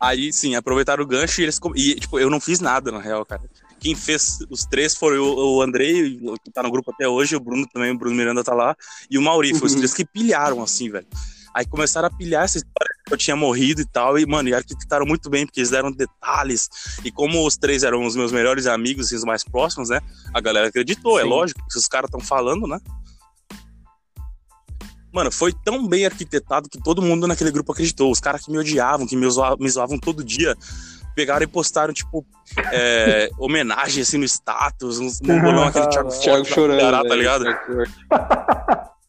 Aí 0.00 0.32
sim, 0.32 0.54
aproveitaram 0.54 1.04
o 1.04 1.06
gancho 1.06 1.40
e 1.40 1.44
eles. 1.44 1.60
E, 1.76 1.94
tipo, 1.96 2.18
eu 2.18 2.30
não 2.30 2.40
fiz 2.40 2.60
nada, 2.60 2.90
na 2.90 2.98
real, 2.98 3.26
cara. 3.26 3.42
Quem 3.78 3.94
fez 3.94 4.38
os 4.48 4.64
três 4.64 4.96
foi 4.96 5.18
o, 5.18 5.56
o 5.56 5.62
Andrei, 5.62 6.18
que 6.42 6.50
tá 6.50 6.62
no 6.62 6.70
grupo 6.70 6.92
até 6.92 7.06
hoje, 7.06 7.36
o 7.36 7.40
Bruno 7.40 7.66
também, 7.72 7.90
o 7.90 7.98
Bruno 7.98 8.16
Miranda 8.16 8.42
tá 8.42 8.54
lá, 8.54 8.76
e 9.10 9.18
o 9.18 9.22
Mauri. 9.22 9.54
Foi 9.54 9.66
os 9.66 9.74
três 9.76 9.92
que 9.92 10.04
pilharam, 10.04 10.62
assim, 10.62 10.90
velho. 10.90 11.06
Aí 11.54 11.66
começaram 11.66 12.08
a 12.08 12.10
pilhar 12.10 12.44
essa 12.44 12.58
história 12.58 12.92
que 13.06 13.12
eu 13.12 13.18
tinha 13.18 13.36
morrido 13.36 13.80
e 13.80 13.84
tal, 13.84 14.18
e, 14.18 14.24
mano, 14.24 14.48
e 14.48 14.54
arquitetaram 14.54 15.04
muito 15.04 15.28
bem, 15.28 15.44
porque 15.44 15.60
eles 15.60 15.70
deram 15.70 15.92
detalhes. 15.92 16.68
E 17.04 17.10
como 17.10 17.46
os 17.46 17.56
três 17.56 17.82
eram 17.82 18.04
os 18.04 18.16
meus 18.16 18.32
melhores 18.32 18.66
amigos, 18.66 19.06
assim, 19.06 19.16
os 19.16 19.24
mais 19.24 19.44
próximos, 19.44 19.90
né? 19.90 20.00
A 20.32 20.40
galera 20.40 20.68
acreditou, 20.68 21.18
é 21.18 21.22
Sim. 21.22 21.28
lógico, 21.28 21.60
se 21.68 21.78
os 21.78 21.86
caras 21.86 22.08
estão 22.08 22.20
falando, 22.20 22.66
né? 22.66 22.78
Mano, 25.12 25.30
foi 25.30 25.52
tão 25.52 25.86
bem 25.86 26.06
arquitetado 26.06 26.70
que 26.70 26.80
todo 26.80 27.02
mundo 27.02 27.28
naquele 27.28 27.50
grupo 27.50 27.72
acreditou. 27.72 28.10
Os 28.10 28.18
caras 28.18 28.42
que 28.42 28.50
me 28.50 28.56
odiavam, 28.56 29.06
que 29.06 29.14
me 29.14 29.28
zoavam, 29.28 29.58
me 29.60 29.68
zoavam 29.68 29.98
todo 29.98 30.24
dia, 30.24 30.56
pegaram 31.14 31.42
e 31.42 31.46
postaram, 31.46 31.92
tipo, 31.92 32.24
é, 32.72 33.28
homenagem, 33.38 34.02
assim, 34.02 34.16
no 34.16 34.24
status, 34.24 34.98
uns 34.98 35.20
mongolão, 35.22 35.64
aquele 35.64 35.86
Thiago 35.88 36.08
Thiago 36.18 36.44
chorando. 36.46 36.80
Tá 36.80 37.02
velho. 37.02 37.14
ligado? 37.14 37.44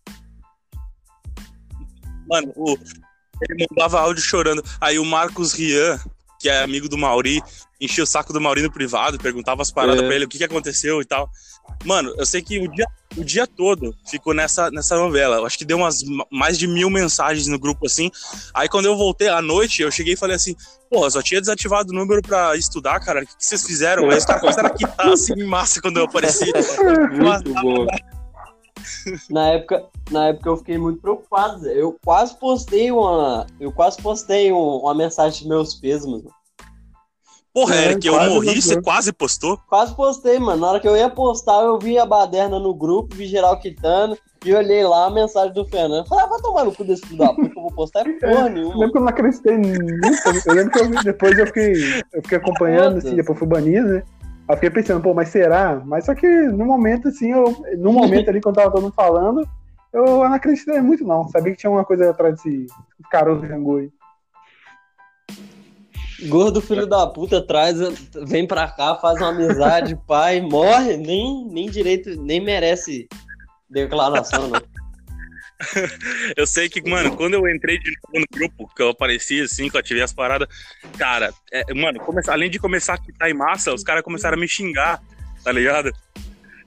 Mano, 2.30 2.51
o- 2.55 2.78
ele 3.49 3.65
mandava 3.71 3.99
áudio 3.99 4.24
chorando. 4.24 4.63
Aí 4.80 4.97
o 4.99 5.05
Marcos 5.05 5.53
Rian, 5.53 5.99
que 6.39 6.49
é 6.49 6.61
amigo 6.63 6.88
do 6.89 6.97
Mauri, 6.97 7.41
enchia 7.80 8.03
o 8.03 8.07
saco 8.07 8.32
do 8.34 8.39
Mauri 8.39 8.61
no 8.61 8.71
privado, 8.71 9.17
perguntava 9.17 9.61
as 9.61 9.71
paradas 9.71 10.01
É. 10.01 10.05
pra 10.05 10.15
ele, 10.15 10.26
o 10.26 10.28
que, 10.30 10.38
que 10.38 10.43
aconteceu 10.43 11.01
e 11.01 11.05
tal. 11.05 11.30
Mano, 11.86 12.13
eu 12.17 12.26
sei 12.26 12.41
que 12.41 12.59
o 12.59 12.69
dia, 12.71 12.86
o 13.17 13.24
dia 13.24 13.47
todo 13.47 13.95
ficou 14.09 14.34
nessa, 14.34 14.69
nessa 14.69 14.95
novela. 14.97 15.38
Eu 15.38 15.45
acho 15.45 15.57
que 15.57 15.63
deu 15.65 15.78
umas 15.78 16.03
ma- 16.03 16.26
mais 16.30 16.57
de 16.57 16.67
mil 16.67 16.89
mensagens 16.89 17.47
no 17.47 17.57
grupo, 17.57 17.86
assim. 17.86 18.11
Aí 18.53 18.67
quando 18.69 18.86
eu 18.86 18.95
voltei 18.97 19.30
à 19.30 19.41
noite, 19.41 19.82
eu 19.82 19.89
cheguei 19.91 20.13
e 20.13 20.17
falei 20.17 20.36
assim, 20.36 20.55
porra, 20.89 21.09
só 21.09 21.21
tinha 21.21 21.39
desativado 21.39 21.91
o 21.91 21.95
número 21.95 22.21
pra 22.21 22.55
estudar, 22.57 22.99
cara. 22.99 23.24
O 23.24 23.26
que, 23.26 23.38
que 23.38 23.45
vocês 23.45 23.65
fizeram? 23.65 24.09
Aí 24.09 24.17
os 24.17 24.26
caras 24.26 24.41
começaram 24.41 24.67
a 24.69 24.71
quitar, 24.74 25.07
assim, 25.07 25.34
em 25.38 25.45
massa 25.45 25.82
quando 25.82 25.97
eu 25.97 26.03
apareci. 26.05 26.45
Muito 27.13 27.53
bom. 27.61 27.88
Na 29.29 29.49
época, 29.49 29.86
na 30.11 30.27
época 30.27 30.49
eu 30.49 30.57
fiquei 30.57 30.77
muito 30.77 30.99
preocupado. 31.01 31.59
Zé. 31.61 31.73
Eu 31.81 31.97
quase 32.03 32.36
postei 32.38 32.91
uma. 32.91 33.45
Eu 33.59 33.71
quase 33.71 34.01
postei 34.01 34.51
um- 34.51 34.77
uma 34.79 34.93
mensagem 34.93 35.43
de 35.43 35.47
meus 35.49 35.73
pesos, 35.75 36.09
mano. 36.09 36.29
Porra, 37.53 37.75
É, 37.75 37.86
Eric, 37.91 38.07
eu 38.07 38.13
quase 38.15 38.34
morri, 38.34 38.61
você 38.61 38.81
quase 38.81 39.13
postou? 39.13 39.59
Quase 39.69 39.95
postei, 39.95 40.39
mano. 40.39 40.59
Na 40.61 40.69
hora 40.69 40.79
que 40.79 40.88
eu 40.88 40.97
ia 40.97 41.07
postar, 41.07 41.61
eu 41.61 41.77
vi 41.77 41.99
a 41.99 42.05
baderna 42.05 42.57
no 42.57 42.73
grupo, 42.73 43.15
vi 43.15 43.27
geral 43.27 43.59
quitando, 43.59 44.17
e 44.43 44.51
olhei 44.55 44.84
lá 44.84 45.05
a 45.05 45.11
mensagem 45.11 45.53
do 45.53 45.63
Fernando. 45.63 46.07
Falei, 46.07 46.25
ah, 46.25 46.27
vai 46.27 46.41
tomar 46.41 46.63
no 46.65 46.73
cu 46.73 46.84
desse 46.84 47.05
filho 47.05 47.19
da 47.19 47.31
puta 47.31 47.49
que 47.49 47.57
eu 47.59 47.61
vou 47.61 47.71
postar 47.73 47.99
é 48.01 48.03
porra 48.19 48.47
Eu 48.47 48.49
nenhuma. 48.49 48.73
lembro 48.73 48.91
que 48.91 48.97
eu 48.97 49.01
não 49.01 49.07
acreditei 49.09 49.55
nisso. 49.57 50.23
Eu 50.47 50.53
lembro 50.55 50.71
que 50.71 50.79
eu 50.79 50.89
vi- 50.89 51.03
depois 51.03 51.38
eu 51.38 51.45
fiquei, 51.45 51.73
eu 52.11 52.21
fiquei 52.23 52.38
acompanhando, 52.39 52.97
assim, 52.97 53.15
depois 53.15 53.38
fui 53.38 53.47
banido, 53.47 53.88
né? 53.88 54.03
Eu 54.48 54.56
fiquei 54.56 54.70
pensando, 54.70 55.02
pô, 55.02 55.14
mas 55.14 55.30
será? 55.30 55.82
Mas 55.86 56.06
só 56.06 56.14
que 56.14 56.28
no 56.28 56.66
momento, 56.66 57.08
assim, 57.08 57.32
eu, 57.32 57.46
no 57.78 57.94
momento 57.94 58.30
ali, 58.30 58.41
quando 58.41 58.56
tava 58.56 58.72
todo 58.72 58.82
mundo 58.82 58.94
falando, 58.94 59.48
eu 59.94 60.06
não 60.06 60.34
acreditei 60.34 60.82
muito, 60.82 61.06
não. 61.06 61.28
Sabia 61.30 61.54
que 61.54 61.60
tinha 61.60 61.72
uma 61.72 61.86
coisa 61.86 62.10
atrás 62.10 62.36
desse 62.36 62.68
caroço 63.10 63.41
de 63.41 63.48
rangu 63.48 63.78
aí. 63.78 63.89
Gordo 66.28 66.62
filho 66.62 66.88
da 66.88 67.08
puta 67.08 67.46
traz, 67.46 67.78
vem 68.28 68.48
pra 68.48 68.68
cá, 68.68 68.96
faz 68.96 69.20
uma 69.20 69.30
amizade, 69.30 69.96
pai, 70.08 70.41
morre, 70.41 70.98
nem, 70.98 71.46
nem 71.50 71.70
direito, 71.70 72.10
nem 72.22 72.39
merece 72.41 73.08
declaração, 73.70 74.48
né? 74.48 74.60
Eu 76.36 76.47
sei 76.47 76.70
que, 76.70 76.82
mano, 76.88 77.16
quando 77.16 77.36
eu 77.36 77.47
entrei 77.47 77.78
de 77.78 77.91
novo 77.91 78.20
no 78.20 78.38
grupo, 78.38 78.72
que 78.76 78.82
eu 78.82 78.89
apareci 78.89 79.41
assim, 79.41 79.70
que 79.70 79.76
eu 79.76 79.80
ativei 79.80 80.03
as 80.03 80.14
paradas, 80.14 80.47
cara, 80.97 81.34
é, 81.51 81.74
mano, 81.74 81.99
além 82.28 82.49
de 82.49 82.59
começar 82.59 82.95
a 82.95 82.97
quitar 82.97 83.30
em 83.30 83.34
massa, 83.34 83.74
os 83.74 83.84
caras 83.84 84.03
começaram 84.03 84.38
a 84.38 84.39
me 84.39 84.47
xingar, 84.47 85.01
tá 85.43 85.51
ligado? 85.51 85.91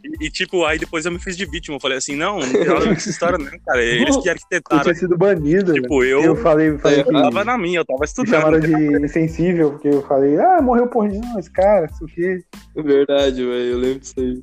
E, 0.05 0.27
e, 0.27 0.31
tipo, 0.31 0.65
aí 0.65 0.79
depois 0.79 1.05
eu 1.05 1.13
me 1.13 1.19
fiz 1.19 1.37
de 1.37 1.45
vítima. 1.47 1.77
Eu 1.77 1.81
falei 1.81 1.99
assim, 1.99 2.15
não, 2.15 2.39
não 2.39 2.53
tem 2.53 2.65
nada 2.65 2.89
essa 2.91 3.11
história, 3.11 3.39
não, 3.39 3.59
cara. 3.67 3.83
Eles 3.83 4.17
que 4.17 4.29
Eu 4.29 4.33
arquitetaram. 4.33 4.83
tinha 4.85 4.95
sido 4.95 5.17
banido. 5.17 5.73
Tipo, 5.73 6.01
velho. 6.01 6.11
eu, 6.13 6.23
eu 6.23 6.37
falei, 6.37 6.79
falei 6.79 7.01
É, 7.01 7.03
que 7.03 7.09
eu 7.09 7.23
tava 7.23 7.45
na 7.45 7.59
minha, 7.59 7.81
eu 7.81 7.85
tava 7.85 8.01
me 8.01 8.07
estudando. 8.07 8.35
chamaram 8.35 8.61
de 8.61 9.05
insensível, 9.05 9.73
porque 9.73 9.89
eu 9.89 10.03
falei, 10.03 10.39
ah, 10.39 10.61
morreu 10.63 10.87
por 10.89 11.09
não, 11.09 11.39
esse 11.39 11.51
cara, 11.51 11.87
isso 11.87 12.05
aqui. 12.05 12.45
É 12.77 12.83
verdade, 12.83 13.45
velho. 13.45 13.73
Eu 13.73 13.79
lembro 13.79 14.01
disso 14.01 14.15
aí. 14.19 14.43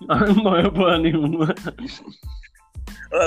Não 0.28 0.34
morreu 0.36 0.72
porra 0.72 0.98
nenhuma. 0.98 1.54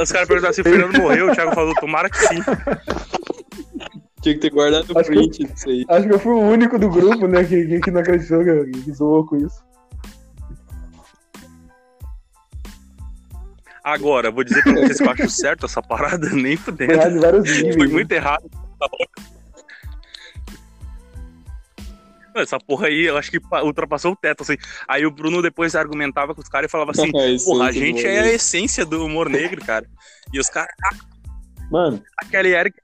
Os 0.02 0.12
caras 0.12 0.28
perguntaram 0.28 0.54
se 0.54 0.62
o 0.62 0.64
Fernando 0.64 0.98
morreu, 1.00 1.32
o 1.32 1.36
Thiago 1.36 1.56
falou, 1.56 1.74
tomara 1.76 2.10
que 2.10 2.18
sim. 2.18 2.42
Tinha 4.22 4.36
que 4.36 4.42
ter 4.42 4.52
guardado 4.52 4.92
o 4.92 5.04
print 5.04 5.44
disso 5.46 5.70
aí. 5.70 5.86
Acho 5.90 6.08
que 6.08 6.14
eu 6.14 6.20
fui 6.20 6.34
o 6.34 6.40
único 6.40 6.78
do 6.78 6.90
grupo, 6.90 7.28
né, 7.28 7.44
que, 7.44 7.80
que 7.80 7.92
não 7.92 8.02
acreditou, 8.02 8.44
que, 8.44 8.72
que 8.84 8.92
zoou 8.94 9.26
com 9.26 9.38
isso. 9.38 9.64
Agora, 13.84 14.30
vou 14.30 14.44
dizer 14.44 14.62
pra 14.62 14.74
vocês 14.74 14.98
que 14.98 15.04
eu 15.04 15.12
acho 15.12 15.30
certo 15.30 15.66
essa 15.66 15.82
parada, 15.82 16.30
nem 16.34 16.56
fudendo. 16.56 16.94
Foi 17.74 17.88
né? 17.88 17.94
muito 17.94 18.12
errado. 18.12 18.50
Essa 22.36 22.58
porra 22.60 22.88
aí, 22.88 23.04
eu 23.06 23.18
acho 23.18 23.30
que 23.30 23.40
pa- 23.40 23.62
ultrapassou 23.64 24.14
o 24.14 24.16
teto, 24.16 24.44
assim. 24.44 24.56
Aí 24.88 25.06
o 25.06 25.12
Bruno 25.12 25.42
depois 25.42 25.76
argumentava 25.76 26.34
com 26.34 26.42
os 26.42 26.48
caras 26.50 26.68
e 26.70 26.72
falava 26.72 26.92
assim, 26.92 27.10
É, 27.16 27.36
porra, 27.44 27.66
a 27.66 27.68
aí, 27.68 27.74
gente 27.74 28.06
é 28.06 28.20
a 28.20 28.32
essência 28.34 28.86
do 28.86 29.06
humor 29.06 29.30
negro, 29.30 29.60
cara. 29.66 29.86
E 30.34 30.40
os 30.40 30.48
caras, 30.50 30.74
Mano, 31.70 32.02
aquele 32.18 32.56
Eric 32.56 32.78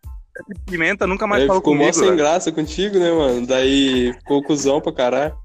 Pimenta 0.65 1.07
nunca 1.07 1.25
mais 1.25 1.41
Aí 1.41 1.47
falou 1.47 1.61
ficou 1.61 1.73
mó 1.73 1.79
comigo, 1.79 1.97
sem 1.97 2.05
velho. 2.05 2.17
graça 2.17 2.51
contigo, 2.51 2.99
né, 2.99 3.11
mano? 3.11 3.45
Daí 3.47 4.13
ficou 4.13 4.43
cuzão 4.43 4.79
pra 4.79 4.91
caralho. 4.93 5.35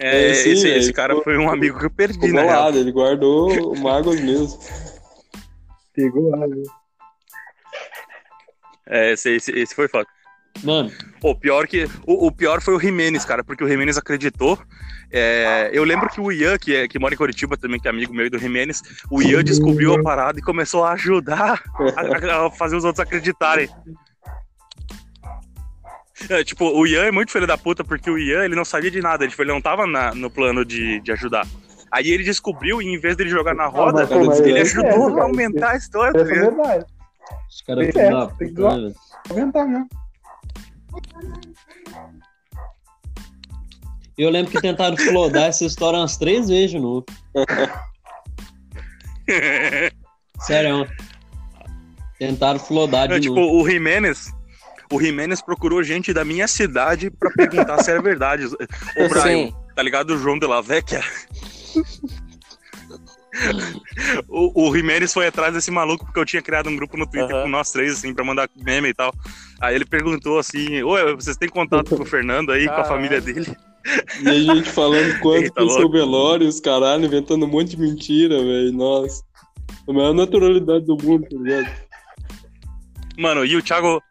É, 0.00 0.26
É, 0.26 0.30
esse, 0.30 0.54
velho, 0.62 0.76
esse 0.78 0.92
cara 0.92 1.14
ficou- 1.16 1.24
foi 1.24 1.38
um 1.38 1.50
amigo 1.50 1.78
que 1.78 1.86
eu 1.86 1.90
perdi, 1.90 2.30
real. 2.30 2.44
bolado, 2.46 2.78
ele 2.78 2.92
guardou 2.92 3.74
mágoas 3.76 4.20
mesmo. 4.20 4.58
Pegou 5.92 6.30
lá, 6.30 6.46
viu? 6.46 6.62
É, 8.88 9.12
esse, 9.12 9.30
esse, 9.36 9.50
esse 9.52 9.74
foi 9.74 9.86
foda. 9.88 10.06
mano, 10.64 10.90
Pô, 11.20 11.34
pior 11.34 11.66
que. 11.66 11.84
O, 12.06 12.26
o 12.26 12.32
pior 12.32 12.60
foi 12.62 12.74
o 12.74 12.80
Jimenez, 12.80 13.24
cara, 13.24 13.44
porque 13.44 13.62
o 13.62 13.68
Jimenez 13.68 13.98
acreditou. 13.98 14.58
É, 15.10 15.70
eu 15.72 15.84
lembro 15.84 16.08
que 16.08 16.20
o 16.20 16.30
Ian, 16.30 16.58
que, 16.58 16.74
é, 16.74 16.86
que 16.88 16.98
mora 16.98 17.14
em 17.14 17.16
Curitiba 17.16 17.56
também, 17.56 17.80
que 17.80 17.86
é 17.88 17.90
amigo 17.90 18.12
meu 18.14 18.28
do 18.30 18.38
Jimenez, 18.38 18.82
o 19.10 19.22
Ian 19.22 19.42
descobriu 19.42 19.94
a 19.94 20.02
parada 20.02 20.38
e 20.38 20.42
começou 20.42 20.84
a 20.84 20.92
ajudar 20.92 21.62
a, 21.96 22.46
a 22.46 22.50
fazer 22.50 22.76
os 22.76 22.84
outros 22.84 23.00
acreditarem. 23.00 23.68
É, 26.28 26.42
tipo, 26.42 26.64
o 26.66 26.86
Ian 26.86 27.04
é 27.04 27.10
muito 27.12 27.30
filho 27.30 27.46
da 27.46 27.56
puta, 27.56 27.84
porque 27.84 28.10
o 28.10 28.18
Ian 28.18 28.44
ele 28.44 28.56
não 28.56 28.64
sabia 28.64 28.90
de 28.90 29.00
nada, 29.00 29.22
ele, 29.24 29.30
tipo, 29.30 29.42
ele 29.42 29.52
não 29.52 29.60
tava 29.62 29.86
na- 29.86 30.14
no 30.14 30.28
plano 30.28 30.64
de, 30.64 31.00
de 31.00 31.12
ajudar. 31.12 31.46
Aí 31.92 32.10
ele 32.10 32.24
descobriu 32.24 32.82
e 32.82 32.86
em 32.86 32.98
vez 32.98 33.16
dele 33.16 33.30
jogar 33.30 33.54
na 33.54 33.66
roda, 33.66 34.06
mas, 34.10 34.26
mas 34.26 34.40
ele 34.40 34.58
é 34.58 34.62
ajudou 34.62 34.90
sério, 34.90 35.20
a 35.20 35.22
aumentar 35.22 35.70
a 35.70 35.76
história. 35.76 36.12
tá 36.12 36.20
é 36.20 36.24
verdade. 36.24 36.84
Os 37.48 37.62
caras 37.62 37.84
tem 37.92 38.48
que 38.48 38.54
zoar. 38.54 38.76
né, 38.76 38.82
velho? 38.82 38.94
Aumentar 39.30 39.64
mesmo. 39.66 39.88
Eu 44.16 44.30
lembro 44.30 44.50
que 44.50 44.60
tentaram 44.60 44.96
flodar 44.96 45.44
essa 45.44 45.64
história 45.64 45.98
umas 46.00 46.16
três 46.16 46.48
vezes 46.48 46.70
de 46.72 46.78
novo. 46.80 47.04
Sério. 50.40 50.88
Tentaram 52.18 52.58
flodar 52.58 53.06
de 53.08 53.14
É, 53.14 53.20
tipo, 53.20 53.34
novo. 53.36 53.62
o 53.62 53.68
Jimenez. 53.70 54.32
O 54.92 55.00
Jimenez 55.00 55.40
procurou 55.42 55.82
gente 55.84 56.12
da 56.12 56.24
minha 56.24 56.48
cidade 56.48 57.10
pra 57.10 57.30
perguntar 57.30 57.82
se 57.84 57.90
era 57.90 58.00
verdade. 58.02 58.46
O 58.46 58.56
Brian, 59.08 59.22
Sim. 59.22 59.54
tá 59.76 59.82
ligado? 59.82 60.14
O 60.14 60.18
João 60.18 60.38
de 60.38 60.46
la 60.46 60.60
Vecchia. 60.60 61.02
O, 64.28 64.68
o 64.68 64.76
Jimenez 64.76 65.12
foi 65.12 65.26
atrás 65.26 65.52
desse 65.54 65.70
maluco 65.70 66.04
porque 66.04 66.20
eu 66.20 66.24
tinha 66.24 66.42
criado 66.42 66.68
um 66.68 66.76
grupo 66.76 66.96
no 66.96 67.06
Twitter 67.06 67.34
Aham. 67.34 67.44
com 67.44 67.48
nós 67.48 67.70
três, 67.70 67.92
assim, 67.92 68.14
pra 68.14 68.24
mandar 68.24 68.48
meme 68.56 68.88
e 68.88 68.94
tal. 68.94 69.12
Aí 69.60 69.74
ele 69.74 69.84
perguntou 69.84 70.38
assim: 70.38 70.82
Oi, 70.82 71.14
vocês 71.14 71.36
têm 71.36 71.48
contato 71.48 71.96
com 71.96 72.02
o 72.02 72.06
Fernando 72.06 72.52
aí, 72.52 72.66
com 72.66 72.74
a 72.74 72.84
família 72.84 73.20
dele? 73.20 73.46
E 74.20 74.28
a 74.28 74.54
gente 74.54 74.70
falando 74.70 75.18
quanto 75.20 75.44
Eita, 75.44 75.60
foi 75.60 75.70
seu 75.70 75.90
velório, 75.90 76.46
os 76.46 76.60
caralho, 76.60 77.04
inventando 77.04 77.46
um 77.46 77.48
monte 77.48 77.70
de 77.70 77.78
mentira, 77.78 78.36
velho. 78.36 78.72
Nossa. 78.72 79.22
A 79.88 79.92
maior 79.92 80.12
naturalidade 80.12 80.84
do 80.84 80.96
mundo, 80.96 81.26
tá 81.28 81.36
ligado? 81.36 81.88
Mano, 83.18 83.44
e 83.44 83.56
o 83.56 83.62
Thiago. 83.62 84.02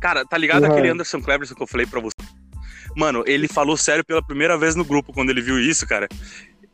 Cara, 0.00 0.24
tá 0.24 0.38
ligado 0.38 0.64
Uhum. 0.64 0.70
aquele 0.72 0.88
Anderson 0.88 1.20
Cleverson 1.20 1.54
que 1.54 1.62
eu 1.62 1.66
falei 1.66 1.86
pra 1.86 2.00
você? 2.00 2.16
Mano, 2.96 3.22
ele 3.26 3.46
falou 3.46 3.76
sério 3.76 4.04
pela 4.04 4.24
primeira 4.24 4.56
vez 4.58 4.74
no 4.74 4.84
grupo 4.84 5.12
quando 5.12 5.30
ele 5.30 5.40
viu 5.40 5.58
isso, 5.60 5.86
cara. 5.86 6.08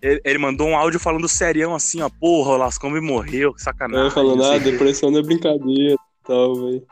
Ele, 0.07 0.21
ele 0.25 0.39
mandou 0.39 0.69
um 0.69 0.77
áudio 0.77 1.01
falando 1.01 1.29
serião 1.29 1.75
assim, 1.75 2.01
ó. 2.01 2.09
Porra, 2.09 2.53
o 2.53 2.57
Lascombe 2.57 3.01
morreu, 3.01 3.53
que 3.53 3.61
sacanagem. 3.61 4.05
Aí 4.05 4.11
falando, 4.13 4.39
não 4.39 4.53
ah, 4.53 4.59
depressão 4.59 5.11
não 5.11 5.19
é 5.19 5.23
brincadeira 5.23 5.95
e 5.95 6.27
tal, 6.27 6.55
velho. 6.55 6.87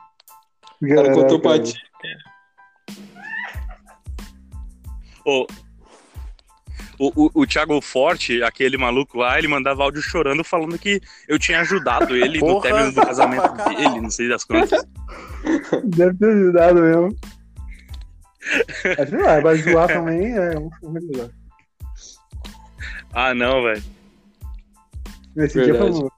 O 0.83 0.89
cara 0.89 1.15
contou 1.15 1.41
pra 1.41 1.61
ti. 1.61 1.75
O, 5.25 5.47
o, 6.99 7.25
o, 7.25 7.31
o 7.35 7.47
Thiago 7.47 7.81
Forte, 7.81 8.43
aquele 8.43 8.77
maluco 8.77 9.19
lá, 9.19 9.39
ele 9.39 9.47
mandava 9.47 9.85
áudio 9.85 10.03
chorando 10.03 10.43
falando 10.43 10.77
que 10.77 11.01
eu 11.29 11.39
tinha 11.39 11.61
ajudado 11.61 12.17
ele 12.17 12.41
no 12.41 12.61
término 12.61 12.93
do 12.93 13.01
casamento 13.01 13.53
dele, 13.69 14.01
não 14.01 14.11
sei 14.11 14.29
das 14.29 14.45
contas. 14.45 14.85
Deve 15.85 16.19
ter 16.19 16.31
ajudado 16.31 16.83
mesmo. 16.83 17.17
Mas 18.99 19.09
sei 19.09 19.23
lá, 19.23 19.41
vai 19.41 19.57
zoar 19.57 19.87
também 19.87 20.33
é 20.33 20.59
um 20.59 20.69
um 20.83 20.91
melhor. 20.91 21.31
Ah, 23.15 23.33
não, 23.33 23.62
velho. 23.62 23.83
Esse 25.37 25.55
dia 25.62 25.75
foi 25.75 25.83
Verdade. 25.83 25.93
louco. 26.01 26.17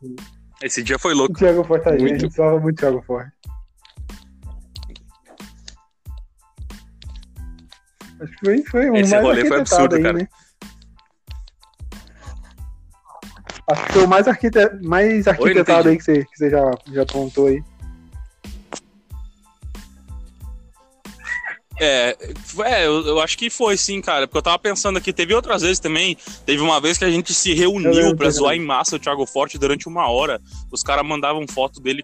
Esse 0.62 0.82
dia 0.82 0.99
foi 0.99 1.12
O 1.12 1.16
louco. 1.16 1.34
Thiago 1.34 1.64
Forte 1.64 1.88
aí, 1.88 1.97
a 1.97 1.99
Muito. 1.99 2.20
gente 2.20 2.34
zoava 2.34 2.59
muito 2.59 2.78
o 2.78 2.80
Thiago 2.80 3.03
Forte. 3.03 3.32
Acho 8.18 8.32
que 8.32 8.47
foi, 8.47 8.62
foi 8.64 8.90
um 8.90 8.97
Esse 8.97 9.11
mais 9.11 9.22
rolê 9.22 9.44
foi 9.47 9.59
arquitetado 9.59 9.84
absurdo, 9.84 9.97
aí, 9.97 10.03
cara. 10.03 10.18
né? 10.18 10.28
Acho 13.68 13.84
que 13.86 13.92
foi 13.92 14.05
o 14.05 14.09
mais, 14.09 14.28
arquite... 14.28 14.59
mais 14.82 15.28
arquitetado 15.28 15.80
entendi. 15.80 15.88
aí 15.90 15.97
que 15.99 16.05
você, 16.05 16.24
que 16.24 16.38
você 16.38 16.51
já, 16.51 16.70
já 16.92 17.03
apontou 17.03 17.49
aí. 17.49 17.62
É, 21.79 22.16
é 22.64 22.87
eu, 22.87 23.07
eu 23.07 23.20
acho 23.20 23.37
que 23.37 23.51
foi 23.51 23.77
sim, 23.77 24.01
cara. 24.01 24.27
Porque 24.27 24.39
eu 24.39 24.43
tava 24.43 24.59
pensando 24.59 24.97
aqui, 24.97 25.12
teve 25.12 25.35
outras 25.35 25.62
vezes 25.62 25.79
também. 25.79 26.16
Teve 26.45 26.62
uma 26.62 26.81
vez 26.81 26.97
que 26.99 27.05
a 27.05 27.11
gente 27.11 27.35
se 27.35 27.51
Eu 27.51 27.72
reuniu 27.72 28.16
pra 28.16 28.31
zoar 28.31 28.55
em 28.55 28.61
massa 28.61 28.97
o 28.97 28.99
Thiago 28.99 29.27
Forte 29.27 29.59
durante 29.59 29.89
uma 29.89 30.09
hora. 30.09 30.41
Os 30.70 30.83
caras 30.83 31.07
mandavam 31.07 31.47
foto 31.47 31.81
dele. 31.81 32.03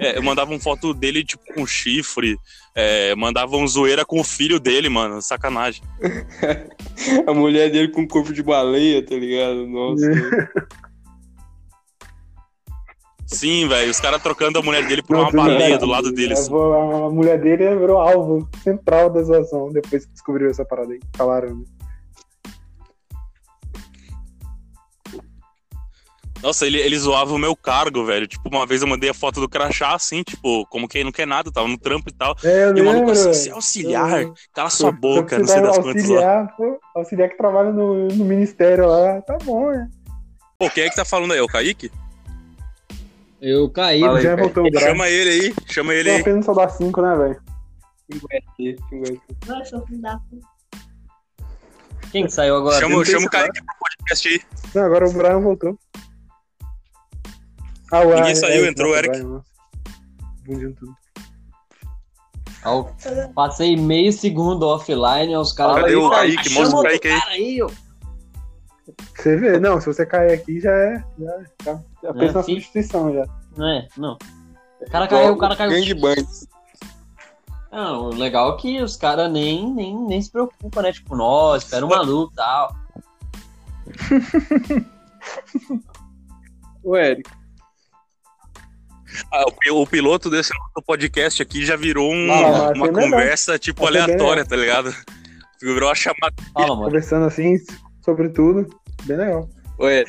É, 0.00 0.20
mandavam 0.20 0.58
foto 0.58 0.92
dele, 0.92 1.24
tipo, 1.24 1.42
com 1.54 1.66
chifre. 1.66 2.36
É, 2.74 3.14
mandavam 3.14 3.66
zoeira 3.66 4.04
com 4.04 4.20
o 4.20 4.24
filho 4.24 4.60
dele, 4.60 4.88
mano. 4.88 5.22
Sacanagem. 5.22 5.82
A 7.26 7.32
mulher 7.32 7.70
dele 7.70 7.88
com 7.88 8.06
corpo 8.06 8.32
de 8.32 8.42
baleia, 8.42 9.04
tá 9.04 9.14
ligado? 9.14 9.66
Nossa. 9.66 10.04
Sim, 13.26 13.68
velho. 13.68 13.90
Os 13.90 14.00
caras 14.00 14.22
trocando 14.22 14.58
a 14.58 14.62
mulher 14.62 14.86
dele 14.86 15.02
por 15.02 15.16
uma 15.16 15.30
baleia 15.30 15.70
bem. 15.70 15.78
do 15.78 15.86
lado 15.86 16.12
dele. 16.12 16.34
A, 16.34 16.38
assim. 16.38 16.52
mulher 16.52 17.40
dele 17.40 17.76
virou 17.76 17.98
alvo 17.98 18.48
central 18.62 19.10
da 19.10 19.22
zoação 19.22 19.70
depois 19.72 20.04
que 20.04 20.12
descobriu 20.12 20.50
essa 20.50 20.64
parada 20.64 20.92
aí. 20.92 21.00
Falaram. 21.16 21.54
né? 21.56 21.64
Nossa, 26.44 26.66
ele, 26.66 26.78
ele 26.78 26.98
zoava 26.98 27.32
o 27.32 27.38
meu 27.38 27.56
cargo, 27.56 28.04
velho. 28.04 28.26
Tipo, 28.26 28.50
uma 28.50 28.66
vez 28.66 28.82
eu 28.82 28.88
mandei 28.88 29.08
a 29.08 29.14
foto 29.14 29.40
do 29.40 29.48
crachá, 29.48 29.94
assim, 29.94 30.22
tipo, 30.22 30.66
como 30.66 30.86
quem 30.86 31.02
não 31.02 31.10
quer 31.10 31.26
nada, 31.26 31.50
tava 31.50 31.66
no 31.66 31.78
trampo 31.78 32.10
e 32.10 32.12
tal. 32.12 32.36
É, 32.44 32.64
eu 32.64 32.76
E 32.76 32.80
o 32.82 32.84
maluco 32.84 33.10
assim, 33.12 33.32
você 33.32 33.48
é 33.48 33.52
auxiliar, 33.52 34.22
Eu- 34.24 34.34
cala 34.52 34.68
sua 34.68 34.92
boca, 34.92 35.38
não 35.38 35.46
sei 35.46 35.62
das 35.62 35.78
quantas 35.78 36.06
lá. 36.06 36.46
pô, 36.54 36.78
auxiliar 36.94 37.30
que 37.30 37.38
trabalha 37.38 37.72
no, 37.72 38.08
no 38.08 38.24
ministério 38.26 38.86
lá, 38.86 39.22
tá 39.22 39.38
bom, 39.42 39.70
né? 39.70 39.88
Pô, 40.58 40.68
quem 40.68 40.84
é 40.84 40.90
que 40.90 40.96
tá 40.96 41.04
falando 41.04 41.32
aí? 41.32 41.38
É 41.38 41.42
o 41.42 41.46
Kaique? 41.46 41.90
Eu 43.40 43.68
caí, 43.70 44.00
Fala 44.00 44.14
velho. 44.14 44.30
aí, 44.30 44.36
Já 44.36 44.42
voltou 44.42 44.64
o. 44.66 44.80
Chama 44.80 45.08
ele 45.08 45.30
aí, 45.30 45.54
chama 45.66 45.94
ele 45.94 46.10
aí. 46.10 46.20
apenas 46.20 46.44
só 46.44 46.54
dar 46.54 46.68
5, 46.68 47.02
né, 47.02 47.16
velho? 47.16 47.42
Vai, 49.46 49.64
seu 49.64 49.84
filho 49.86 50.00
da 50.00 50.18
puta. 50.18 50.46
Quem 52.12 52.24
que 52.26 52.30
saiu 52.30 52.56
agora? 52.56 52.78
Chama, 52.78 53.04
chama 53.04 53.26
o 53.26 53.30
Kaique 53.30 53.60
pro 53.64 53.74
podcast 53.80 54.28
aí. 54.28 54.40
Não, 54.74 54.84
agora 54.84 55.08
o 55.08 55.12
Brian 55.12 55.40
voltou. 55.40 55.78
Ah, 57.90 58.00
o 58.00 58.14
Ninguém 58.14 58.34
saiu, 58.34 58.64
é, 58.64 58.68
entrou 58.68 58.92
o 58.92 58.96
Eric. 58.96 59.18
Nossa. 59.18 59.44
Fundiu 60.46 60.74
tudo. 60.74 60.94
Passei 63.34 63.76
meio 63.76 64.12
segundo 64.12 64.66
offline, 64.66 65.36
os 65.36 65.52
caras. 65.52 65.76
Cadê 65.76 65.96
o 65.96 66.08
Kaique? 66.08 66.50
Mostra 66.54 66.78
o 66.78 66.82
Kaique 66.82 67.08
aí. 67.08 67.60
Você 69.16 69.36
vê, 69.36 69.58
não, 69.58 69.80
se 69.80 69.86
você 69.86 70.04
cair 70.04 70.32
aqui 70.32 70.60
já 70.60 70.70
é. 70.72 71.02
Já, 71.18 71.38
já, 71.64 71.80
já 72.02 72.12
pensa 72.14 72.32
na 72.34 72.42
sim. 72.42 72.52
substituição 72.54 73.12
já. 73.14 73.24
Não 73.56 73.68
é, 73.68 73.88
não. 73.96 74.18
O 74.80 74.90
cara 74.90 75.08
caiu, 75.08 75.32
o 75.32 75.38
cara 75.38 75.56
caiu. 75.56 75.70
Gangbang. 75.70 76.26
Não, 77.72 78.02
o 78.04 78.14
legal 78.14 78.54
é 78.54 78.60
que 78.60 78.82
os 78.82 78.96
caras 78.96 79.32
nem, 79.32 79.72
nem, 79.72 79.96
nem 80.06 80.20
se 80.22 80.30
preocupam, 80.30 80.82
né? 80.82 80.92
Tipo, 80.92 81.16
nós, 81.16 81.64
espera 81.64 81.84
um 81.84 81.88
maluco 81.88 82.32
e 82.32 82.36
tal. 82.36 82.76
Ô, 86.82 86.96
Eric, 86.96 87.28
Ah, 89.32 89.44
o 89.46 89.52
pi- 89.52 89.70
o 89.70 89.86
piloto 89.86 90.28
desse 90.28 90.52
podcast 90.86 91.40
aqui 91.42 91.64
já 91.64 91.76
virou 91.76 92.12
um- 92.12 92.30
Ah, 92.32 92.72
uma 92.74 92.88
é 92.88 92.90
melhor. 92.92 93.10
conversa, 93.10 93.58
tipo, 93.58 93.82
Mas 93.84 93.90
é 93.90 93.92
bem 93.92 94.02
aleatória, 94.02 94.44
tá 94.44 94.56
ligado? 94.56 94.94
Virou 95.62 95.88
a 95.90 95.94
chamada. 95.94 96.34
Fala, 96.52 96.68
mano. 96.74 96.82
Conversando 96.84 97.26
assim 97.26 97.56
sobre 98.04 98.28
tudo. 98.28 98.68
Bem 99.04 99.16
legal. 99.16 99.48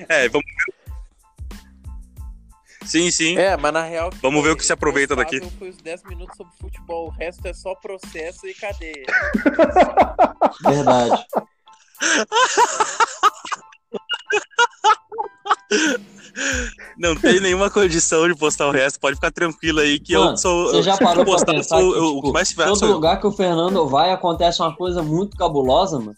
É, 0.09 0.29
vamos. 0.29 0.45
Sim, 2.85 3.09
sim. 3.09 3.35
É, 3.37 3.57
mas 3.57 3.73
na 3.73 3.81
real. 3.83 4.11
Vamos 4.21 4.43
ver 4.43 4.51
o 4.51 4.55
que 4.55 4.63
se 4.65 4.71
aproveita 4.71 5.15
daqui. 5.15 5.39
Foi 5.57 5.69
os 5.69 5.77
10 5.77 6.03
minutos 6.03 6.37
sobre 6.37 6.53
futebol. 6.61 7.07
O 7.07 7.09
resto 7.09 7.43
é 7.47 7.53
só 7.53 7.73
processo 7.75 8.45
e 8.45 8.53
cadeia. 8.53 9.05
Verdade. 10.63 11.25
Não 16.97 17.15
tem 17.15 17.39
nenhuma 17.39 17.69
condição 17.69 18.27
de 18.27 18.35
postar 18.35 18.67
o 18.67 18.71
resto. 18.71 18.99
Pode 18.99 19.15
ficar 19.15 19.31
tranquilo 19.31 19.79
aí 19.79 19.99
que 19.99 20.13
eu 20.13 20.23
Mano, 20.23 20.37
sou. 20.37 20.65
Você 20.67 20.83
já 20.83 20.93
eu- 20.93 20.97
parou 20.99 21.23
pra 21.23 21.33
postar, 21.33 21.51
eu 21.53 21.57
pensar 21.57 21.79
sou- 21.79 21.91
que, 21.93 21.97
eu- 21.99 22.05
tipo, 22.05 22.17
o 22.17 22.21
que 22.23 22.31
mais 22.31 22.47
se 22.49 22.55
vê 22.55 22.63
todo 22.65 22.77
sou 22.79 22.87
eu. 22.89 22.93
lugar 22.95 23.19
que 23.19 23.27
o 23.27 23.31
Fernando 23.31 23.87
vai 23.87 24.11
acontece 24.11 24.61
uma 24.61 24.75
coisa 24.75 25.01
muito 25.01 25.37
cabulosa, 25.37 25.99
mano. 25.99 26.15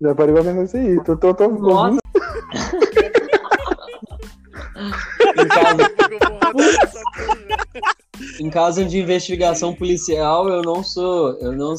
Já 0.00 0.14
parei 0.14 0.34
pra 0.34 0.44
pensar 0.44 0.64
isso 0.64 0.76
aí. 0.76 1.04
Tô, 1.04 1.16
tô, 1.16 1.34
tô 1.34 1.48
Nossa. 1.48 1.98
Em 5.36 5.48
caso, 5.48 5.76
coisa. 6.52 6.78
em 8.40 8.50
caso 8.50 8.84
de 8.84 8.98
investigação 8.98 9.74
policial, 9.74 10.48
eu 10.48 10.62
não 10.62 10.82
sou. 10.82 11.38
Eu 11.40 11.52
não, 11.52 11.74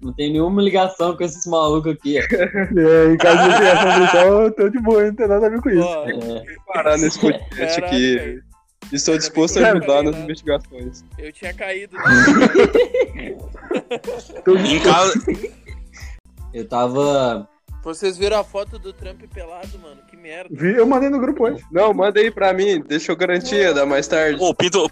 não 0.00 0.12
tenho 0.14 0.32
nenhuma 0.32 0.62
ligação 0.62 1.16
com 1.16 1.24
esses 1.24 1.44
malucos 1.46 1.92
aqui. 1.92 2.18
É, 2.18 3.12
em 3.12 3.16
caso 3.16 3.38
de 3.38 3.44
investigação 3.48 3.92
policial, 3.94 4.42
eu 4.42 4.50
tô 4.52 4.68
de 4.68 4.78
boa, 4.80 5.04
não 5.04 5.14
tem 5.14 5.28
nada 5.28 5.46
a 5.46 5.50
ver 5.50 5.60
com 5.60 5.70
isso. 5.70 5.82
Ó, 5.82 6.08
É, 6.08 6.44
parar 6.66 6.96
nesse 6.98 7.18
podcast 7.20 7.84
aqui. 7.84 8.16
velho. 8.16 8.42
Estou 8.92 9.16
disposto 9.18 9.58
a 9.62 9.70
ajudar 9.70 10.02
nas 10.02 10.16
investigações. 10.16 11.04
Eu 11.18 11.32
tinha 11.32 11.54
caído. 11.54 11.96
né? 11.96 13.36
Em 14.46 14.80
casa, 14.80 15.14
eu 16.52 16.66
tava. 16.68 17.48
Vocês 17.82 18.16
viram 18.18 18.38
a 18.38 18.44
foto 18.44 18.78
do 18.78 18.92
Trump 18.92 19.22
pelado, 19.32 19.78
mano? 19.78 20.02
Que 20.08 20.16
merda. 20.16 20.50
Vi, 20.54 20.74
eu 20.76 20.86
mandei 20.86 21.08
no 21.08 21.18
grupo 21.18 21.44
hoje. 21.44 21.64
Não, 21.72 21.94
manda 21.94 22.20
aí 22.20 22.30
pra 22.30 22.52
mim, 22.52 22.82
deixa 22.86 23.10
eu 23.12 23.16
garantir, 23.16 23.72
dá 23.74 23.86
mais 23.86 24.06
tarde. 24.06 24.38
Ô, 24.42 24.54
Pinto. 24.54 24.90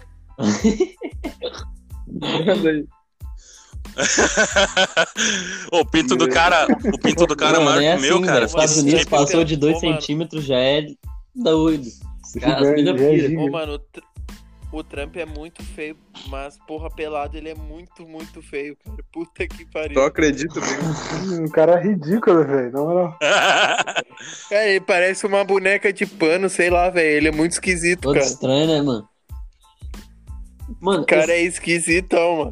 Manda 2.07 2.69
aí. 2.69 2.85
Ô, 5.71 5.79
o 5.79 5.85
pinto 5.85 6.15
do 6.15 6.29
cara. 6.29 6.67
O 6.93 6.97
pinto 6.99 7.25
do 7.25 7.35
cara 7.35 7.57
é 7.57 7.63
maior 7.63 7.81
é 7.81 7.91
que 7.93 7.97
o 7.97 8.01
meu, 8.01 8.15
assim, 8.17 8.25
cara. 8.25 8.33
velho. 8.35 8.45
Estados 8.47 8.71
Esse 8.71 8.79
Unidos 8.81 8.99
tipo- 9.01 9.11
passou 9.17 9.43
de 9.43 9.55
2 9.57 9.77
Ô, 9.77 9.85
mano. 9.85 10.01
centímetros, 10.01 10.43
já 10.45 10.57
é 10.57 10.85
doido. 11.35 11.87
Os 12.23 12.33
caras, 12.41 12.67
já 12.83 12.91
é 12.91 12.93
pira. 12.93 13.27
giga. 13.27 13.41
Ô, 13.41 13.49
mano, 13.51 13.75
o, 13.75 13.79
o 14.71 14.83
Trump 14.83 15.15
é 15.17 15.25
muito 15.25 15.63
feio, 15.63 15.97
mas 16.27 16.57
porra, 16.67 16.89
pelado 16.91 17.35
ele 17.35 17.49
é 17.49 17.55
muito, 17.55 18.07
muito 18.07 18.41
feio, 18.41 18.77
cara. 18.83 18.97
Puta 19.11 19.47
que 19.47 19.65
pariu. 19.65 19.95
Só 19.99 20.05
acredito 20.05 20.59
mesmo. 20.61 21.43
Um 21.43 21.47
cara 21.51 21.79
ridículo, 21.79 22.45
velho. 22.45 22.71
Na 22.71 22.79
moral. 22.79 23.17
Cara, 23.19 24.05
ele 24.69 24.81
parece 24.81 25.25
uma 25.25 25.43
boneca 25.43 25.91
de 25.91 26.05
pano, 26.05 26.49
sei 26.49 26.69
lá, 26.69 26.89
velho. 26.89 27.17
Ele 27.17 27.27
é 27.29 27.31
muito 27.31 27.53
esquisito, 27.53 28.01
Todo 28.01 28.13
cara. 28.15 28.25
estranho, 28.25 28.67
né, 28.67 28.81
mano? 28.81 29.07
Mano, 30.79 31.01
O 31.03 31.05
cara 31.05 31.23
esse 31.23 31.31
é 31.33 31.41
esquisitão, 31.45 32.37
mano. 32.37 32.51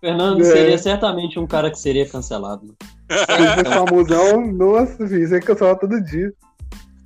Fernando 0.00 0.40
É. 0.40 0.44
seria 0.44 0.78
certamente 0.78 1.38
um 1.38 1.46
cara 1.46 1.70
que 1.70 1.78
seria 1.78 2.08
cancelado. 2.08 2.62
Mano. 2.62 2.76
Se 3.10 3.26
fosse 3.26 3.74
famosão, 3.74 4.52
nossa, 4.52 5.08
filho, 5.08 5.24
isso 5.24 5.34
aí 5.34 5.40
cancelar 5.40 5.76
todo 5.76 6.00
dia. 6.04 6.32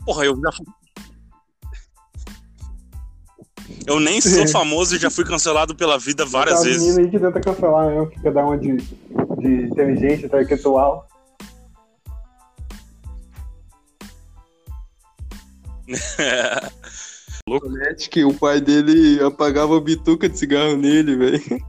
Porra, 0.05 0.27
eu 0.27 0.37
já 0.39 0.53
fui. 0.53 0.67
Eu 3.87 4.01
nem 4.01 4.21
sou 4.21 4.47
famoso 4.49 4.97
e 4.97 4.99
já 4.99 5.11
fui 5.11 5.25
cancelado 5.25 5.75
pela 5.75 5.99
vida 5.99 6.25
várias 6.25 6.59
Tá 6.61 6.65
vezes. 6.65 6.83
menino 6.83 7.01
aí 7.01 7.11
que 7.11 7.19
tenta 7.19 7.41
cancelar 7.41 7.89
mesmo, 7.89 8.11
que 8.11 8.21
quer 8.21 8.33
dar 8.33 8.45
uma 8.45 8.59
de, 8.59 8.77
de 8.77 9.67
inteligente, 9.67 10.27
intelectual. 10.27 11.07
Lanchonete 17.47 18.09
que 18.09 18.25
o 18.25 18.33
pai 18.33 18.59
dele 18.59 19.23
apagava 19.23 19.79
bituca 19.79 20.27
de 20.29 20.39
cigarro 20.39 20.77
nele, 20.77 21.15
velho. 21.17 21.65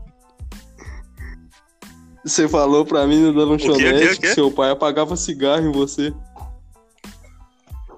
Você 2.24 2.48
falou 2.48 2.86
pra 2.86 3.06
mim 3.06 3.26
da 3.26 3.34
quê, 3.34 3.40
o 3.40 3.46
lanchonete 3.46 4.16
quê? 4.16 4.22
que 4.22 4.34
seu 4.34 4.50
pai 4.50 4.72
apagava 4.72 5.18
cigarro 5.18 5.68
em 5.68 5.72
você. 5.72 6.14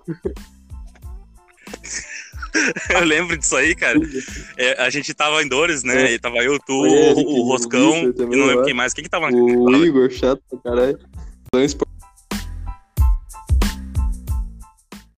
Eu 2.89 3.05
lembro 3.05 3.38
disso 3.38 3.55
aí, 3.55 3.76
cara. 3.76 3.99
É, 4.58 4.82
a 4.84 4.89
gente 4.89 5.14
tava 5.14 5.41
em 5.41 5.47
Dores, 5.47 5.84
né? 5.84 6.12
É. 6.12 6.14
E 6.14 6.20
tava 6.20 6.38
eu, 6.38 6.60
tu, 6.60 6.82
O 6.82 6.88
Eric, 6.88 7.26
o, 7.26 7.39
o 7.39 7.43
Roscão, 7.43 8.14
e 8.18 8.36
não 8.36 8.45
lembro 8.45 8.64
quem 8.64 8.74
mais. 8.74 8.93
Quem 8.93 9.03
que 9.03 9.10
tava 9.10 9.30
O 9.32 9.86
Igor, 9.86 10.10
chato 10.12 10.41
pra 10.49 10.60
caralho. 10.60 10.99